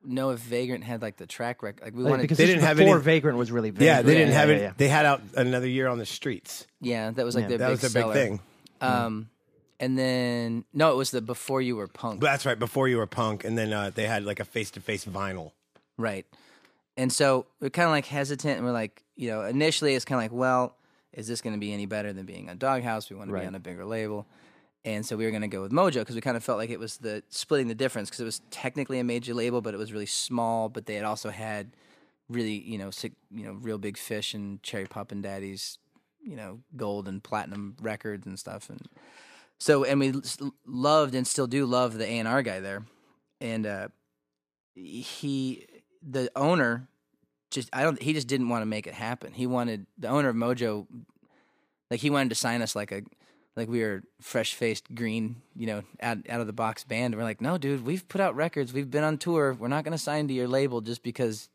[0.07, 1.83] know if Vagrant had like the track record.
[1.83, 4.01] Like we Like, wanted, because They didn't was have before any- Vagrant was really yeah,
[4.03, 4.61] they didn't Yeah, have yeah, it.
[4.61, 4.73] yeah.
[4.77, 6.67] They had out another year on the streets.
[6.79, 8.13] yeah, that was like Yeah, their That big was their seller.
[8.13, 8.39] big thing.
[8.81, 9.29] Um,
[9.79, 12.57] and then no, it was the before you were punk, that's right.
[12.57, 15.51] Before you were punk, and then uh, they had like a face to face vinyl.
[15.97, 16.25] right?
[16.97, 20.17] And so we're kind of like hesitant, and we're like, you know, initially it's kind
[20.17, 20.77] of like, well,
[21.11, 23.09] is this going to be any better than being on Doghouse?
[23.09, 24.27] We want to be on a bigger label.
[24.85, 26.69] And so we were going to go with Mojo because we kind of felt like
[26.69, 29.77] it was the splitting the difference because it was technically a major label, but it
[29.77, 30.69] was really small.
[30.69, 31.71] But they had also had
[32.29, 35.79] really, you know, sick, you know, Reel Big Fish and Cherry Poppin' Daddies,
[36.23, 38.69] you know, gold and platinum records and stuff.
[38.69, 38.81] And
[39.59, 40.13] so, and we
[40.65, 42.85] loved and still do love the A and R guy there.
[43.41, 43.87] And uh,
[44.75, 45.65] he,
[46.01, 46.87] the owner,
[47.51, 48.01] just I don't.
[48.01, 49.33] He just didn't want to make it happen.
[49.33, 50.87] He wanted the owner of Mojo,
[51.89, 53.01] like he wanted to sign us like a
[53.55, 57.13] like we were fresh faced green, you know, out out of the box band.
[57.13, 59.55] And we're like, no, dude, we've put out records, we've been on tour.
[59.57, 61.49] We're not going to sign to your label just because,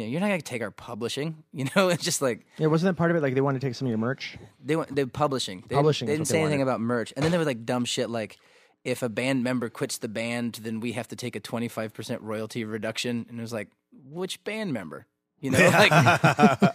[0.00, 1.44] you know, you're not going to take our publishing.
[1.52, 3.22] You know, it's just like Yeah, wasn't that part of it?
[3.22, 4.38] Like they wanted to take some of your merch.
[4.64, 5.62] they want they publishing.
[5.68, 7.12] They, Publishing They didn't what they say anything about merch.
[7.16, 8.38] And then there was like dumb shit like.
[8.82, 11.92] If a band member quits the band, then we have to take a twenty five
[11.92, 13.26] percent royalty reduction.
[13.28, 15.06] And it was like, which band member?
[15.38, 15.90] You know, like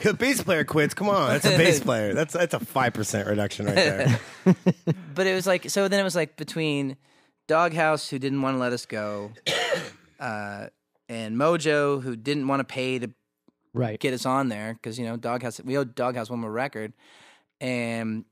[0.00, 0.94] The bass player quits.
[0.94, 2.14] Come on, that's a bass player.
[2.14, 4.20] That's that's a five percent reduction right there.
[5.14, 6.96] but it was like so then it was like between
[7.46, 9.32] doghouse who didn't want to let us go
[10.20, 10.66] uh,
[11.08, 13.10] and mojo who didn't want to pay to
[13.72, 14.00] Right.
[14.00, 16.94] get us on there because you know doghouse we owed doghouse one more record.
[17.60, 18.24] And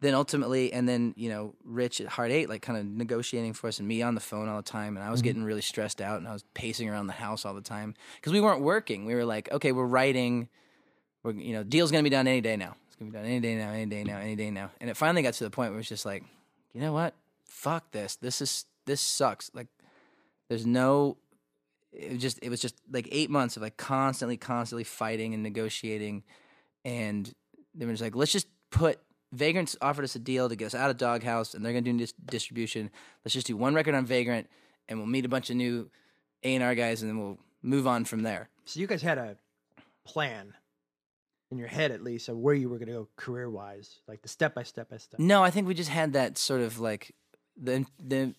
[0.00, 3.68] then ultimately and then you know rich at heart eight like kind of negotiating for
[3.68, 5.28] us and me on the phone all the time and i was mm-hmm.
[5.28, 8.32] getting really stressed out and i was pacing around the house all the time because
[8.32, 9.06] we weren't working.
[9.06, 10.48] We were like okay we're writing
[11.22, 12.76] we're you know deal's gonna be done any day now.
[12.86, 14.70] It's gonna be done any day now any day now any day now.
[14.80, 16.24] And it finally got to the point where it's just like
[16.72, 17.14] you know what?
[17.44, 18.16] Fuck this.
[18.16, 19.50] This is this sucks.
[19.54, 19.68] Like
[20.48, 21.16] there's no
[21.96, 25.42] it was just it was just like eight months of like constantly constantly fighting and
[25.42, 26.22] negotiating.
[26.84, 27.32] And
[27.74, 29.00] they were just like let's just put
[29.32, 31.92] vagrants offered us a deal to get us out of doghouse and they're going to
[31.92, 32.90] do dis- distribution.
[33.24, 34.48] Let's just do one record on vagrant
[34.88, 35.90] and we'll meet a bunch of new
[36.42, 38.48] a&r guys and then we'll move on from there.
[38.64, 39.36] So you guys had a
[40.04, 40.54] plan
[41.50, 44.22] in your head, at least, of where you were going to go career wise, like
[44.22, 45.20] the step by step by step.
[45.20, 47.14] No, I think we just had that sort of like
[47.56, 48.34] the the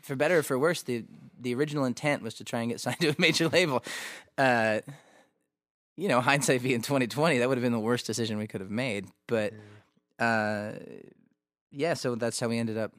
[0.00, 1.04] for better or for worse, the
[1.40, 3.82] the original intent was to try and get signed to a major label.
[4.38, 4.80] Uh,
[5.96, 8.60] you know, hindsight being twenty twenty, that would have been the worst decision we could
[8.60, 9.06] have made.
[9.26, 9.52] But
[10.18, 10.72] uh,
[11.70, 12.92] yeah, so that's how we ended up.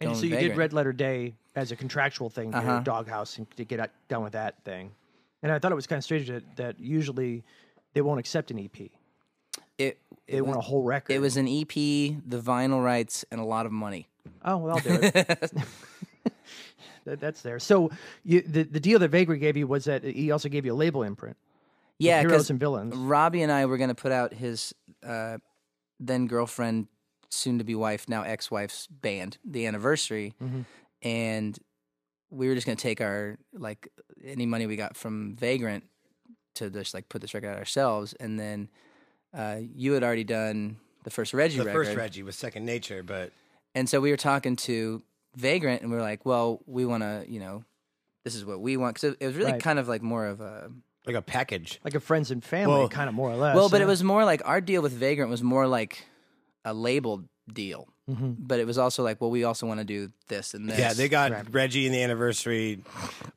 [0.00, 2.80] And so you did Red Letter Day as a contractual thing to Uh-huh.
[2.80, 4.90] Doghouse and to get out, done with that thing.
[5.42, 7.44] And I thought it was kind of strange that, that usually
[7.92, 8.90] they won't accept an EP.
[9.78, 11.12] It, They it want a whole record.
[11.14, 14.08] it was an EP, the vinyl rights, and a lot of money.
[14.44, 15.52] Oh well, I'll do it.
[17.04, 17.58] that, that's there.
[17.58, 17.90] So
[18.24, 20.76] you, the the deal that Vagrant gave you was that he also gave you a
[20.76, 21.36] label imprint.
[21.98, 22.94] Yeah, heroes 'cause and villains.
[22.96, 24.74] Robbie and I were going to put out his
[25.06, 25.38] uh,
[26.00, 26.88] then girlfriend,
[27.30, 30.62] soon to be wife, now ex wife's band, the anniversary, Mm-hmm.
[31.02, 31.58] and
[32.30, 33.88] we were just going to take our like
[34.24, 35.84] any money we got from Vagrant
[36.56, 38.68] to just like put this record out ourselves, and then
[39.32, 43.02] uh, you had already done the first Reggie The record, first Reggie was Second Nature,
[43.04, 43.30] but
[43.74, 45.02] and so we were talking to
[45.36, 47.64] Vagrant, and we were like, well, we want to, you know.
[48.24, 49.60] This is what we want because it, it was really Right.
[49.60, 50.70] kind of like more of a
[51.06, 51.78] like a package.
[51.84, 53.54] like a friends and family, Well- kind of more or less.
[53.54, 56.06] Well, but it was more like our deal with Vagrant was more like
[56.64, 57.86] a labeled deal.
[58.10, 58.32] Mm-hmm.
[58.38, 60.78] But it was also like, well, we also want to do this and this.
[60.78, 62.80] Yeah, they got Reggie in the anniversary,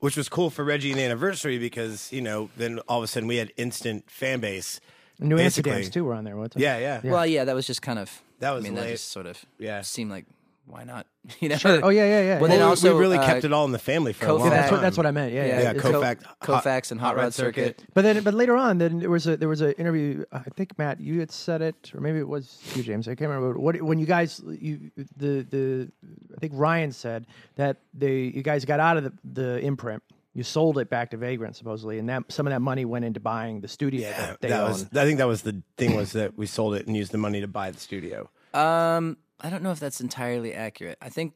[0.00, 3.06] which was cool for Reggie in the anniversary because you know then all of a
[3.06, 4.80] sudden we had instant fan base.
[5.20, 5.72] New basically.
[5.72, 6.36] Amsterdams too were on there.
[6.36, 8.22] What's Yeah, yeah, Well, yeah, that was just kind of.
[8.40, 8.92] That was I mean, that late.
[8.92, 9.44] just sort of.
[9.58, 9.80] Yeah.
[9.82, 10.24] Seemed like
[10.68, 11.06] why not?
[11.40, 11.56] You know.
[11.56, 11.80] Sure.
[11.82, 12.40] Oh yeah, yeah, yeah.
[12.40, 14.28] Well, then Well, also we really uh, kept it all in the family for a
[14.28, 15.34] Koufax- long Yeah, that's what that's what I meant.
[15.34, 15.60] Yeah, yeah.
[15.60, 17.84] Yeah, it's Koufax, Co- Hot- and Hot, Rod Circuit.
[17.92, 20.24] But then, but later on, then there was a there was an interview.
[20.32, 23.08] I think Matt, you had said it, or maybe it was you, James.
[23.08, 25.92] I can't remember what when you guys you the the
[26.34, 27.26] I think Ryan said
[27.56, 30.02] that they you guys got out of the, the imprint.
[30.34, 33.18] You sold it back to Vagrant supposedly, and that some of that money went into
[33.20, 36.38] buying the studio that they that was, I think that was the thing was that
[36.38, 38.30] we sold it and used the money to buy the studio.
[38.54, 40.98] Um, I don't know if that's entirely accurate.
[41.00, 41.34] I think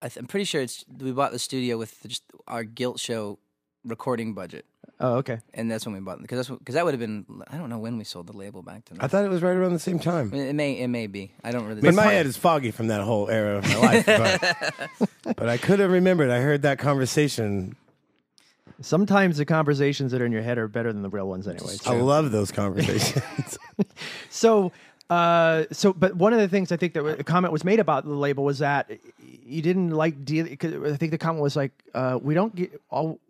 [0.00, 3.38] I th- I'm pretty sure it's we bought the studio with just our guilt show
[3.84, 4.64] recording budget.
[5.00, 5.40] oh, okay.
[5.54, 7.78] and that's when we bought because that's because that would have been I don't know
[7.78, 9.02] when we sold the label back to them.
[9.02, 10.32] I thought it was right around the same time.
[10.32, 11.80] it may it may be I don't really.
[11.80, 15.48] I mean, my head is foggy from that whole era of my life, but, but
[15.48, 16.30] I could have remembered.
[16.30, 17.76] I heard that conversation.
[18.80, 21.74] Sometimes the conversations that are in your head are better than the real ones, anyway.
[21.86, 23.58] I love those conversations.
[24.30, 24.72] So,
[25.12, 28.04] uh, so, but one of the things I think that a comment was made about
[28.04, 30.46] the label was that you didn't like deal.
[30.46, 33.20] I think the comment was like, uh, "We don't get all.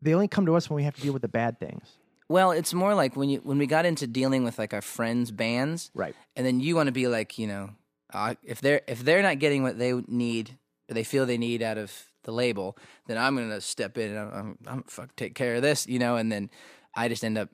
[0.00, 1.98] They only come to us when we have to deal with the bad things."
[2.28, 5.30] well, it's more like when you when we got into dealing with like our friends'
[5.30, 6.14] bands, Right.
[6.36, 7.70] And then you want to be like you know
[8.12, 11.62] uh, if they're if they're not getting what they need or they feel they need
[11.62, 11.92] out of
[12.24, 12.76] the label,
[13.06, 15.98] then I'm gonna step in and I'm, I'm, I'm fuck take care of this, you
[15.98, 16.16] know.
[16.16, 16.50] And then
[16.94, 17.48] I just end up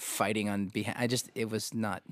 [0.00, 0.96] fighting on behalf.
[0.98, 2.02] I just it was not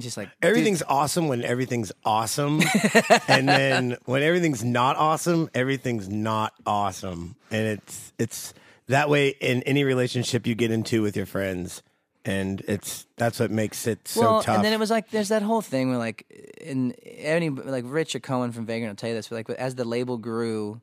[0.00, 2.60] just like dude, Everything's awesome when everything's awesome,
[3.28, 8.54] and then when everything's not awesome, everything's not awesome, and it's it's
[8.88, 11.82] that way in any relationship you get into with your friends,
[12.24, 14.56] and it's that's what makes it so well, tough.
[14.56, 16.26] and then it was like there's that whole thing where like
[16.60, 19.74] in any like Rich or Cohen from Vagrant will tell you this, but like as
[19.74, 20.80] the label grew,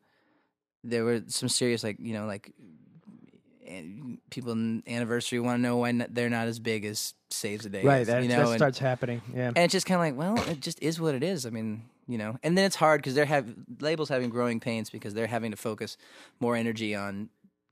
[0.84, 2.52] there were some serious like you know like
[3.70, 7.64] an- people in anniversary want to know why n- they're not as big as Saves
[7.64, 8.06] the Day, Right.
[8.06, 9.22] That, you know, that and, starts happening.
[9.34, 9.48] Yeah.
[9.50, 11.46] and it's just kind of like well, it just is what it is.
[11.46, 11.84] I mean.
[12.08, 13.46] You know, and then it's hard because they're have
[13.82, 15.96] labels having growing pains because they're having to focus
[16.40, 17.30] more energy on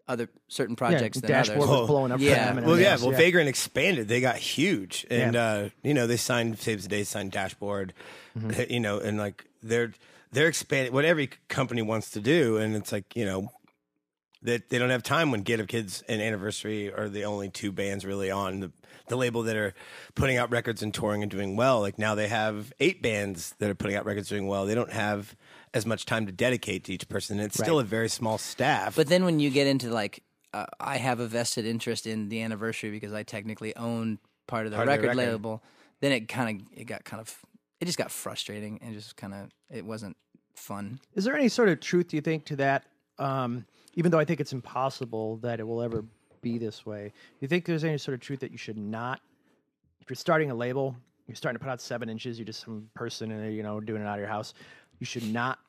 [0.08, 1.70] other certain projects than dashboard others.
[1.70, 2.20] was Well, blowing up.
[2.20, 2.30] yeah.
[2.30, 2.86] For them and well, yeah.
[2.90, 4.08] everything Well, else, Vagrant expanded.
[4.08, 5.44] They got huge, and Yeah.
[5.44, 7.94] uh, you know they signed Saves the Day, signed Dashboard,
[8.38, 8.62] Mm-hmm.
[8.72, 9.92] you know, and like they're
[10.32, 13.50] they're expanding what every company wants to do, and it's like you know
[14.44, 17.72] that they don't have time when Get Up Kids and Anniversary are the only two
[17.72, 18.72] bands really on the
[19.10, 19.74] the label that are
[20.16, 21.80] putting out records and touring and doing well.
[21.80, 24.66] Like now they have eight bands that are putting out records doing well.
[24.66, 25.34] They don't have
[25.74, 27.40] as much time to dedicate to each person.
[27.40, 28.98] It's still a very small staff.
[28.98, 30.24] But then when you get into like,
[30.54, 34.72] uh, I have a vested interest in the anniversary because I technically own part of
[34.72, 35.32] the Part of the record, record.
[35.34, 35.64] label.
[36.02, 37.34] Then it kind of it got kind of
[37.80, 40.18] it just got frustrating and just kind of it wasn't
[40.54, 41.00] fun.
[41.16, 42.84] Is there any sort of truth, do you think, to that?
[43.20, 43.66] Um,
[43.98, 46.06] even though I think it's impossible that it will ever
[46.42, 49.20] be this way, do you think there's any sort of truth that you should not,
[50.00, 50.96] if you're starting a label,
[51.28, 54.02] you're starting to put out seven inches, you're just some person and you know doing
[54.02, 54.54] it out of your house,
[55.00, 55.60] you should not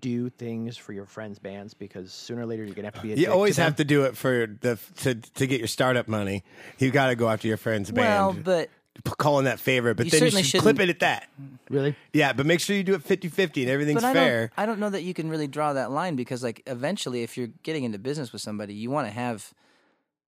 [0.00, 3.12] do things for your friends' bands because sooner or later you're gonna have to be.
[3.12, 3.64] A You dick always to them.
[3.66, 6.42] have to do it for the to to get your startup money.
[6.78, 8.44] You got to go after your friend's Well, band.
[8.44, 8.74] but P-
[9.18, 11.28] calling that favorite, but You then you certainly should clip shouldn't- it at that.
[11.70, 11.96] really.
[12.12, 14.40] Yeah, but make sure you do it 50-50 and everything's but I fair.
[14.48, 17.36] don't I don't know that you can really draw that line because like eventually if
[17.38, 19.52] you're getting into business with somebody, you want to have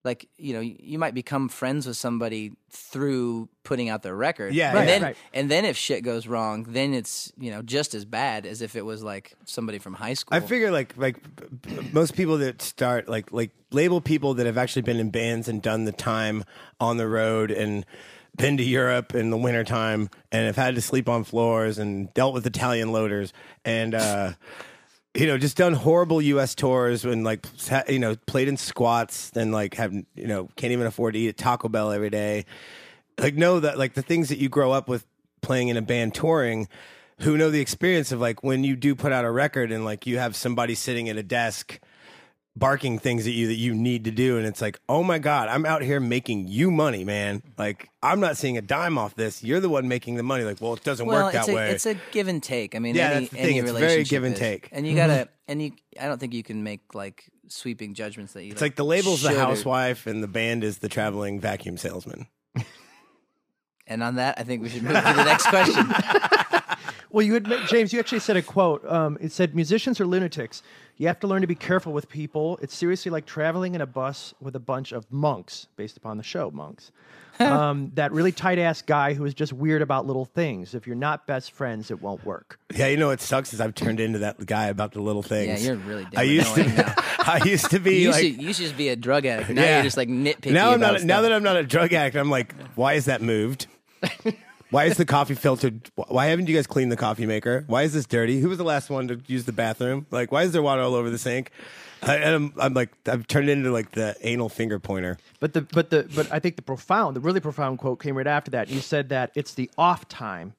[0.04, 4.70] like you know you might become friends with somebody through putting out their record Yeah,
[4.70, 4.84] and yeah.
[4.86, 5.16] then Right.
[5.32, 8.74] and then if shit goes wrong then it's you know just as bad as if
[8.74, 12.38] it was like somebody from high school I figure like like b- b- most people
[12.38, 15.92] that start like like label people that have actually been in bands and done the
[15.92, 16.42] time
[16.80, 17.86] on the road and
[18.36, 22.34] been to Europe in the wintertime and have had to sleep on floors and dealt
[22.34, 23.32] with Italian loaders
[23.64, 24.32] and uh
[25.14, 27.46] you know just done horrible US tours and like
[27.88, 31.28] you know played in squats and like have you know can't even afford to eat
[31.28, 32.46] at Taco Bell every day.
[33.18, 35.06] Like know that like the things that you grow up with
[35.42, 36.68] playing in a band touring
[37.20, 40.06] who know the experience of like when you do put out a record and like
[40.06, 41.78] you have somebody sitting at a desk
[42.54, 45.48] barking things at you that you need to do and it's like oh my god
[45.48, 47.42] i'm out here making you money man.
[47.56, 49.42] Like i'm not seeing a dime off this.
[49.42, 50.44] You're the one making the money.
[50.44, 51.70] Like well it doesn't well work that a, way.
[51.70, 52.74] it's a give and take.
[52.74, 53.56] I mean Yeah, any, that's the thing.
[53.56, 54.38] It's very give and is.
[54.38, 54.68] take.
[54.70, 55.32] and you gotta mm-hmm.
[55.48, 58.76] and you i don't think you can make like sweeping judgments that you it's like
[58.76, 62.26] the label's the housewife and the band is the traveling vacuum salesman.
[63.84, 65.86] And on that i think we should move to the next question
[67.12, 67.92] Well, you had James.
[67.92, 68.84] You actually said a quote.
[68.90, 70.62] Um, it said, "Musicians are lunatics.
[70.96, 72.58] You have to learn to be careful with people.
[72.62, 76.22] It's seriously like traveling in a bus with a bunch of monks, based upon the
[76.22, 76.90] show Monks.
[77.40, 80.74] um, that really tight ass guy who is just weird about little things.
[80.74, 82.58] If you're not best friends, it won't work.
[82.74, 85.62] yeah you know what sucks is i've turned into that guy about the little things
[85.62, 86.94] yeah you're really i used to annoying now.
[87.20, 89.24] i used to be you used, like to, you used to just be a drug
[89.24, 91.04] addict now you're just like nitpicky Now I'm about not.
[91.04, 93.66] Now that I'm not a drug addict, I'm like, why is that moved?
[94.72, 95.90] Why is the coffee filtered?
[95.94, 97.64] Why haven't you guys cleaned the coffee maker?
[97.66, 98.40] Why is this dirty?
[98.40, 100.06] Who was the last one to use the bathroom?
[100.10, 101.50] Like, why is there water all over the sink?
[102.02, 105.18] I, and I'm, I'm like, I've turned it into like the anal finger pointer.
[105.38, 108.26] But the but the but I think the profound, the really profound quote came right
[108.26, 108.68] after that.
[108.70, 110.54] You said that it's the off time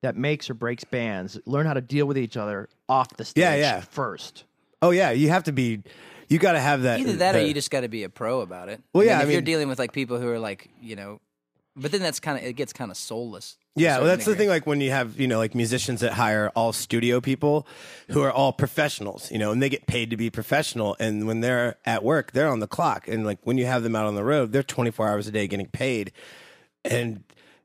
[0.00, 1.38] that makes or breaks bands.
[1.46, 3.80] Learn how to deal with each other off the stage Yeah, yeah.
[3.80, 4.44] first.
[4.82, 5.82] Oh yeah, you have to be.
[6.28, 7.00] You got to have that.
[7.00, 8.82] Either that or you just got to be a pro about it.
[8.92, 10.94] Well, I mean, yeah, I if you're dealing with like people who are like, you
[10.94, 11.20] know,
[11.78, 13.56] but then that's kind of it gets kind of soulless.
[13.74, 14.48] Yeah, well, that's the thing.
[14.48, 17.66] Like when you have, you know, like musicians that hire all studio people
[18.10, 20.96] who are all professionals, you know, and they get paid to be professional.
[20.98, 23.06] And when they're at work, they're on the clock.
[23.06, 25.46] And like when you have them out on the road, they're 24 hours a day
[25.46, 26.12] getting paid.
[26.84, 27.22] And,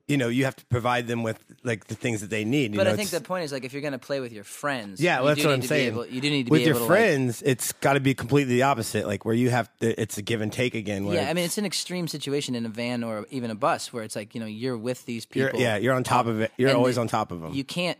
[0.07, 2.71] you know, you have to provide them with like the things that they need.
[2.73, 4.33] You But know, I think the point is like if you're going to play with
[4.33, 5.87] your friends, yeah, well, you that's do what need I'm saying.
[5.87, 7.99] Able, you do need to with be your able to, like- friends, it's got to
[8.01, 9.07] be completely the opposite.
[9.07, 11.05] Like where you have to, it's a give and take again.
[11.05, 14.03] Yeah, I mean it's an extreme situation in a van or even a bus where
[14.03, 15.61] it's like you know you're with these you're, people.
[15.61, 16.51] yeah, you're on top of it.
[16.57, 17.53] You're always the- on top of them.
[17.53, 17.97] You can't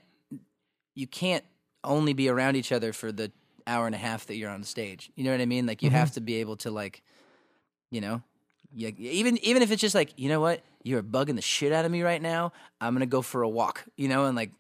[0.96, 1.44] you can't
[1.86, 3.32] only be around each other for the
[3.66, 5.10] hour and a half that you're on stage.
[5.16, 5.66] You know what I mean?
[5.66, 5.98] Like you Mm-hmm.
[5.98, 7.02] have to be able to like,
[7.92, 8.22] you know,
[8.76, 11.86] you, even even if it's just like you know what you're bugging the shit out
[11.86, 12.54] of me right now.
[12.80, 13.86] I'm gonna go for a walk.
[13.98, 14.52] You know, and like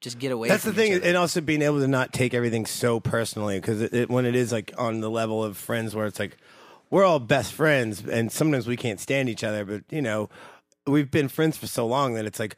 [0.00, 0.48] just get away.
[0.48, 3.94] That's the thing, and also being able to not take everything so personally because it,
[3.94, 6.36] it, when it is like on the level of friends where it's like
[6.90, 10.28] we're all best friends and sometimes we can't stand each other, but you know
[10.86, 12.56] we've been friends for so long that it's like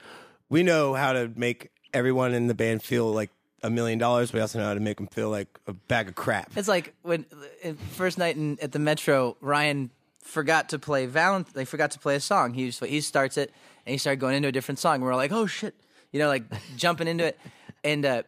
[0.49, 3.31] we know how to make everyone in the band feel like
[3.63, 4.33] a million dollars.
[4.33, 6.53] We also know how to make them feel like a bag of crap.
[6.57, 7.27] It's like when
[7.65, 9.91] uh, first night in, at the Metro, Ryan
[10.23, 11.53] forgot to play Valent.
[11.55, 12.55] They forgot to play a song.
[12.55, 13.53] He was, he starts it
[13.87, 15.01] and he started going into a different song.
[15.01, 15.75] We're like, oh shit,
[16.13, 16.45] you know, like
[16.77, 17.39] jumping into it,
[17.85, 18.23] and uh,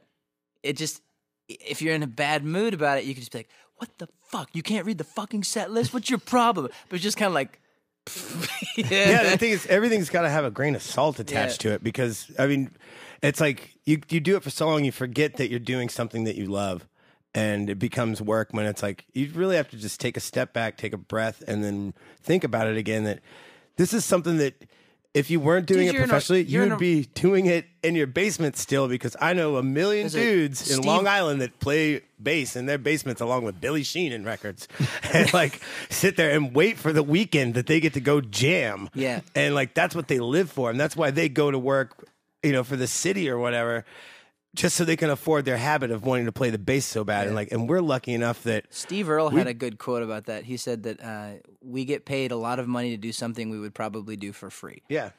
[0.63, 1.03] it just
[1.49, 4.09] if you're in a bad mood about it, you can just be like, what the
[4.29, 4.49] fuck?
[4.55, 5.93] You can't read the fucking set list.
[5.93, 6.69] What's your problem?
[6.89, 7.59] But it's just kind of like.
[8.77, 11.71] yeah, the thing is, everything's got to have a grain of salt attached Yeah.
[11.71, 12.71] to it because I mean,
[13.23, 16.25] it's like you you do it for so long, you forget that you're doing something
[16.25, 16.89] that you love,
[17.35, 20.53] and it becomes work when it's like you really have to just take a step
[20.53, 23.05] back, take a breath, and then think about it again.
[23.05, 23.21] That
[23.77, 24.55] this is something that
[25.15, 27.67] if you weren't doing Dude, it a- professionally, you're you would a- be doing it
[27.83, 28.89] in your basement still.
[28.89, 32.79] Because I know a million dudes in Steve- Long Island that play bass in their
[32.79, 34.69] basements along with Billy Sheehan and records,
[35.13, 35.61] and like
[35.91, 38.89] sit there and wait for the weekend that they get to go jam.
[38.95, 39.21] Yeah.
[39.35, 42.07] and like that's what they live for, and that's why they go to work,
[42.43, 43.85] you know, for the city or whatever.
[44.55, 47.27] Just so they can afford their habit of wanting to play the bass so bad,
[47.27, 50.45] and like, and we're lucky enough that Steve Earle had a good quote about that.
[50.45, 51.31] He said that uh,
[51.63, 54.51] we get paid a lot of money to do something we would probably do for
[54.51, 54.83] free.
[54.91, 55.11] yeah,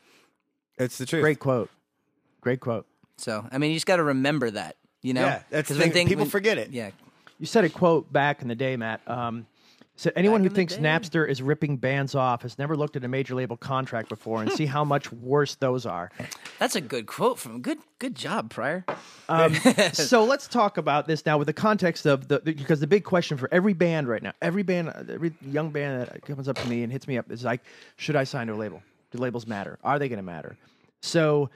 [0.77, 1.23] it's the truth.
[1.23, 1.71] Great quote.
[2.41, 2.85] Great quote.
[3.17, 4.75] So I mean, you just got to remember that.
[5.01, 5.93] You know, Yeah, that's 'Cause the thing.
[5.93, 6.69] thing- People when- forget it.
[6.69, 6.91] Yeah,
[7.39, 9.01] You said a quote back in the day, Matt.
[9.07, 9.47] Um,
[9.95, 10.75] so anyone Back who thinks.
[10.77, 14.51] Napster is ripping bands off has never looked at a major label contract before and
[14.51, 16.09] see how much worse those are.
[16.59, 17.77] that's a good quote from good.
[17.99, 18.85] Good job, Pryor.
[19.93, 23.03] so let's talk about this now with the context of the, the- because the big
[23.03, 26.67] question for every band right now, every band, every young band that comes up to
[26.67, 27.61] me and hits me up is like,
[27.97, 28.81] should I sign to a label?
[29.11, 29.77] Do labels matter?
[29.83, 30.57] Are they going to matter?
[31.01, 31.49] So,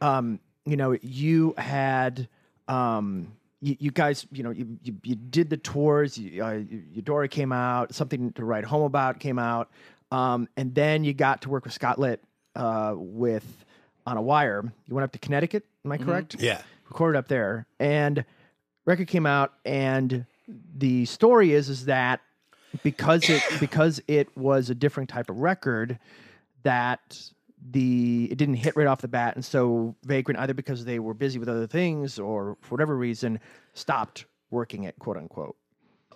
[0.00, 2.26] um, you know, you had.
[2.68, 3.32] Um,
[3.62, 6.18] you, you guys, you know, you, you, you did the tours.
[6.18, 6.60] You, uh,
[6.92, 7.94] Eudora came out.
[7.94, 9.70] Something to write home about came out,
[10.10, 12.22] um, and then you got to work with Scott Litt
[12.56, 13.64] uh, with
[14.06, 14.62] on a wire.
[14.86, 15.64] You went up to Connecticut.
[15.84, 16.36] Am I correct?
[16.38, 16.60] Yeah.
[16.88, 18.24] recorded up there and
[18.84, 20.26] record came out and
[20.76, 22.20] the story is is that
[22.82, 25.98] because it because it was a different type of record
[26.62, 27.30] that
[27.70, 31.14] the it didn't hit right off the bat and so vagrant either because they were
[31.14, 33.38] busy with other things or for whatever reason
[33.74, 35.56] stopped working it quote unquote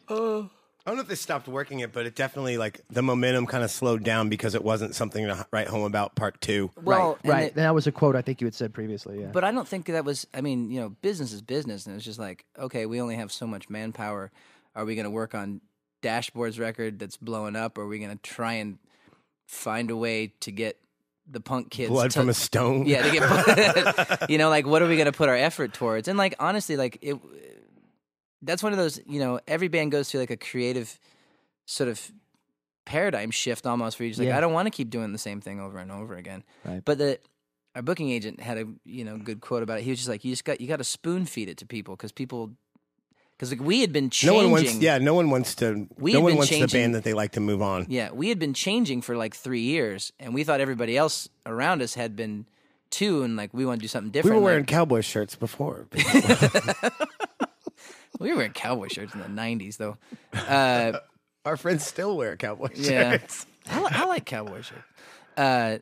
[0.09, 3.47] uh, I don't know if they stopped working it, but it definitely like the momentum
[3.47, 6.71] kind of slowed down because it wasn't something to write home about part two.
[6.81, 9.31] Well, and right it- that was a quote i think you had said previously yeah
[9.33, 10.29] But I don't think that was.
[10.33, 13.33] I mean, you know, business is business, and it's just like, okay, we only have
[13.33, 14.31] so much manpower.
[14.77, 15.61] Are we going to work on
[16.03, 18.79] Dashboard's record that's blowing up, or are we going to try and
[19.49, 20.77] find a way to get
[21.29, 22.87] the punk kids Blood to, from a stone.
[22.87, 26.09] yeah, to get you know, like what are we going to put our effort towards?
[26.09, 27.17] And like honestly, like it,
[28.43, 29.01] that's one of those.
[29.07, 30.99] You know, every band goes through like a creative
[31.67, 32.01] sort of
[32.85, 34.39] paradigm shift almost, where you're just like, Yeah.
[34.39, 36.45] I don't want to keep doing the same thing over and over again.
[36.65, 36.83] Right.
[36.85, 37.19] But the
[37.75, 39.83] our booking agent had a you know good quote about it.
[39.85, 41.97] He was just like, you just got you got to spoon feed it to people
[41.97, 42.53] because people
[43.37, 44.35] because like we had been changing.
[44.35, 44.53] No changing.
[44.53, 44.79] one wants.
[44.81, 45.87] Yeah, no one wants to.
[45.99, 47.87] We no had one been wants the band that they like to move on.
[47.89, 51.83] Yeah, we had been changing for like three years, and we thought everybody else around
[51.83, 52.47] us had been
[52.91, 54.35] too, and like we want to do something different.
[54.37, 55.87] We were wearing like- cowboy shirts before.
[58.19, 59.97] we were wearing cowboy shirts in the '90s, though.
[60.33, 60.99] Uh,
[61.45, 63.13] Our friends still wear cowboy Yeah.
[63.19, 63.47] shirts.
[63.71, 64.83] I, li- I like cowboy shirts.
[65.37, 65.79] Uh,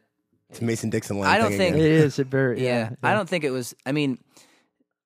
[0.51, 1.28] It's Mason Dixon line.
[1.31, 2.05] I don't thing think- it again.
[2.06, 3.74] is it very yeah, yeah, I don't think it was.
[3.86, 4.18] I mean,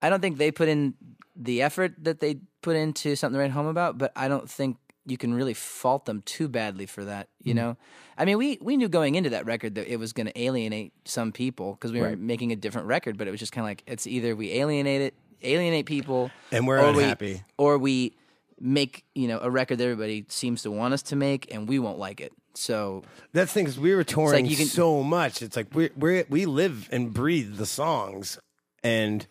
[0.03, 0.95] I don't think they put in
[1.39, 4.77] the effort that they put into something to write home about, but I don't think
[5.07, 7.29] you can really fault them too badly for that.
[7.43, 7.65] You mm-hmm.
[7.65, 7.77] know,
[8.19, 10.93] I mean, we we knew going into that record that it was going to alienate
[11.05, 13.71] some people because we were making a different record, but it was just kind of
[13.71, 17.43] like it's either we alienate it, alienate people, And we're or we- unhappy.
[17.57, 18.15] or we
[18.61, 21.79] make you know a record that everybody seems to want us to make, and we
[21.79, 22.33] won't like it.
[22.55, 25.43] So That's the thing is we were touring you can- so much.
[25.43, 28.39] It's like we we we live and breathe the songs,
[28.83, 29.27] and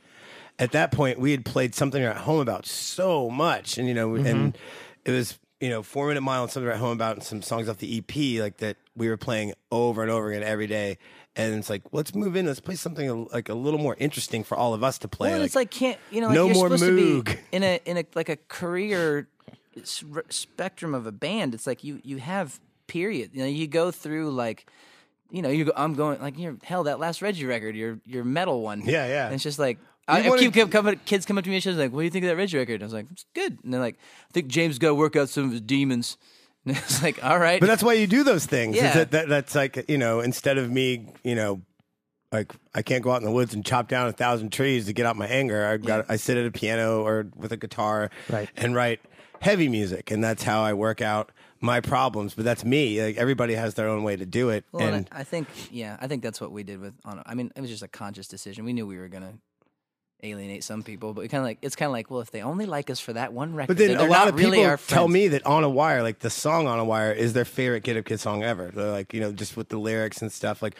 [0.59, 4.09] at that point we had played something at home about so much, and you know,
[4.09, 4.25] Mm-hmm.
[4.25, 4.57] and
[5.05, 7.67] it was you know four minute mile and something at home about and some songs
[7.69, 10.97] off the EP like that we were playing over and over again every day.
[11.35, 12.47] And it's like, let's move in.
[12.47, 15.29] Let's play something like a little more interesting for all of us to play.
[15.29, 17.25] Well, and it's like can't you know like no you're more supposed to Moog.
[17.25, 19.27] be in a in a like a career
[20.29, 21.53] spectrum of a band.
[21.53, 23.31] It's like you you have period.
[23.33, 24.69] You know, you go through like
[25.29, 25.73] you know you go.
[25.75, 28.81] I'm going like you're hell that last Reggie record, your your metal one.
[28.85, 29.25] Yeah, yeah.
[29.25, 29.77] And it's just like.
[30.07, 30.99] I, I keep keep coming.
[31.05, 32.57] Kids come up to me and shit like, "What do you think of that Reggie
[32.57, 33.95] record?" And I was like, "It's good." And they're like,
[34.29, 36.17] "I think James got to work out some of his demons."
[36.65, 38.75] And it's like, "All right." But that's why you do those things.
[38.75, 38.93] is Yeah.
[38.93, 41.61] that, that that's like you know instead of me you know
[42.33, 44.93] like I can't go out in the woods and chop down a thousand trees to
[44.93, 45.65] get out my anger.
[45.65, 48.49] I got I sit at a piano or with a guitar Right.
[48.57, 48.99] and write
[49.39, 51.31] heavy music, and that's how I work out
[51.61, 52.33] my problems.
[52.33, 53.01] But that's me.
[53.01, 55.47] Like everybody has their own way to do it, Well, and and I I think,
[55.71, 56.95] yeah, I think that's what we did with.
[57.05, 58.65] On, I mean, it was just a conscious decision.
[58.65, 59.35] We knew we were gonna
[60.23, 62.65] alienate some people, but kind of like it's kind of like, well, if they only
[62.65, 64.77] like us for that one record, But then they're a lot of really people our
[64.77, 67.83] tell me that On a Wire, like the song On a Wire, is their favorite
[67.83, 68.71] Get Up Kid song ever.
[68.73, 70.61] They're like, you know, just with the lyrics and stuff.
[70.61, 70.75] Like,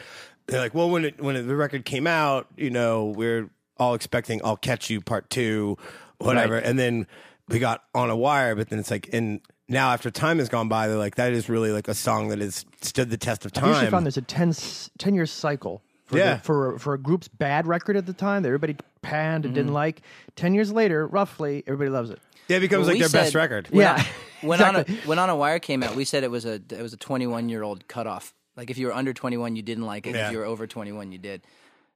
[0.46, 4.40] they're like, well, when it, when the record came out, you know, we're all expecting
[4.44, 5.76] I'll Catch You Part Two,
[6.18, 6.64] whatever, Right.
[6.64, 7.06] and then
[7.48, 8.54] we got On a Wire.
[8.56, 11.48] But then it's like, and now after time has gone by, they're like, that is
[11.48, 13.90] really like a song that has stood the test of I usually time.
[13.92, 15.82] found there's a 10, s- 10 year cycle.
[16.06, 16.36] For Yeah.
[16.36, 19.54] the, for for a group's bad record at the time that everybody panned and Mm-hmm.
[19.54, 20.02] didn't like.
[20.36, 22.20] Ten years later, roughly, everybody loves it.
[22.48, 23.68] yeah, it becomes Well, like we their best said- record.
[23.70, 23.94] When Yeah,
[24.42, 26.54] on, when on a, when on a wire came out, we said it was a
[26.70, 28.34] it was a 21 year old cutoff.
[28.56, 30.14] Like if you were under 21, you didn't like it.
[30.14, 30.26] Yeah.
[30.26, 31.42] If you were over 21, you did.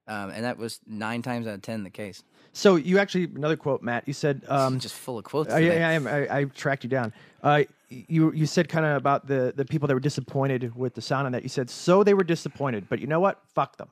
[0.09, 2.25] Um, and that was nine times out of ten the case.
[2.53, 4.07] So you actually another quote, Matt.
[4.07, 5.53] You said, um, Just full of quotes.
[5.55, 5.79] Today.
[5.79, 6.07] yeah, I, am.
[6.09, 7.13] I, I tracked you down.
[7.43, 11.01] Uh, you you said kind of about the the people that were disappointed with the
[11.01, 11.43] sound on that.
[11.45, 13.41] You said so they were disappointed, but you know what?
[13.55, 13.89] Fuck them.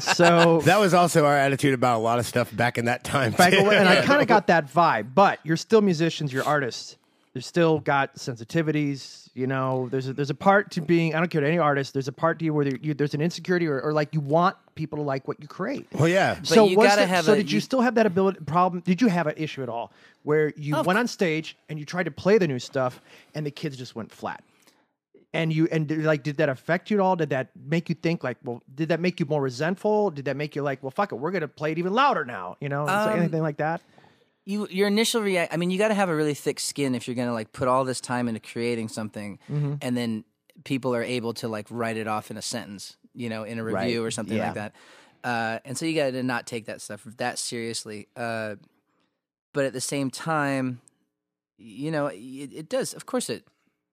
[0.00, 3.32] So That was also our attitude about a lot of stuff back in that time.
[3.32, 3.60] back too.
[3.60, 5.14] away, and I kind of got that vibe.
[5.14, 6.32] But you're still musicians.
[6.32, 6.96] You're artists.
[7.34, 9.28] You've still got sensitivities.
[9.34, 11.14] You know, there's a, there's a part to being.
[11.14, 11.92] I don't care to any artist.
[11.92, 14.56] There's a part to you where you, there's an insecurity or, or like you want
[14.74, 15.86] people to like what you create.
[15.92, 16.38] well, yeah.
[16.42, 18.82] so you gotta there- have So a- did you, you- still have that ability problem?
[18.84, 19.92] Did you have an issue at all
[20.24, 23.00] where you Of went on stage and you tried to play the new stuff
[23.34, 24.42] and the kids just went flat?
[25.32, 27.14] And you and like did that affect you at all?
[27.14, 30.10] Did that make you think like, well, did that make you more resentful?
[30.10, 32.56] Did that make you like, well, fuck it, we're gonna play it even louder now?
[32.60, 33.80] You know, Um, anything like that?
[34.44, 35.54] you your initial react.
[35.54, 37.68] I mean, you got to have a really thick skin if you're gonna like put
[37.68, 39.74] all this time into creating something, Mm-hmm.
[39.82, 40.24] and then
[40.64, 43.62] people are able to like write it off in a sentence, you know, in a
[43.64, 44.06] review Right.
[44.06, 44.46] or something Yeah.
[44.46, 44.74] like that.
[45.22, 48.08] Uh, and so you got to not take that stuff that seriously.
[48.16, 48.56] Uh,
[49.52, 50.80] but at the same time,
[51.56, 52.18] you know, it,
[52.52, 52.94] it does.
[52.94, 53.44] Of course, it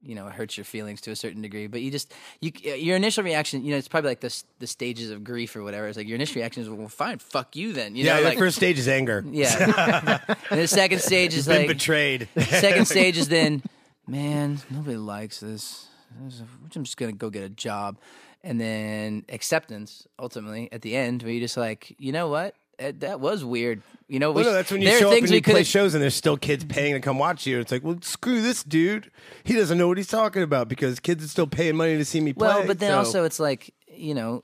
[0.02, 1.68] you know it hurts your feelings to a certain degree.
[1.68, 4.68] But you just you uh, your initial reaction, you know, it's probably like the the
[4.68, 5.88] stages of grief or whatever.
[5.88, 7.96] It's like your initial reaction is, well, fine, fuck you then.
[7.96, 9.24] You yeah, know, the like first stage is anger.
[9.32, 10.20] yeah.
[10.52, 12.28] and the second stage is Been like betrayed.
[12.38, 13.64] second stage is then,
[14.08, 15.88] man, nobody likes this.
[16.20, 17.98] I'm just gonna go get a job,
[18.44, 23.20] and then acceptance ultimately at the end, where you just like, you know what, that
[23.20, 23.82] was weird.
[24.08, 25.38] You know, we Well, no, that's when you there are show up things and we
[25.38, 27.60] you play could've- shows and there's still kids paying to come watch you.
[27.60, 29.12] It's like, well, screw this dude.
[29.44, 32.22] He doesn't know what he's talking about because kids are still paying money to see
[32.22, 32.48] me play.
[32.48, 34.44] Well, but then so- also it's like, you know,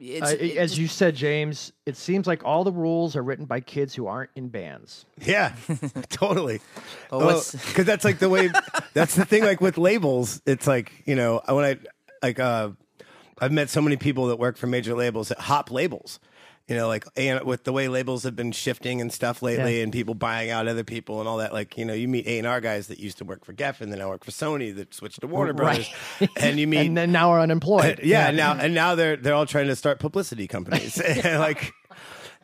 [0.00, 3.46] it's, Uh, it as you said, James, it seems like all the rules are written
[3.46, 5.04] by kids who aren't in bands.
[5.22, 5.54] yeah,
[6.10, 6.60] totally.
[7.10, 8.50] Oh, what's- Because that's like the way.
[8.94, 9.42] that's the thing.
[9.44, 11.76] Like with labels, it's like you know when I
[12.22, 12.70] like uh,
[13.40, 16.20] I've met so many people that work for major labels that hop labels.
[16.68, 19.84] You know, like and with the way labels have been shifting and stuff lately, Yeah.
[19.84, 21.52] and people buying out other people and all that.
[21.52, 23.90] Like you know, you meet A and R guys that used to work for Geffen,
[23.90, 25.88] then now work for Sony, that switched to Warner Brothers,
[26.20, 26.28] Right.
[26.36, 28.00] and you meet and then now are unemployed.
[28.02, 31.72] yeah, and now and now they're they're all trying to start publicity companies, like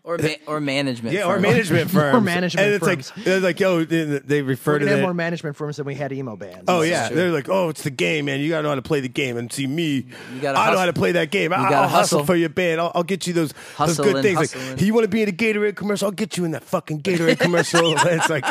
[0.04, 1.42] or ma- or management, yeah, or firms.
[1.42, 3.12] management firms, management and it's firms.
[3.16, 5.02] like they're like yo, they, they refer We're to gonna have that.
[5.04, 6.64] more management firms than we had emo bands.
[6.66, 8.40] Oh yeah, they're like, oh, it's the game, man.
[8.40, 9.36] You gotta know how to play the game.
[9.36, 11.52] And see me, You gotta I know how to play that game.
[11.52, 12.18] I, gotta I'll hustle.
[12.18, 12.24] hustle.
[12.26, 12.80] for your band.
[12.80, 14.38] I'll, I'll get you those those good things.
[14.38, 16.06] hustle Like, you want to be in a Gatorade commercial?
[16.06, 17.94] I'll get you in that fucking Gatorade commercial.
[17.96, 18.44] it's like,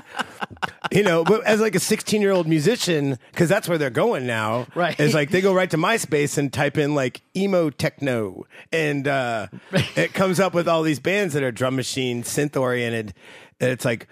[0.91, 4.25] you know, but as like a 16 year old musician, because that's where they're going
[4.27, 4.67] now.
[4.75, 4.99] Right.
[4.99, 9.47] It's like they go right to MySpace and type in like emo techno, and uh,
[9.95, 13.13] it comes up with all these bands that are drum machine, synth oriented.
[13.59, 14.07] And it's like,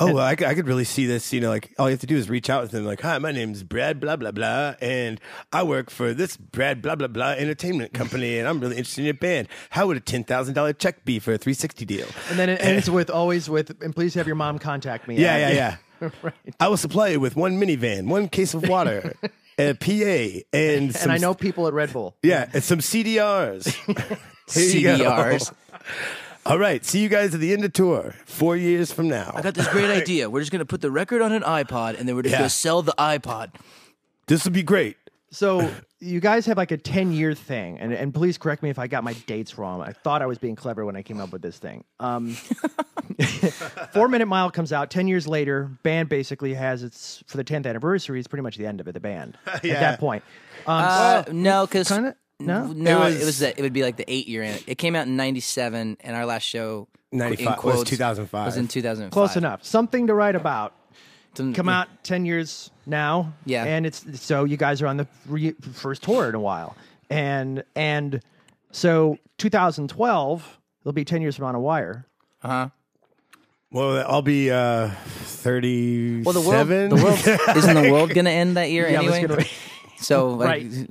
[0.00, 1.32] Oh, well, I, could- I could really see this.
[1.32, 3.18] You know, like all you have to do is reach out to them, like, "Hi,
[3.18, 5.20] my name's Brad, blah blah blah, and
[5.52, 9.06] I work for this Brad, blah blah blah entertainment company, and I'm really interested in
[9.06, 9.48] your band.
[9.70, 12.48] How would a ten thousand dollar check be for a three sixty deal?" And then
[12.48, 15.16] it ends with always with, and please have your mom contact me.
[15.16, 16.10] Yeah, yeah, yeah.
[16.22, 16.34] right.
[16.60, 19.14] I will supply you with one minivan, one case of water,
[19.58, 22.14] a PA, and some, And I know people at Red Bull.
[22.22, 23.66] yeah, and some CDRs.
[24.54, 24.96] Here you go.
[24.98, 25.52] CDRs.
[26.48, 29.32] All right, see you guys at the end of tour, four years from now.
[29.34, 30.30] I got this great idea.
[30.30, 32.38] We're just gonna put the record on an iPod, and then we're just Yeah.
[32.38, 33.50] gonna sell the iPod.
[34.28, 34.96] This will be great.
[35.30, 35.70] So
[36.00, 38.86] you guys have like a 10 year thing, and, and please correct me if I
[38.86, 39.82] got my dates wrong.
[39.82, 41.84] I thought I was being clever when I came up with this thing.
[42.00, 42.30] Um,
[43.92, 45.70] Four Minute Mile comes out 10 years later.
[45.82, 48.92] Band basically has its, for the 10th anniversary, it's pretty much the end of it,
[48.92, 49.80] the band at Yeah.
[49.80, 50.24] that point.
[50.66, 52.66] Um, Uh, no, because kinda- no?
[52.68, 54.42] no, It it was- was, the, it would be like the eight year.
[54.42, 54.64] in it.
[54.66, 58.46] It came out in '97, and our last show in 95 was 2005.
[58.46, 59.12] Was in 2005.
[59.12, 59.64] close enough.
[59.64, 60.74] Something to write about.
[61.34, 63.32] Some- Come out 10 years now.
[63.44, 63.64] Yeah.
[63.64, 66.74] And it's so you guys are on the re- first tour in a while.
[67.10, 68.20] And, and,
[68.72, 72.06] So 2012, it'll be 10 years from On a Wire.
[72.42, 72.68] Uh huh.
[73.70, 76.24] Well, I'll be uh, thirty-seven.
[76.24, 79.26] Well, the world, the world isn't the world gonna end that year Yeah, anyway.
[79.26, 79.48] let's go to-
[80.04, 80.88] So like, Right.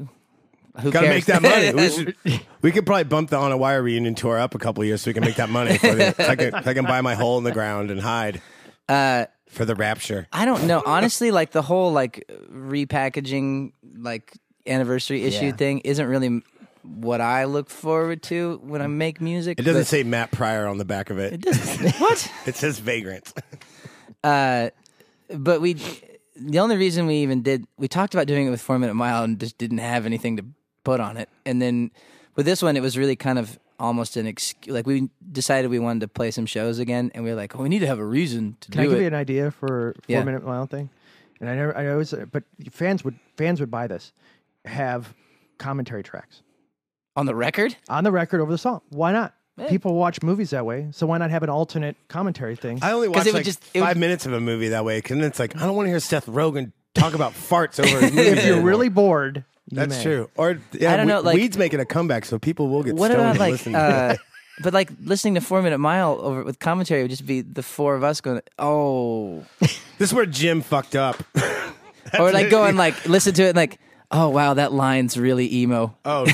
[0.81, 1.15] Who Gotta cares?
[1.15, 1.73] make that money.
[1.73, 4.83] We, should, we could probably bump the On a Wire reunion tour up a couple
[4.83, 5.77] years so we can make that money.
[5.77, 7.99] For the, so I, can, so I can buy my hole in the ground and
[7.99, 8.41] hide
[8.89, 10.27] uh, for the rapture.
[10.31, 10.83] I don't know.
[10.85, 14.33] Honestly, like the whole like repackaging like
[14.65, 15.51] anniversary issue Yeah.
[15.53, 16.41] thing isn't really
[16.83, 19.59] what I look forward to when I make music.
[19.59, 21.33] It doesn't say Matt Pryor on the back of it.
[21.33, 21.95] It doesn't.
[21.99, 22.31] what?
[22.45, 23.33] It says Vagrant.
[24.23, 24.69] Uh,
[25.33, 25.75] but we,
[26.35, 29.23] the only reason we even did, we talked about doing it with Four Minute Mile
[29.23, 30.45] and just didn't have anything to
[30.87, 31.29] put on it.
[31.45, 31.91] And then
[32.35, 34.73] with this one, it was really kind of almost an excuse.
[34.73, 37.61] Like we decided we wanted to play some shows again, and we were like, oh,
[37.63, 39.01] we need to have a reason to Can I give it.
[39.01, 40.23] you an idea for four Yeah.
[40.23, 40.89] minute mile thing?
[41.39, 44.11] And I never, I always, but fans would fans would buy this,
[44.65, 45.13] have
[45.59, 46.41] commentary tracks
[47.15, 47.75] on the record.
[47.89, 48.81] on the record over the song.
[48.89, 49.33] Why not?
[49.69, 52.77] People watch movies that way, so why not have an alternate commentary thing?
[52.83, 54.99] I only watch it like just- it would- five minutes of a movie that way,
[54.99, 57.99] because it's like I don't want to hear Seth Rogen talk about farts over.
[57.99, 58.69] His movie if you're anymore.
[58.69, 60.03] really bored, you that's may.
[60.03, 60.29] true.
[60.37, 62.95] Or yeah, I don't we- know, like- weed's making a comeback, so people will get
[62.95, 64.19] What stoned about and like, listen to uh, it.
[64.63, 67.95] but like listening to Four Minute Mile over with commentary would just be the four
[67.95, 71.23] of us going, oh, This is where Jim fucked up.
[72.19, 73.79] or like going like listen to it and like,
[74.11, 75.95] oh wow, that line's really emo.
[76.05, 76.25] Oh,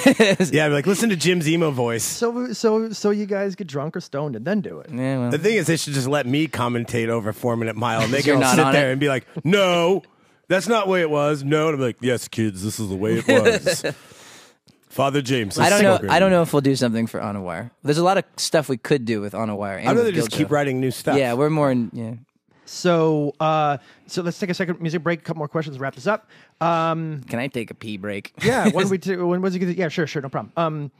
[0.51, 0.67] yeah.
[0.67, 2.03] Like listen to Jim's emo voice.
[2.03, 4.91] So, so, so you guys get drunk or stoned and then do it.
[4.91, 8.01] Yeah, well, The thing is, they should just let me commentate over Four Minute Mile,
[8.01, 8.91] and they You're can not sit on there it?
[8.91, 10.03] and be like, "No,
[10.47, 12.95] that's not the way it was." No, and I'm like, "Yes, kids, this is the
[12.95, 13.85] way it was."
[14.89, 15.57] Father James.
[15.57, 15.95] I don't know.
[15.97, 16.09] smoking.
[16.11, 17.71] I don't know if we'll do something for On a Wire.
[17.81, 19.79] There's a lot of stuff we could do with On a Wire.
[19.79, 20.53] I'd with rather just keep Show.
[20.53, 21.17] writing new stuff.
[21.17, 21.89] Yeah, we're more in.
[21.93, 22.13] Yeah,
[22.65, 25.21] So, uh, so let's take a second music break.
[25.21, 25.79] A couple more questions.
[25.79, 26.29] Wrap this up.
[26.61, 28.33] Um, can I take a pee break?
[28.43, 28.69] yeah.
[28.69, 29.63] When we do, when was it?
[29.75, 30.53] Yeah, sure, sure, no problem.
[30.57, 30.91] Um,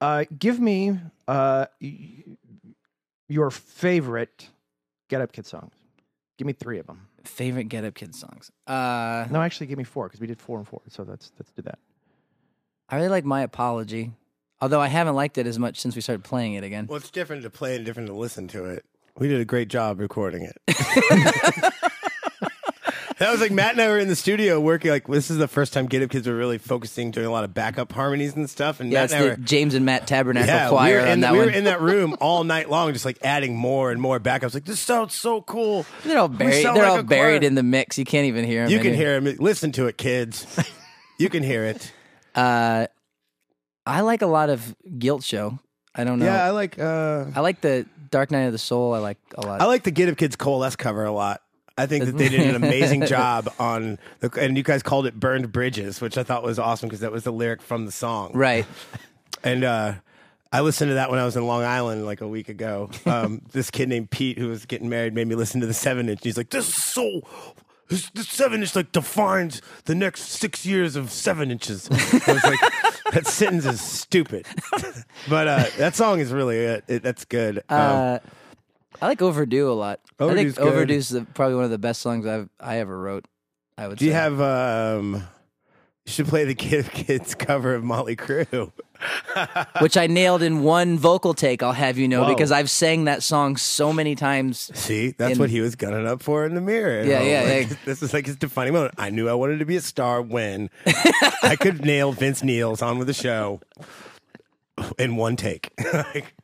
[0.00, 0.96] uh, give me
[1.26, 2.22] uh y-
[3.28, 4.48] your favorite
[5.08, 5.72] Get Up Kid songs.
[6.38, 7.08] Give me three of them.
[7.24, 8.50] Favorite Get Up Kids songs.
[8.66, 10.80] Uh, No, actually, give me four because we did four and four.
[10.88, 11.78] So let's let's do that.
[12.88, 14.12] I really like My Apology,
[14.60, 16.86] although I haven't liked it as much since we started playing it again.
[16.86, 18.84] Well, it's different to play and different to listen to it.
[19.16, 21.72] We did a great job recording it.
[23.20, 24.90] that was like Matt and I were in the studio working.
[24.90, 27.44] Like this is the first time Get Up Kids were really focusing, doing a lot
[27.44, 28.80] of backup harmonies and stuff.
[28.80, 31.06] And yeah, Matt and I the were, James and Matt Tabernacle yeah, we Choir were,
[31.06, 34.00] in, that we were in that room all night long, just like adding more and
[34.00, 34.54] more backups.
[34.54, 35.84] Like this sounds so cool.
[36.02, 36.64] they're all buried.
[36.64, 37.46] They're like all buried choir.
[37.46, 37.98] in the mix.
[37.98, 38.72] You can't even hear them.
[38.72, 39.24] You can hear him.
[39.38, 40.46] Listen to it, kids.
[41.18, 41.92] you can hear it.
[42.32, 42.86] Uh,
[43.84, 45.58] I like a lot of Guilt Show.
[45.96, 46.26] I don't know.
[46.26, 46.78] Yeah, I like.
[46.78, 48.94] uh I like the Dark Night of the Soul.
[48.94, 49.60] I like a lot.
[49.60, 51.42] I like the Get Up Kids Coalesce cover a lot.
[51.80, 55.18] I think that they did an amazing job on the, and you guys called it
[55.18, 58.32] "Burned Bridges," which I thought was awesome because that was the lyric from the song.
[58.34, 58.66] right.
[59.42, 59.94] And uh,
[60.52, 62.90] I listened to that when I was in Long Island like a week ago.
[63.06, 66.08] Um, this kid named Pete who was getting married made me listen to the seven
[66.08, 66.20] inch.
[66.22, 67.22] He's like, "This is so."
[67.88, 71.88] This, this seven inch like defines the next six years of seven inches.
[71.90, 72.60] I was like,
[73.12, 74.46] that sentence is stupid,
[75.28, 77.58] but uh, that song is really it, it, that's good.
[77.68, 78.18] Um, Uh,
[79.02, 80.00] I like Overdue a lot.
[80.18, 80.74] Overdue's I think good.
[80.74, 83.26] Overdue's the, probably one of the best songs I've I ever wrote.
[83.78, 83.98] I would.
[83.98, 85.26] Do you have um
[86.06, 88.72] you should play the Kid Kids cover of Mötley Crüe.
[89.80, 91.62] which I nailed in one vocal take?
[91.62, 92.28] I'll have you know Whoa.
[92.34, 94.70] because I've sang that song so many times.
[94.78, 97.02] See, that's In- what he was gunning up for in the mirror.
[97.04, 97.76] Yeah, Oh, yeah, like, yeah.
[97.86, 98.94] This is like his defining moment.
[98.98, 100.68] I knew I wanted to be a star when
[101.42, 103.60] I could nail Vince Neil's on with the show
[104.98, 105.70] in one take.
[105.94, 106.34] Like,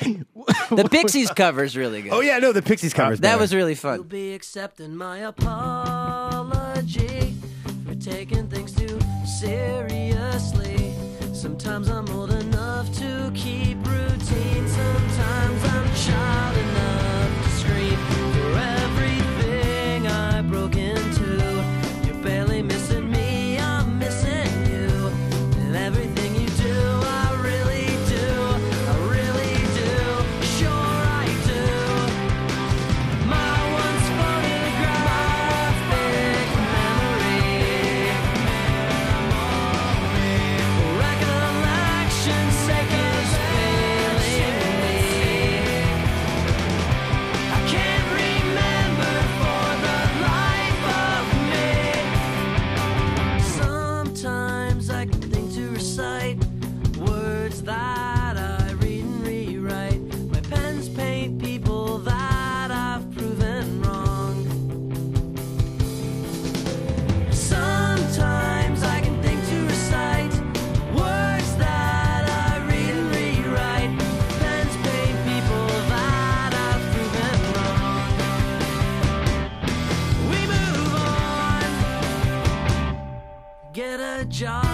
[0.00, 2.12] The Pixies cover is really good.
[2.12, 3.18] oh yeah, no, the Pixies covers.
[3.20, 3.40] that better.
[3.40, 4.02] was really You'll fun.
[4.02, 7.34] be accepting my apology
[7.86, 8.98] for taking things too
[9.40, 10.94] seriously.
[11.32, 14.68] Sometimes I'm old enough to keep routine.
[14.68, 16.57] Sometimes I'm child
[84.38, 84.67] job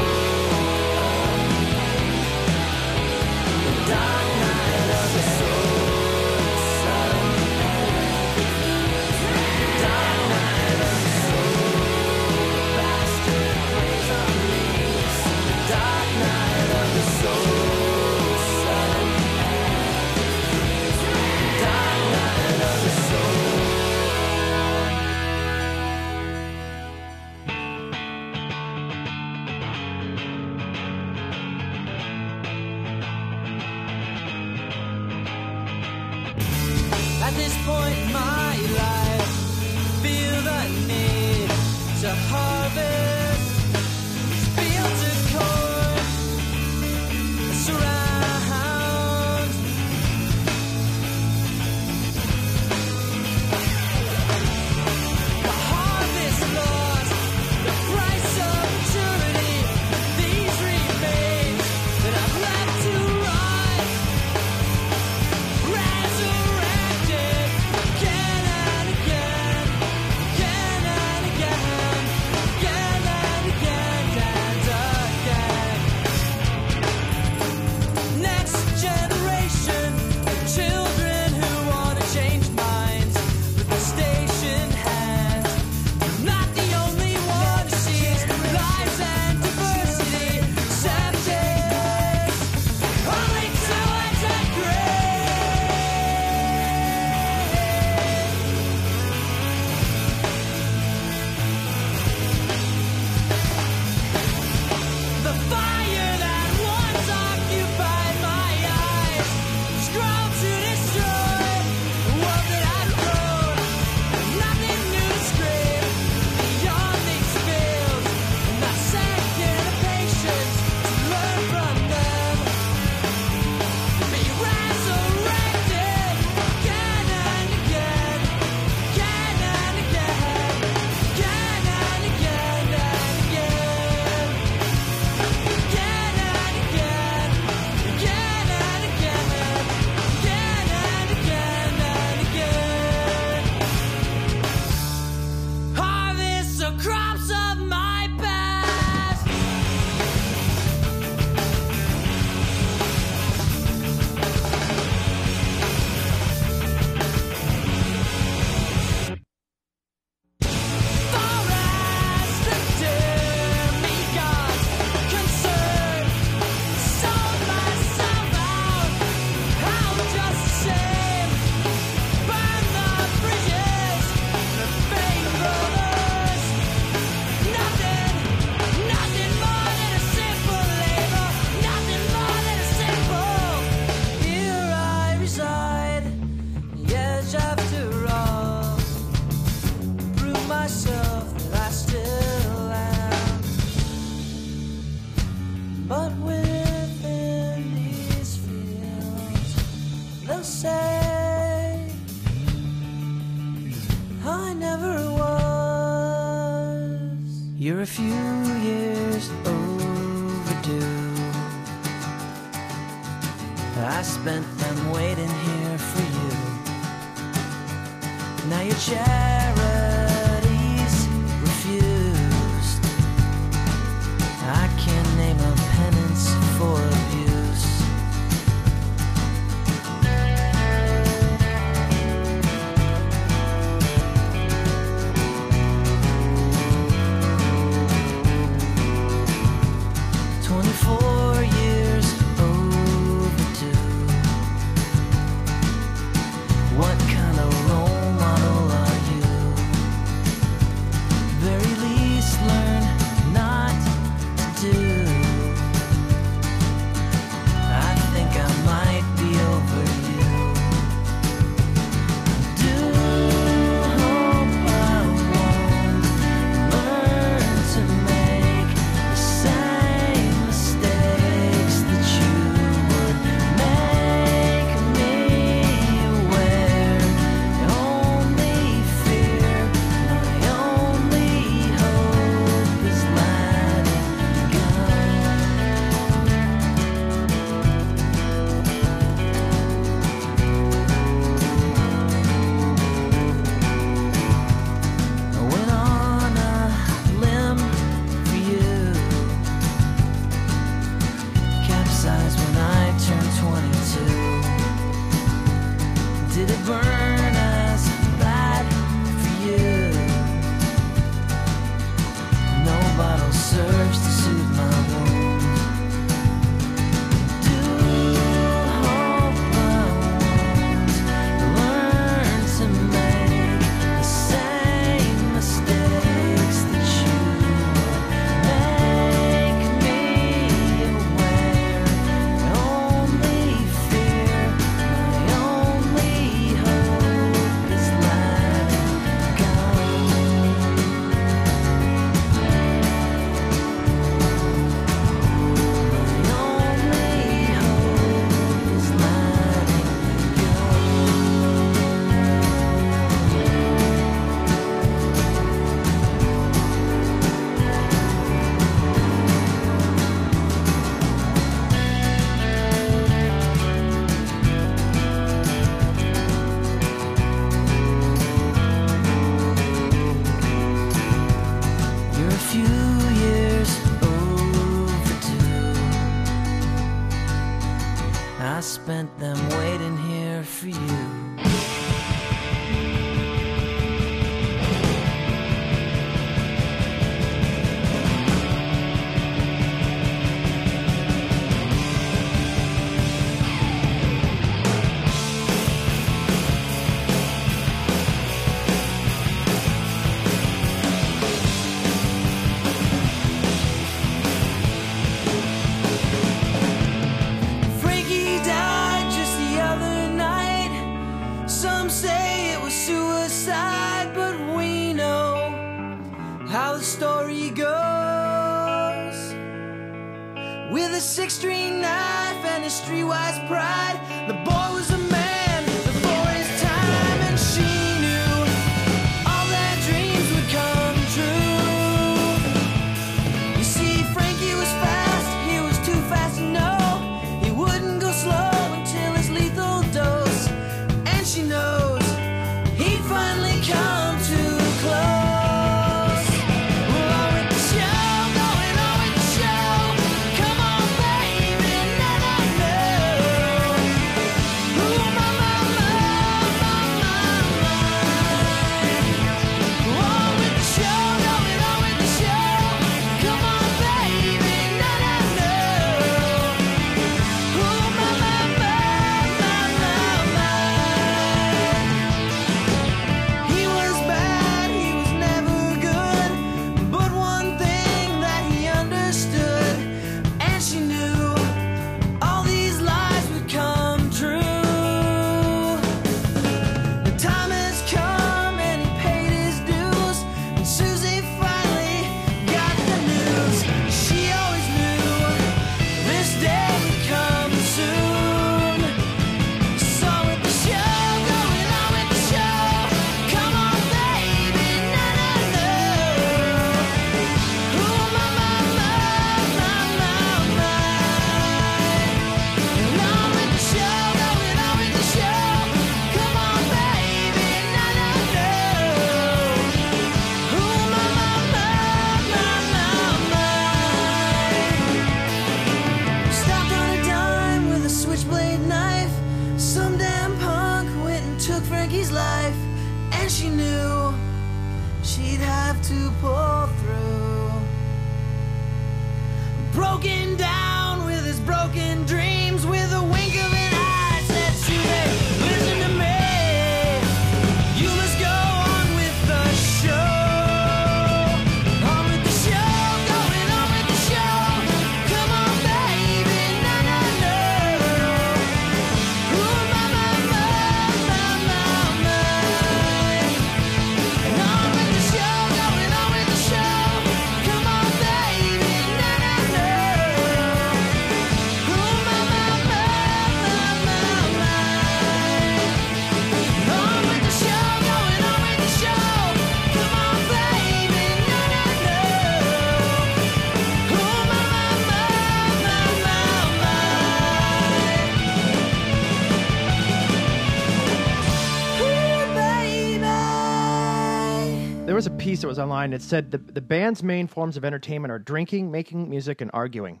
[595.36, 598.70] piece that was online It said the, the band's main forms of entertainment are drinking,
[598.70, 600.00] making music, and arguing.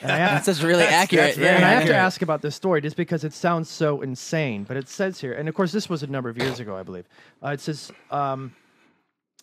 [0.00, 1.36] And I have, That's really accurate.
[1.36, 1.78] very and I yeah.
[1.78, 4.64] have to ask about this story just because it sounds so insane.
[4.64, 6.82] But it says here, and of course, this was a number of years ago, I
[6.82, 7.06] believe.
[7.42, 8.54] Uh, it says, um,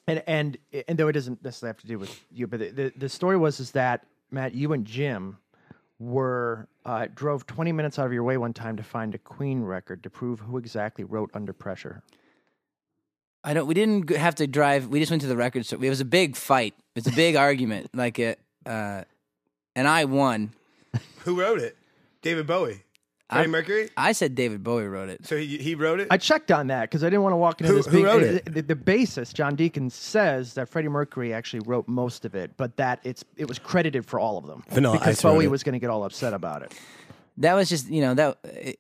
[0.08, 0.58] and and
[0.88, 3.38] and though it doesn't necessarily have to do with you, but the, the, the story
[3.38, 5.38] was is that Matt, you and Jim
[5.98, 9.64] were uh, drove 20 minutes out of your way one time to find a Queen
[9.64, 12.04] record to prove who exactly wrote Under Pressure.
[13.46, 13.68] I don't.
[13.68, 14.88] We didn't have to drive.
[14.88, 15.84] We just went to the record store.
[15.84, 16.74] It was a big fight.
[16.96, 17.92] It was a big argument.
[17.94, 19.04] Like it, uh,
[19.76, 20.52] and I won.
[21.20, 21.78] Who wrote it?
[22.22, 22.82] David Bowie.
[23.30, 23.90] Freddie I- Mercury.
[23.98, 25.26] I said David Bowie wrote it.
[25.26, 26.08] So he he wrote it.
[26.12, 27.86] I checked on that because I didn't want to walk into Who- this.
[27.88, 28.46] who being- wrote it?
[28.52, 32.78] The, the bassist, John Deacon, says that Freddie Mercury actually wrote most of it, but
[32.78, 35.74] that it's it was credited for all of them Vanilla because Ice Bowie was going
[35.74, 36.74] to get all upset about it.
[37.38, 38.38] That was just you know that.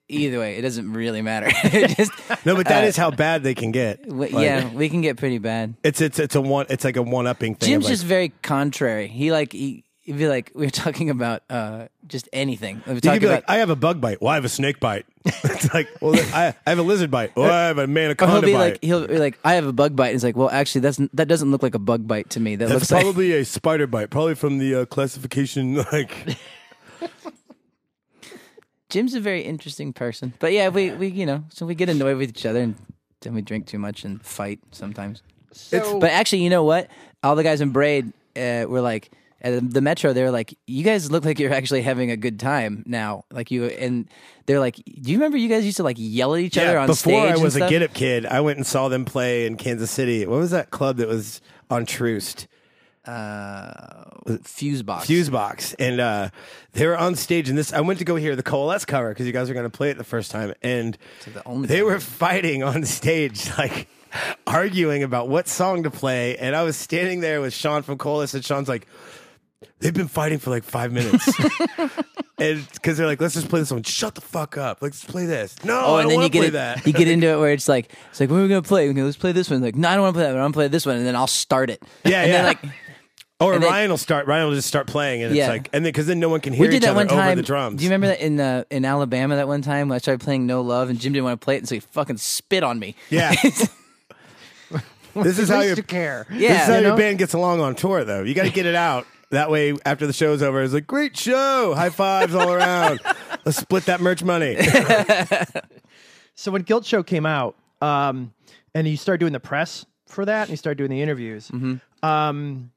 [0.08, 1.50] Either way, it doesn't really matter.
[1.96, 2.12] Just
[2.46, 4.02] no, but that uh, is how bad they can get.
[4.08, 5.76] w- Like, yeah, we can get pretty bad.
[5.84, 6.66] It's it's it's a one.
[6.70, 7.68] It's like a one upping thing.
[7.68, 9.08] Jim's like, just very contrary.
[9.08, 9.84] He like he.
[10.02, 12.80] He'd be like, we are talking about uh, just anything.
[12.86, 14.22] We were talking could be about, like, I have a bug bite.
[14.22, 15.08] Well, I have a snake bite.
[15.26, 17.36] it's like, well, I, I have a lizard bite.
[17.36, 18.60] Well, I have a or he'll manaconda be bite.
[18.74, 20.14] like, he'll be like, I have a bug bite.
[20.14, 22.56] It's like, well, actually, that's that doesn't look like a bug bite to me.
[22.56, 25.84] That That's looks like probably a spider bite, probably from the uh, classification.
[25.92, 26.38] Like,
[28.96, 30.34] Jim's a very interesting person.
[30.40, 32.76] But yeah, we we you know, so we get annoyed with each other and
[33.20, 35.22] then we drink too much and fight sometimes.
[35.52, 36.88] So, But actually, you know what?
[37.22, 39.12] All the guys in Braid uh, were like
[39.42, 40.14] at the Metro.
[40.14, 43.52] They were like, "You guys look like you're actually having a good time now." Like
[43.52, 44.08] you and
[44.46, 46.88] they're like, "Do you remember you guys used to like yell at each other on
[46.88, 47.70] before stage?" Before i and was a stuff?
[47.70, 50.26] Get Up kid, I went and saw them play in Kansas City.
[50.26, 52.48] What was that club that was on Troost?
[53.08, 54.06] Uh,
[54.44, 55.06] fuse box.
[55.08, 56.30] Fuse Box, and uh,
[56.74, 57.50] they were on stage.
[57.50, 59.70] And this, I went to go hear the Coalesce cover because you guys were going
[59.70, 60.98] to play it the first time, and
[61.34, 63.88] the only they were fighting on stage, like
[64.48, 66.38] arguing about what song to play.
[66.38, 68.88] And I was standing there with Sean from Coalesce, and Sean's like,
[69.80, 71.30] "They've been fighting for like five minutes."
[72.38, 73.84] And because they're like, let's just play this one.
[73.84, 74.82] Shut the fuck up.
[74.82, 75.56] Let's play this.
[75.64, 76.86] No, Oh, and then you get play it, that.
[76.86, 78.90] you get into it where it's like it's like what are we gonna play?
[78.90, 79.62] Okay, let's play this one.
[79.62, 80.34] Like, no, I don't want to play that.
[80.34, 81.82] But I want to play this one, and then I'll start it.
[82.04, 82.42] Yeah, and yeah.
[82.42, 82.60] Then, like
[83.40, 84.28] Or And then- Ryan will start.
[84.28, 85.44] Ryan will just start playing, and Yeah.
[85.44, 87.00] it's like, and then because then no one can hear we did each that other
[87.00, 87.28] one time.
[87.28, 87.80] over the drums.
[87.80, 90.46] Do you remember that in uh, in Alabama that one time when I started playing
[90.46, 92.80] No Love and Jim didn't want to play it, and so he fucking spit on
[92.80, 92.96] me.
[93.10, 93.36] Yeah.
[95.16, 96.26] this is how your you care.
[96.30, 96.98] this is how you your know?
[96.98, 98.24] band gets along on tour, though.
[98.24, 99.06] You got to get it out.
[99.32, 103.00] That way, after the show's over, it's like great show, high fives all around.
[103.44, 104.56] Let's split that merch money.
[106.38, 108.34] So when Guilt Show came out, um,
[108.74, 111.50] and you started doing the press for that, and you started doing the interviews,
[112.04, 112.72] um,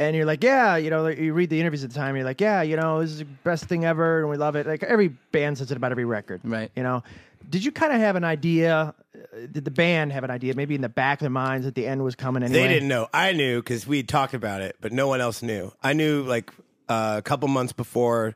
[0.00, 2.24] and you're like, yeah, you know, like, you read the interviews at the time, you're
[2.24, 4.66] like, yeah, you know, this is the best thing ever, and we love it.
[4.66, 6.72] Like every band says it about every record, Right.
[6.74, 7.02] You know,
[7.48, 8.94] did you kind of have an idea?
[9.14, 11.74] uh, Did the band have an idea, maybe in the back of their minds that
[11.74, 12.62] the end was coming anyway?
[12.62, 13.08] They didn't know.
[13.14, 15.72] I knew because we talked about it, but no one else knew.
[15.82, 16.50] I knew like
[16.88, 18.34] uh, a couple months before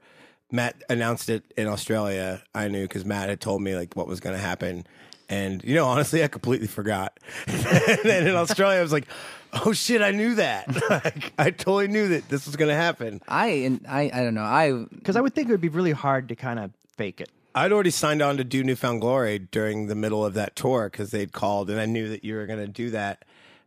[0.53, 2.43] Matt announced it in Australia.
[2.55, 4.87] I knew because Matt had told me like what was going to happen.
[5.29, 7.19] And you know, honestly, I completely forgot.
[7.47, 9.07] and then in Australia, I was like,
[9.65, 10.67] "Oh shit, I knew that!
[10.91, 14.35] like, I totally knew that this was going to happen." I and I I don't
[14.35, 14.43] know.
[14.43, 17.31] I Because I would think it would be really hard to kind of fake it.
[17.55, 20.89] I'd already signed on to do New Found Glory during the middle of that tour
[20.91, 23.25] because they'd called, and I knew that you were going to do that.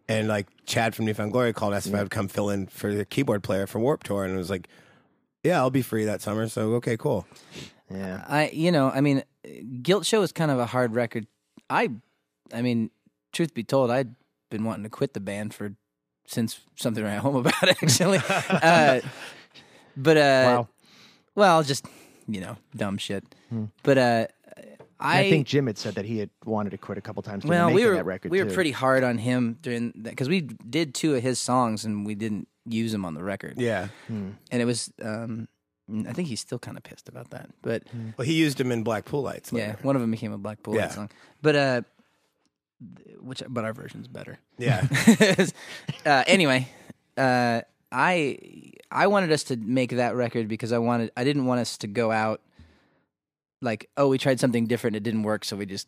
[0.10, 2.68] And like Chad from New Found Glory called, asked if I would come fill in
[2.68, 4.68] for the keyboard player for Warped Tour, and it was like,
[5.44, 7.26] "Yeah, I'll be free that summer." So okay, cool.
[7.90, 8.24] Yeah.
[8.28, 9.24] I you know I mean,
[9.82, 11.28] Guilt Show is kind of a hard record.
[11.70, 11.90] I
[12.54, 12.90] I mean,
[13.32, 14.16] truth be told, I'd
[14.50, 15.76] been wanting to quit the band for
[16.26, 18.20] since something right home about it actually.
[18.50, 19.02] uh,
[19.96, 20.68] but uh, Wow.
[21.36, 21.86] well, just
[22.28, 23.24] you know, dumb shit.
[23.84, 24.28] But uh,
[25.00, 27.46] I, I, think Jim had said that he had wanted to quit a couple times.
[27.46, 30.42] well, we were that record we were pretty hard on him during that because we
[30.42, 33.56] did two of his songs and we didn't use them on the record.
[33.58, 33.88] Yeah.
[34.10, 34.92] and it was.
[35.02, 35.48] um
[36.06, 37.84] I think he's still kind of pissed about that, but
[38.18, 39.54] Well, he used him in Blackpool Lights.
[39.54, 40.90] yeah, one of them became a Blackpool Yeah.
[40.90, 41.10] song.
[41.42, 41.86] But uh, th-
[43.20, 44.40] which but our version's better.
[44.58, 44.88] Yeah.
[46.06, 46.68] uh, anyway,
[47.18, 51.62] uh, I I wanted us to make that record because I wanted I didn't want
[51.62, 52.42] us to go out
[53.62, 55.88] like oh we tried something different it didn't work so we just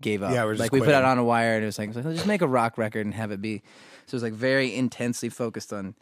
[0.00, 0.32] gave up.
[0.32, 1.96] Yeah, we're just like we put out on a wire and it was like, it
[1.96, 3.62] was like just make a rock record and have it be.
[4.06, 5.94] So it was like very intensely focused on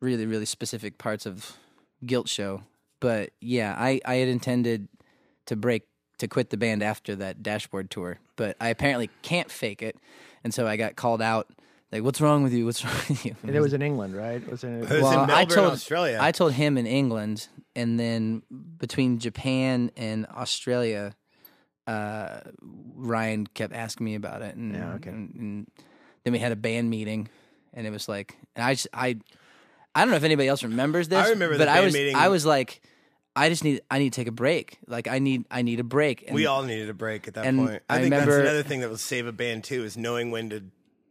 [0.00, 1.56] really really specific parts of
[2.04, 2.62] Guilt Show.
[3.00, 4.88] But yeah, I I had intended
[5.46, 5.86] to break
[6.18, 9.96] to quit the band after that dashboard tour, but I apparently can't fake it,
[10.44, 11.48] and so I got called out.
[11.92, 12.64] Like, what's wrong with you?
[12.66, 13.36] What's wrong with you?
[13.42, 14.42] And it was in England, right?
[14.42, 14.82] It was in.
[14.82, 16.18] It was in I Melbourne, told Australia.
[16.20, 18.42] I told him in England, and then
[18.78, 21.14] between Japan and Australia,
[21.86, 25.10] uh, Ryan kept asking me about it, and, Yeah, okay.
[25.10, 25.70] and, and
[26.24, 27.28] then we had a band meeting,
[27.72, 29.16] and it was like, and I just I,
[29.94, 31.24] I don't know if anybody else remembers this.
[31.24, 32.16] I remember the but I band was meeting.
[32.16, 32.82] I was like,
[33.36, 34.78] I just need I need to take a break.
[34.86, 36.24] Like I need I need a break.
[36.26, 37.82] And we all needed a break at that and point.
[37.88, 40.30] I, I think remember- that's another thing that will save a band too is knowing
[40.30, 40.62] when to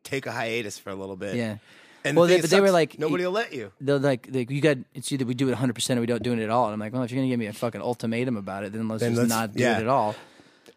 [0.04, 1.36] take a hiatus for a little bit.
[1.36, 1.58] yeah.
[2.04, 3.72] And Well, the they- but they were like- nobody will let you.
[3.82, 6.22] They're like, like you got it's either we do it 100 percent or we don't
[6.24, 6.66] do it at all.
[6.66, 8.88] And I'm like, well, if you're gonna give me a fucking ultimatum about it, then
[8.88, 9.78] let's Then just let's- not do yeah.
[9.78, 10.16] it at all.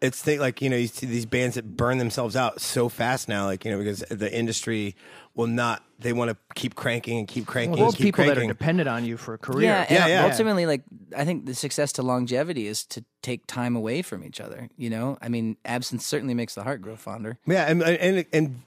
[0.01, 3.27] It's think like you know you see these bands that burn themselves out so fast
[3.27, 4.95] now like you know because the industry
[5.35, 8.37] will not they want to keep cranking and keep cranking Well, and keep people that
[8.37, 9.67] are dependent on you for a career.
[9.67, 10.25] Yeah, Yeah, and yeah.
[10.25, 10.83] ultimately, like
[11.15, 14.69] I think the success to longevity is to take time away from each other.
[14.77, 17.37] You know, I mean, absence certainly makes the heart grow fonder.
[17.45, 18.61] yeah and, and and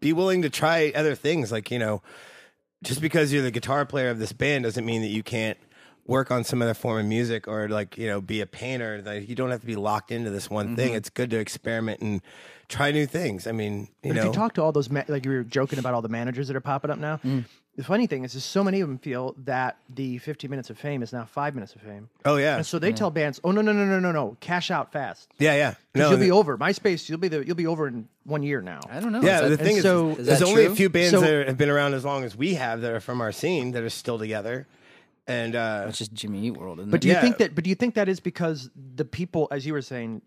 [0.00, 2.02] be willing to try other things like you know
[2.82, 5.58] just because you're the guitar player of this band doesn't mean that you can't
[6.08, 9.28] work on some other form of music or like you know be a painter like
[9.28, 10.96] you don't have to be locked into this one thing mm-hmm.
[10.96, 12.20] it's good to experiment and
[12.68, 15.04] try new things i mean you But know if you talk to all those, ma-
[15.06, 17.44] like you were joking about all the managers that are popping up now, mm.
[17.76, 20.78] the funny thing is, is so many of them feel that the 15 minutes of
[20.78, 22.08] fame is now five minutes of fame.
[22.24, 24.70] oh yeah And so they tell bands, "Oh no, no, no, no, no, no, cash
[24.70, 25.28] out fast.
[25.38, 26.56] yeah yeah 'Cause no you'll be the- over.
[26.58, 29.20] MySpace, you'll be the, you'll be over in one year now." I don't know.
[29.22, 30.72] Yeah, Is the thing is, so- Is there's that only true?
[30.72, 32.92] a few bands So- that are- have been around as long as we have that
[32.92, 34.66] are from our scene that are still together.
[35.28, 37.02] And uh, It's just Jimmy Eat World, isn't But it?
[37.02, 37.20] do you Yeah.
[37.20, 37.54] think that?
[37.54, 40.22] But do you think that is because the people, as you were saying,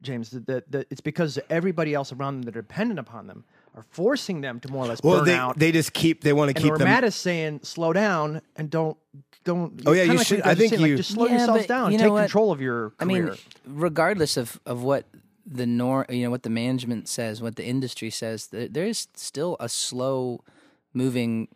[0.00, 3.44] James, that, that, that it's because everybody else around them that are dependent upon them
[3.74, 5.58] are forcing them to more or less well, burn they out.
[5.58, 6.86] they just keep they want to keep or them.
[6.88, 8.96] Matt is saying, slow down and don't
[9.44, 9.82] don't.
[9.84, 11.90] Oh, yeah, you like should- I think saying, like, you- just slow Yeah, yourselves down.
[11.92, 12.20] you know Take what?
[12.22, 12.94] control of your Career.
[13.00, 13.30] I mean,
[13.66, 15.04] regardless of, of what
[15.46, 19.08] the nor you know what the management says, what the industry says, there, there is
[19.14, 20.40] still a slow
[20.92, 21.48] moving.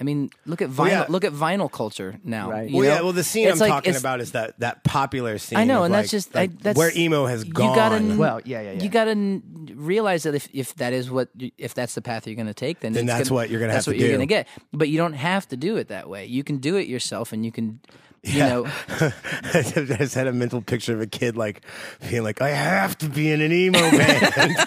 [0.00, 0.78] I mean, look at vinyl.
[0.78, 1.06] Well, yeah.
[1.08, 2.50] Look at vinyl culture now.
[2.50, 2.68] Right.
[2.68, 3.00] you well, yeah.
[3.02, 5.58] Well, the scene It's I'm like- talking about is that that popular scene.
[5.58, 7.74] I know, of, and that's like- just I, that's where emo has you gone.
[7.76, 8.82] gotta, Well, yeah, yeah, yeah.
[8.82, 9.42] You gotta
[9.74, 12.80] realize that if, if that is what if that's the path you're going to take,
[12.80, 14.14] then Then it's that's gonna, what you're gonna that's have what to you're do.
[14.16, 14.48] gonna get.
[14.72, 16.26] But you don't have to do it that way.
[16.26, 17.80] You can do it yourself, and you can,
[18.24, 18.48] you Yeah.
[18.48, 18.64] know,
[19.54, 21.62] I just had a mental picture of a kid like
[22.08, 24.56] being like, I have to be in an emo band.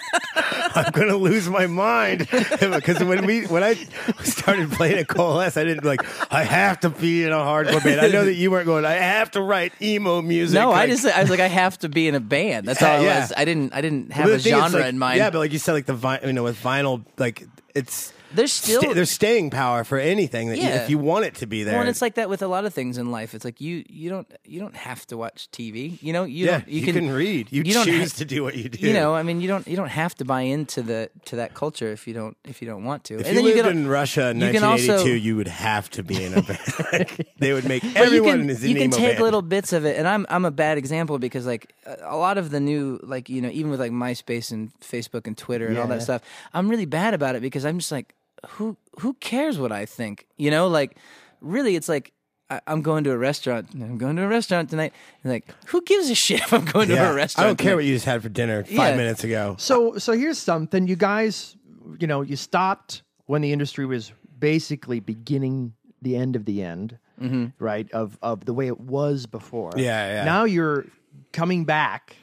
[0.74, 2.28] I'm gonna lose my mind
[2.60, 3.74] because when we when I
[4.22, 6.00] started playing at Coalesce, I didn't like
[6.32, 8.00] I have to be in a hardcore band.
[8.00, 8.84] I know that you weren't going.
[8.84, 10.54] I have to write emo music.
[10.54, 12.68] no, I just I was like I have to be in a band.
[12.68, 13.20] That's all it yeah.
[13.22, 13.32] was.
[13.36, 15.16] I didn't I didn't have But a the genre like, in mind.
[15.18, 17.44] Yeah, but like you said, like the vi- you know with vinyl, like
[17.74, 20.82] it's There's still sta- there's staying power for anything that you, Yeah.
[20.82, 21.74] if you want it to be there.
[21.74, 23.34] Well, and it's like that with a lot of things in life.
[23.34, 25.98] It's like you you don't you don't have to watch TV.
[26.02, 27.48] You know, you yeah, don't, you, can, read.
[27.50, 28.86] You, don't choose ha- to do what you do.
[28.86, 31.54] You know, I mean, you don't you don't have to buy into the to that
[31.54, 33.14] culture if you don't if you don't want to.
[33.14, 35.88] If and you then lived in Russia in you can 1982, also- you would have
[35.90, 37.06] to be in a band.
[37.38, 39.22] They would make But everyone you can, is an you can emo take band.
[39.24, 42.36] little bits of it, and I'm I'm a bad example because like a a lot
[42.36, 45.78] of the new like you know even with like MySpace and Facebook and Twitter and
[45.78, 46.20] all that stuff,
[46.52, 48.14] I'm really bad about it because I'm just like
[48.46, 50.68] who who cares what I think, you know?
[50.68, 50.96] Like
[51.40, 52.12] really, it's like.
[52.50, 53.68] I- I'm going to a restaurant.
[53.74, 54.94] I'm going to a restaurant tonight.
[55.22, 57.44] And like, who gives a shit if I'm going to a restaurant?
[57.44, 57.74] I don't care tonight?
[57.74, 58.96] what you just had for dinner five Yeah.
[58.96, 59.56] minutes ago.
[59.58, 60.88] So so here's something.
[60.88, 61.56] You guys,
[62.00, 66.96] you know, you stopped when the industry was basically beginning the end of the end,
[67.20, 67.48] mm-hmm.
[67.58, 67.90] right?
[67.92, 69.72] Of of the way it was before.
[69.76, 70.24] Yeah, yeah.
[70.24, 70.86] Now you're
[71.32, 72.16] coming back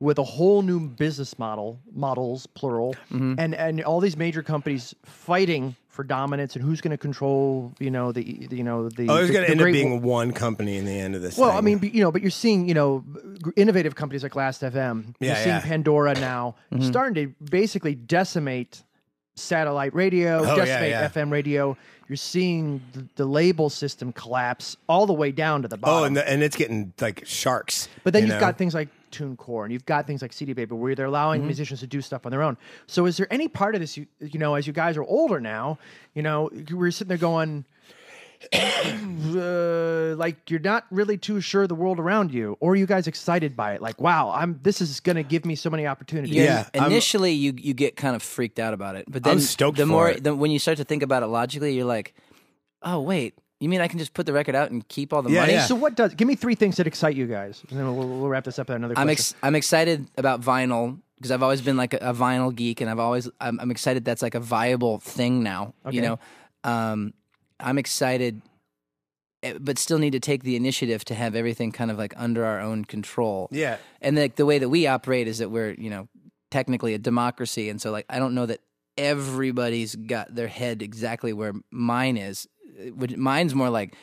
[0.00, 3.34] with a whole new business model, models plural, mm-hmm.
[3.38, 7.90] and and all these major companies fighting for dominance and who's going to control, you
[7.90, 10.76] know, the you know the Oh, there's the- going to end up being one company
[10.76, 11.36] in the end of this.
[11.36, 11.58] well, thing.
[11.58, 13.04] I mean, you know, but you're seeing, you know,
[13.56, 15.14] innovative companies like Last FM.
[15.18, 15.60] You're seeing yeah.
[15.60, 16.84] Pandora now mm-hmm.
[16.84, 18.84] starting to basically decimate
[19.34, 21.08] satellite radio, Oh, decimate yeah.
[21.08, 21.76] FM radio.
[22.08, 25.98] You're seeing the, the label system collapse all the way down to the bottom.
[25.98, 27.88] oh, and, the, and it's getting like sharks.
[28.04, 28.40] but then you you've know?
[28.40, 31.48] got things like TuneCore and you've got things like CD Baby where they're allowing Mm-hmm.
[31.48, 32.56] musicians to do stuff on their own.
[32.86, 35.40] So is there any part of this, you, you know, as you guys are older
[35.40, 35.78] now,
[36.14, 37.64] you know, you we're sitting there going,
[38.54, 43.06] uh, like you're not really too sure the world around you, or are you guys
[43.06, 43.82] excited by it?
[43.82, 46.34] Like, wow, I'm this is going to give me so many opportunities.
[46.36, 49.40] Yeah, I'm- Initially, you you get kind of freaked out about it, but then I'm
[49.40, 50.24] stoked the for more it.
[50.24, 52.14] the, when you start to think about it logically, you're like,
[52.82, 55.30] oh wait, you mean I can just put the record out and keep all the
[55.30, 55.52] Yeah, money?
[55.54, 55.66] yeah.
[55.66, 56.14] So what does?
[56.14, 58.70] Give me three things that excite you guys, and then we'll, we'll wrap this up
[58.70, 58.94] at another.
[58.96, 62.80] I'm ex- I'm excited about vinyl because I've always been like a, a vinyl geek,
[62.80, 65.74] and I've always I'm, I'm excited that's like a viable thing now.
[65.90, 66.18] You know,
[66.62, 67.14] um,
[67.58, 68.40] I'm excited,
[69.42, 72.44] eh, but still need to take the initiative to have everything kind of like under
[72.44, 73.48] our own control.
[73.50, 73.78] Yeah.
[74.00, 76.06] and like the way that we operate is that we're you know
[76.52, 78.60] technically a democracy, and so like I don't know that
[78.96, 82.46] everybody's got their head exactly where mine is.
[82.96, 83.94] Which- Mine's more like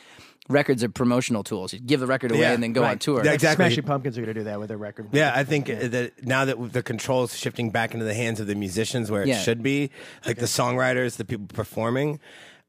[0.48, 1.72] records are promotional tools.
[1.72, 3.00] You give the record away Yeah, and then go on right.
[3.00, 3.24] tour.
[3.24, 3.64] Yeah, exactly.
[3.64, 5.08] Smashing Pumpkins are going to do that with their record.
[5.12, 8.46] Yeah, I think that now that the control is shifting back into the hands of
[8.46, 9.40] the musicians where it Yeah.
[9.40, 9.90] should be,
[10.24, 12.20] like the songwriters, the people performing.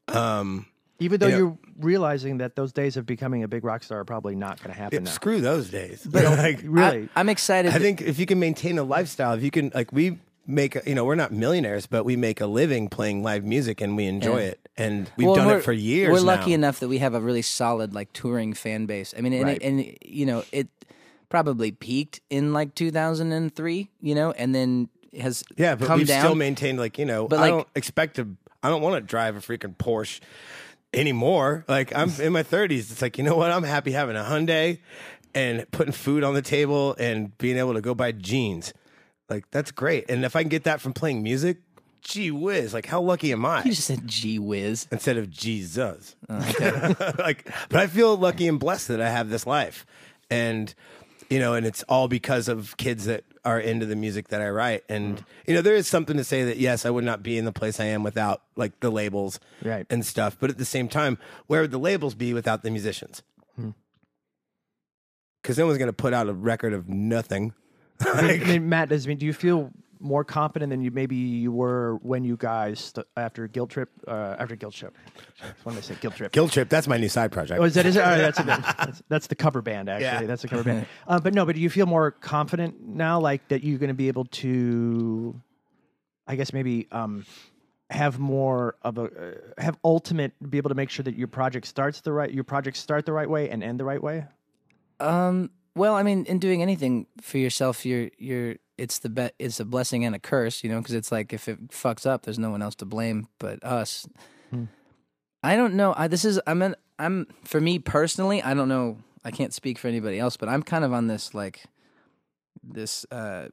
[0.08, 0.66] Um,
[0.98, 4.00] Even though you know- you're realizing that those days of becoming a big rock star
[4.00, 5.10] are probably not going to happen now.
[5.10, 6.04] screw those days.
[6.04, 7.72] But like, Really, I, am excited.
[7.72, 10.94] I think if you can maintain a lifestyle, if you can, like, we make, you
[10.94, 14.38] know, we're not millionaires, but we make a living playing live music and we enjoy
[14.40, 14.46] Yeah.
[14.48, 14.68] it.
[14.76, 16.10] And we've Well, done it for years.
[16.10, 16.54] We're lucky now.
[16.54, 19.14] enough that we have a really solid like touring fan base.
[19.16, 19.62] I mean, and, Right.
[19.62, 20.68] and you know, it
[21.28, 24.88] probably peaked in like 2003, you know, and then
[25.20, 26.24] has Yeah, but come we've down.
[26.24, 28.28] still maintained, like, you know, But, I like- don't expect to,
[28.62, 30.20] I don't want to drive a freaking Porsche
[30.94, 31.64] anymore.
[31.68, 32.90] Like, I'm in my 30s.
[32.90, 33.50] It's like, you know what?
[33.50, 34.78] I'm happy having a Hyundai
[35.34, 38.72] and putting food on the table and being able to go buy jeans.
[39.28, 40.08] Like, that's great.
[40.08, 41.58] And if I can get that from playing music,
[42.00, 43.62] gee whiz, like, how lucky am I?
[43.64, 44.86] you just said gee whiz.
[44.90, 46.16] instead of Jesus.
[46.28, 46.34] Oh,
[47.18, 49.84] like, but I feel lucky and blessed that I have this life,
[50.30, 50.74] and
[51.28, 54.48] you know, and it's all because of kids that are into the music that I
[54.48, 54.84] write.
[54.88, 57.44] And you know, there is something to say that yes, I would not be in
[57.44, 59.84] the place I am without like the labels Right.
[59.90, 60.38] and stuff.
[60.40, 63.22] But at the same time, where would the labels be without the musicians?
[63.56, 63.70] Hmm.
[65.42, 67.52] Because no one's going to put out a record of nothing.
[68.00, 70.90] I mean, I mean, Matt, does I mean, do you feel more confident than you
[70.90, 74.96] maybe you were when you guys st- after guilt trip uh, after guilt trip.
[75.62, 75.96] What did I say?
[76.00, 76.32] Guilt trip.
[76.32, 77.60] Guild Trip, that's my new side project.
[77.60, 78.00] Oh, is that is it?
[78.00, 80.04] Oh, that's, a, that's that's the cover band actually.
[80.04, 80.26] Yeah.
[80.26, 80.86] That's the cover band.
[81.06, 83.94] Uh, but no, but do you feel more confident now, like that you're going to
[83.94, 85.40] be able to,
[86.26, 87.24] I guess maybe um,
[87.88, 91.66] have more of a uh, have ultimate be able to make sure that your project
[91.66, 94.26] starts the right your projects start the right way and end the right way.
[95.00, 95.50] Um.
[95.78, 99.64] Well, I mean, in doing anything for yourself, you're you're it's the be- it's a
[99.64, 102.50] blessing and a curse, you know, because it's like if it fucks up, there's no
[102.50, 104.06] one else to blame but us.
[105.42, 105.94] I don't know.
[105.96, 108.42] I this is I'm an, I'm for me personally.
[108.42, 108.98] I don't know.
[109.24, 111.62] I can't speak for anybody else, but I'm kind of on this like
[112.62, 113.06] this.
[113.10, 113.48] uh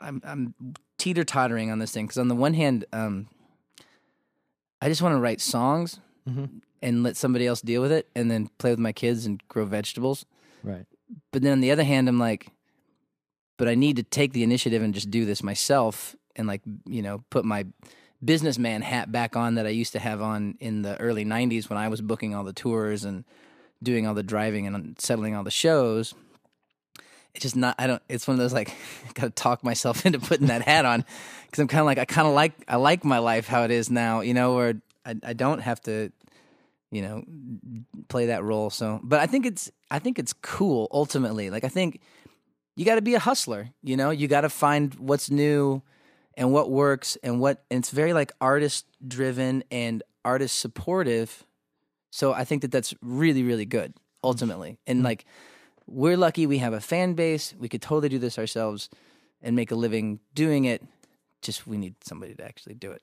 [0.00, 0.54] I'm I'm
[0.96, 3.28] teeter tottering on this thing because on the one hand, um,
[4.80, 6.00] I just want to write songs
[6.82, 9.64] and let somebody else deal with it, and then play with my kids and grow
[9.66, 10.24] vegetables.
[10.62, 10.86] Right.
[11.32, 12.48] But then on the other hand, I'm like,
[13.56, 17.02] but I need to take the initiative and just do this myself and like, you
[17.02, 17.66] know, put my
[18.24, 21.78] businessman hat back on that I used to have on in the early 90s when
[21.78, 23.24] I was booking all the tours and
[23.82, 26.14] doing all the driving and settling all the shows.
[27.34, 28.74] It's just not, I don't, it's one of those like,
[29.14, 31.04] gotta talk myself into putting that hat on
[31.46, 33.70] because I'm kind of like, I kind of like, I like my life how it
[33.70, 36.12] is now, you know, where I, I don't have to,
[36.90, 37.22] you know,
[38.08, 38.70] play that role.
[38.70, 41.50] So, but I think it's I think it's cool ultimately.
[41.50, 42.00] Like I think
[42.76, 44.10] you got to be a hustler, you know?
[44.10, 45.82] You got to find what's new
[46.36, 51.44] and what works and what and it's very like artist driven and artist supportive.
[52.10, 53.94] So I think that that's really really good
[54.24, 54.70] ultimately.
[54.70, 54.90] Mm-hmm.
[54.90, 55.26] And like
[55.86, 57.54] we're lucky we have a fan base.
[57.58, 58.88] We could totally do this ourselves
[59.42, 60.82] and make a living doing it.
[61.42, 63.02] Just we need somebody to actually do it.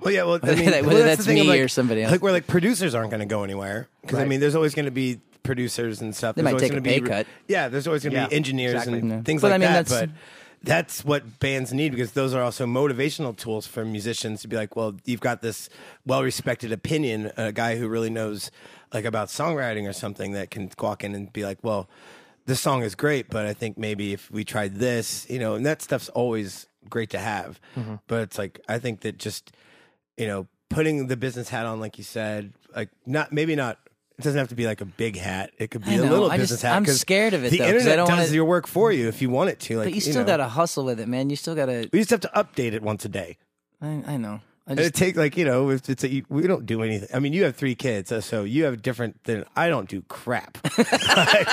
[0.00, 2.02] Well, yeah, well, I mean, that- well, that's, that's the thing, me like, or somebody
[2.02, 2.12] else.
[2.12, 4.84] Like, where like producers aren't going to go anywhere because I mean, there's always going
[4.86, 6.36] to be producers and stuff.
[6.36, 7.26] They There's might always take a gonna be pay cut.
[7.48, 8.98] Yeah, there's always going to Yeah, be engineers exactly.
[9.00, 9.22] and Yeah.
[9.22, 9.86] things But like I mean, that.
[9.86, 10.16] that's- But
[10.62, 14.76] that's what bands need because those are also motivational tools for musicians to be like,
[14.76, 15.70] well, you've got this
[16.06, 18.50] well-respected opinion, a guy who really knows
[18.92, 21.88] like about songwriting or something that can walk in and be like, well,
[22.46, 25.64] this song is great, but I think maybe if we tried this, you know, and
[25.64, 27.60] that stuff's always great to have.
[27.76, 27.94] Mm-hmm.
[28.08, 29.52] But it's like I think that just
[30.20, 33.78] you know putting the business hat on, like you said, like not maybe not.
[34.18, 35.50] It doesn't have to be like a big hat.
[35.56, 36.10] It could be I a know.
[36.10, 36.76] little I business just- hat.
[36.76, 38.92] I'm scared of it, The though, 'cause I internet don't does wanna- your work for
[38.92, 39.78] you if you want it to.
[39.78, 40.26] Like, But you still know.
[40.26, 41.30] got to hustle with it, man.
[41.30, 43.38] You still got to We just have to update it once a day.
[43.80, 44.40] I, I know.
[44.66, 47.08] I And just it takes like you know, it's, it's a, we don't do anything.
[47.14, 50.02] I mean, you have three kids, so- so you have different than I don't do
[50.02, 50.58] crap.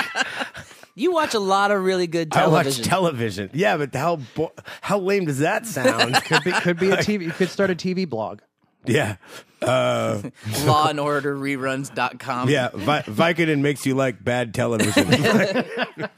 [1.00, 2.84] You watch a lot of really good I watch television.
[2.86, 3.50] television.
[3.54, 6.16] Yeah, but how bo- how lame does that sound?
[6.24, 7.22] Could be, could be a TV.
[7.26, 8.40] You could start a TV blog.
[8.88, 9.18] Yeah,
[9.62, 10.22] uh,
[10.66, 12.50] Law and Order reruns.com.
[12.50, 12.70] yeah.
[12.74, 15.08] Vi- Vicodin makes you like bad television.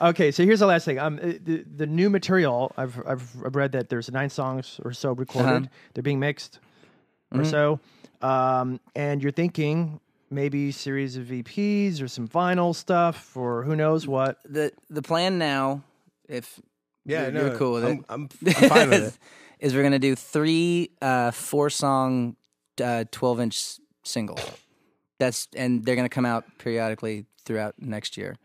[0.00, 0.98] Okay, so here's the last thing.
[0.98, 4.92] Um, uh, the, the new material I've, I've I've read that there's nine songs or
[4.92, 5.48] so recorded.
[5.50, 5.66] Uh-huh.
[5.94, 6.58] They're being mixed
[7.32, 7.50] or Mm-hmm.
[7.50, 7.80] so,
[8.20, 14.06] um, and you're thinking maybe series of EPs or some vinyl stuff or who knows
[14.06, 14.38] what.
[14.44, 15.84] The the plan now,
[16.28, 16.60] if
[17.06, 19.18] yeah, you're, no, you're cool with I'm, it, I'm, I'm fine with it.
[19.64, 22.36] is we're gonna do three uh, four song
[22.82, 24.40] uh, twelve inch singles.
[25.18, 28.36] That's and they're gonna come out periodically throughout next year.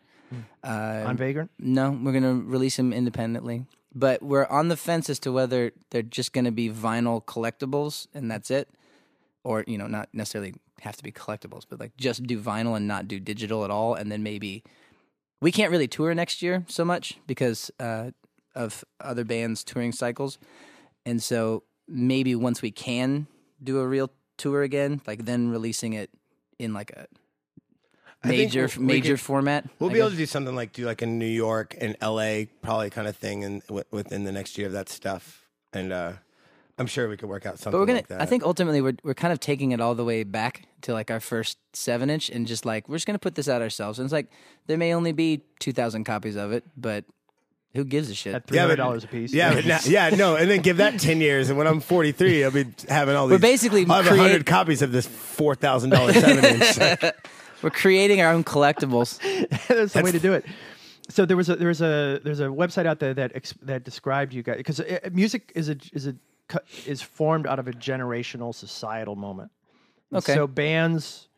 [0.63, 1.51] Uh, on Vagrant.
[1.59, 3.65] No, we're gonna release them independently.
[3.93, 8.31] But we're on the fence as to whether they're just gonna be vinyl collectibles and
[8.31, 8.69] that's it,
[9.43, 12.87] or you know, not necessarily have to be collectibles, but like just do vinyl and
[12.87, 14.63] not do digital at all, and then maybe
[15.41, 18.11] we can't really tour next year so much because uh,
[18.55, 20.37] of other bands' touring cycles,
[21.05, 23.27] and so maybe once we can
[23.63, 26.09] do a real tour again, like then releasing it
[26.59, 27.07] in like a
[28.23, 29.65] major we- we major could- format.
[29.79, 32.47] We'll I be able to do something like do like in New York and L.A.
[32.61, 36.13] probably kind of thing, and w- within the next year of that stuff, and uh,
[36.77, 37.97] I'm sure we could work out something But we're gonna.
[37.99, 38.21] like that.
[38.21, 41.11] I think ultimately we're we're kind of taking it all the way back to like
[41.11, 43.99] our first seven inch, and just like we're just gonna put this out ourselves.
[43.99, 44.27] And it's like
[44.67, 47.05] there may only be two thousand copies of it, but
[47.75, 48.35] who gives a shit?
[48.35, 49.33] At three Yeah, hundred but- dollars a piece.
[49.33, 52.43] Yeah, but now, yeah, no, and then give that ten years, and when I'm 43,
[52.43, 53.35] I'll be having all these.
[53.35, 57.13] We're basically I'll have create- hundred copies of this four thousand dollars seven inch.
[57.61, 59.19] We're creating our own collectibles.
[59.67, 60.45] That's the way to do it.
[61.09, 63.83] So there was a there was a there's a website out there that ex, that
[63.83, 66.15] described you guys because uh, uh, music is a is a
[66.47, 69.49] cu- is formed out of a generational societal moment.
[70.11, 70.35] And Okay.
[70.35, 71.28] So bands,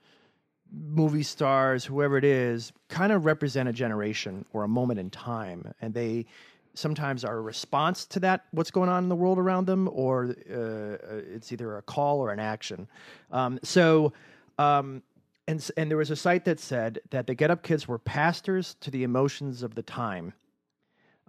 [0.72, 5.74] movie stars, whoever it is, kind of represent a generation or a moment in time,
[5.82, 6.26] and they
[6.74, 10.34] sometimes are a response to that what's going on in the world around them, or
[10.50, 12.88] uh, it's either a call or an action.
[13.32, 14.14] Um, so.
[14.58, 15.02] Um,
[15.48, 18.76] and, and there was a site that said that the Get Up Kids were pastors
[18.82, 20.34] to the emotions of the time.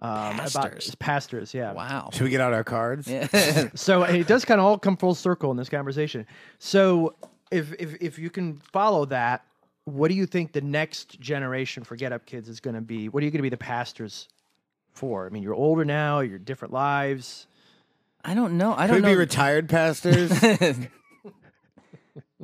[0.01, 0.95] um, about Pastors.
[0.95, 1.53] pastors.
[1.53, 1.73] Yeah.
[1.73, 2.09] Wow.
[2.13, 3.07] Should we get out our cards?
[3.07, 3.69] Yeah.
[3.75, 6.27] So it does kind of all come full circle in this conversation.
[6.59, 7.15] So
[7.53, 9.45] if if if you can follow that,
[9.85, 13.09] what do you think the next generation for Get Up Kids is going to be?
[13.09, 14.27] What are you going to be the pastors
[14.91, 15.25] for?
[15.25, 16.19] I mean, you're older now.
[16.21, 17.47] You're different lives.
[18.25, 18.73] I don't know.
[18.73, 19.07] I Could don't we know.
[19.09, 20.29] be retired pastors?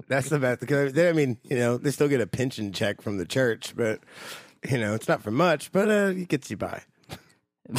[0.08, 0.60] That's the best.
[0.62, 3.74] Because they- I mean, you know, they still get a pension check from the church,
[3.76, 4.00] but
[4.70, 6.82] you know, it's not for much, but uh, it gets you by.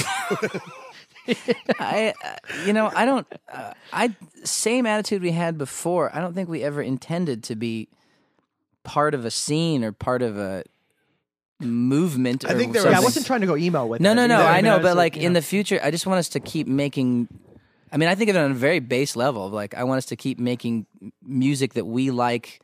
[1.78, 3.26] I, uh, you know, I don't.
[3.52, 6.14] Uh, I same attitude we had before.
[6.14, 7.88] I don't think we ever intended to be
[8.84, 10.64] part of a scene or part of a
[11.60, 12.44] movement.
[12.44, 14.14] I or think there Yeah, I wasn't trying to go emo with No, it.
[14.14, 14.40] no, You no.
[14.42, 14.64] I mean?
[14.64, 15.40] know, was but like you in know.
[15.40, 17.28] the future, I just want us to keep making.
[17.92, 19.50] I mean, I think of it on a very base level.
[19.50, 20.86] Like, I want us to keep making
[21.22, 22.60] music that we like,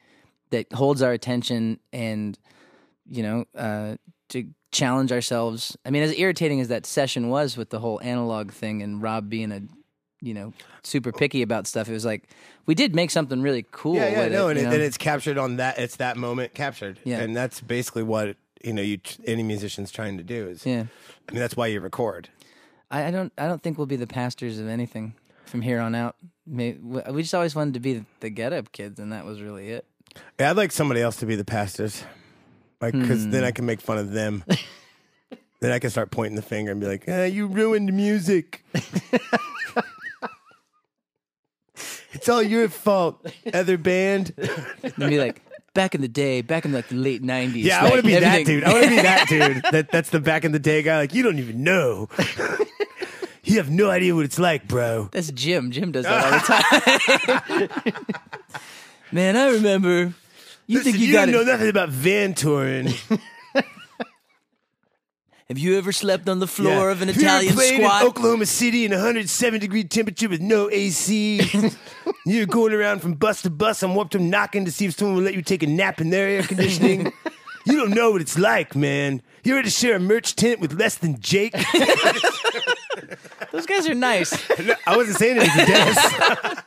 [0.50, 2.38] that holds our attention, and
[3.08, 3.96] you know, uh,
[4.28, 4.46] to
[4.76, 5.76] challenge ourselves.
[5.84, 9.28] I mean, as irritating as that session was with the whole analog thing and Rob
[9.30, 9.62] being a,
[10.20, 12.28] you know, super picky about stuff, it was like
[12.66, 13.96] we did make something really cool.
[13.96, 15.78] Yeah, yeah, no, it, and, it, and it's captured on that.
[15.78, 17.00] It's that moment captured.
[17.05, 17.20] Yeah.
[17.20, 18.82] and that's basically what you know.
[18.82, 20.66] You any musician's trying to do is.
[20.66, 20.84] yeah.
[21.28, 22.28] I mean, that's why you record.
[22.90, 23.32] I, I don't.
[23.38, 25.14] I don't think we'll be the pastors of anything
[25.46, 26.16] from here on out.
[26.46, 29.70] May, we just always wanted to be the Get Up Kids, and that was really
[29.70, 29.84] it.
[30.38, 32.05] Yeah, I'd like somebody else to be the pastors,
[32.80, 34.44] like because then I can make fun of them.
[35.60, 38.64] then I can start pointing the finger and be like, ah, "You ruined music.
[42.12, 44.32] it's all your fault, other band."
[44.82, 45.42] And be like,
[45.74, 47.62] back in the day, back in like the late '90s.
[47.62, 48.64] Yeah, I want to be that dude.
[48.64, 49.62] I want to be that dude.
[49.72, 50.98] That that's the back in the day guy.
[50.98, 52.08] Like you don't even know.
[53.44, 55.08] you have no idea what it's like, bro.
[55.12, 55.70] That's Jim.
[55.70, 56.30] Jim does that all
[57.58, 58.14] the time.
[59.12, 60.14] Man, I remember.
[60.66, 61.46] You Listen, think you, you got don't know it?
[61.46, 62.88] nothing about van touring.
[65.48, 66.90] Have you ever slept on the floor Yeah.
[66.90, 68.02] of an Have you ever Italian played squat?
[68.02, 71.40] in Oklahoma City in 107 degree temperature with no AC.
[72.26, 75.16] You're going around from bus to bus on Warped Tour knocking to see if someone
[75.16, 77.12] will let you take a nap in their air conditioning.
[77.66, 79.22] you don't know what it's like, man.
[79.44, 81.52] You ready to share a merch tent with less than Jake?
[83.52, 84.32] Those guys are nice.
[84.84, 86.58] I wasn't saying anything to Dennis.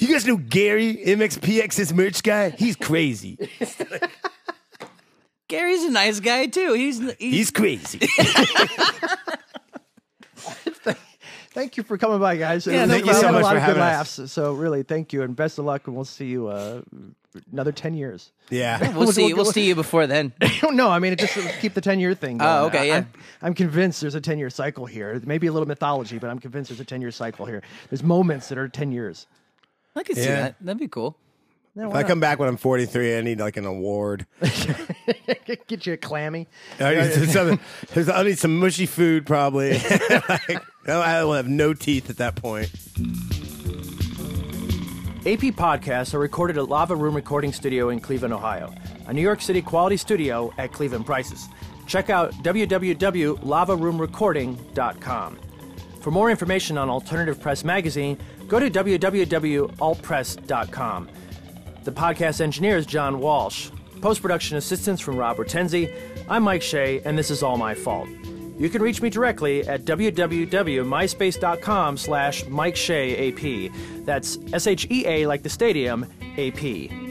[0.00, 2.50] You guys know Gary, MXPX's merch guy?
[2.50, 3.38] He's crazy.
[5.48, 6.74] Gary's a nice guy too.
[6.74, 7.98] He's he's, He's crazy.
[11.52, 12.64] Thank you for coming by, guys.
[12.64, 13.14] Yeah, It was- no we problem.
[13.16, 14.18] had so much a lot for of good having us.
[14.18, 14.32] laughs.
[14.32, 16.82] So really, thank you, and best of luck, and we'll see you uh,
[17.52, 18.30] another ten years.
[18.50, 18.78] Yeah.
[18.96, 19.26] we'll see.
[19.34, 20.32] we'll- We'll see you before then.
[20.70, 22.38] no, I mean, it just keep the ten year thing.
[22.38, 22.48] Going.
[22.48, 22.98] Oh, okay, yeah.
[22.98, 23.08] I'm,
[23.42, 25.20] I'm convinced there's a ten year cycle here.
[25.24, 27.62] Maybe a little mythology, but I'm convinced there's a ten year cycle here.
[27.90, 29.26] There's moments that are ten years.
[29.96, 30.42] I could see Yeah.
[30.42, 30.56] that.
[30.60, 31.16] That'd be cool.
[31.76, 32.08] Yeah, If why I not?
[32.08, 34.26] come back when I'm 43, I need like an award.
[35.68, 36.48] get you a clammy.
[36.80, 37.60] I need, some,
[38.12, 39.74] I need some mushy food, probably.
[40.28, 42.70] like, I will have no teeth at that point.
[45.20, 48.72] AP podcasts are recorded at Lava Room Recording Studio in Cleveland, Ohio,
[49.06, 51.46] a New York City quality studio at Cleveland prices.
[51.86, 55.38] Check out www.lavaroomrecording.com.
[56.00, 58.16] For more information on Alternative Press Magazine,
[58.50, 61.08] go to www.altpress.com.
[61.84, 63.70] The podcast engineer is John Walsh.
[64.02, 65.94] Post production assistance from Rob Hortensi.
[66.28, 68.08] I'm Mike Shea, and this is all my fault.
[68.58, 73.72] You can reach me directly at www.myspace.com slash Mike Shea AP.
[74.04, 76.04] That's S H E A like the stadium,
[76.36, 77.09] AP.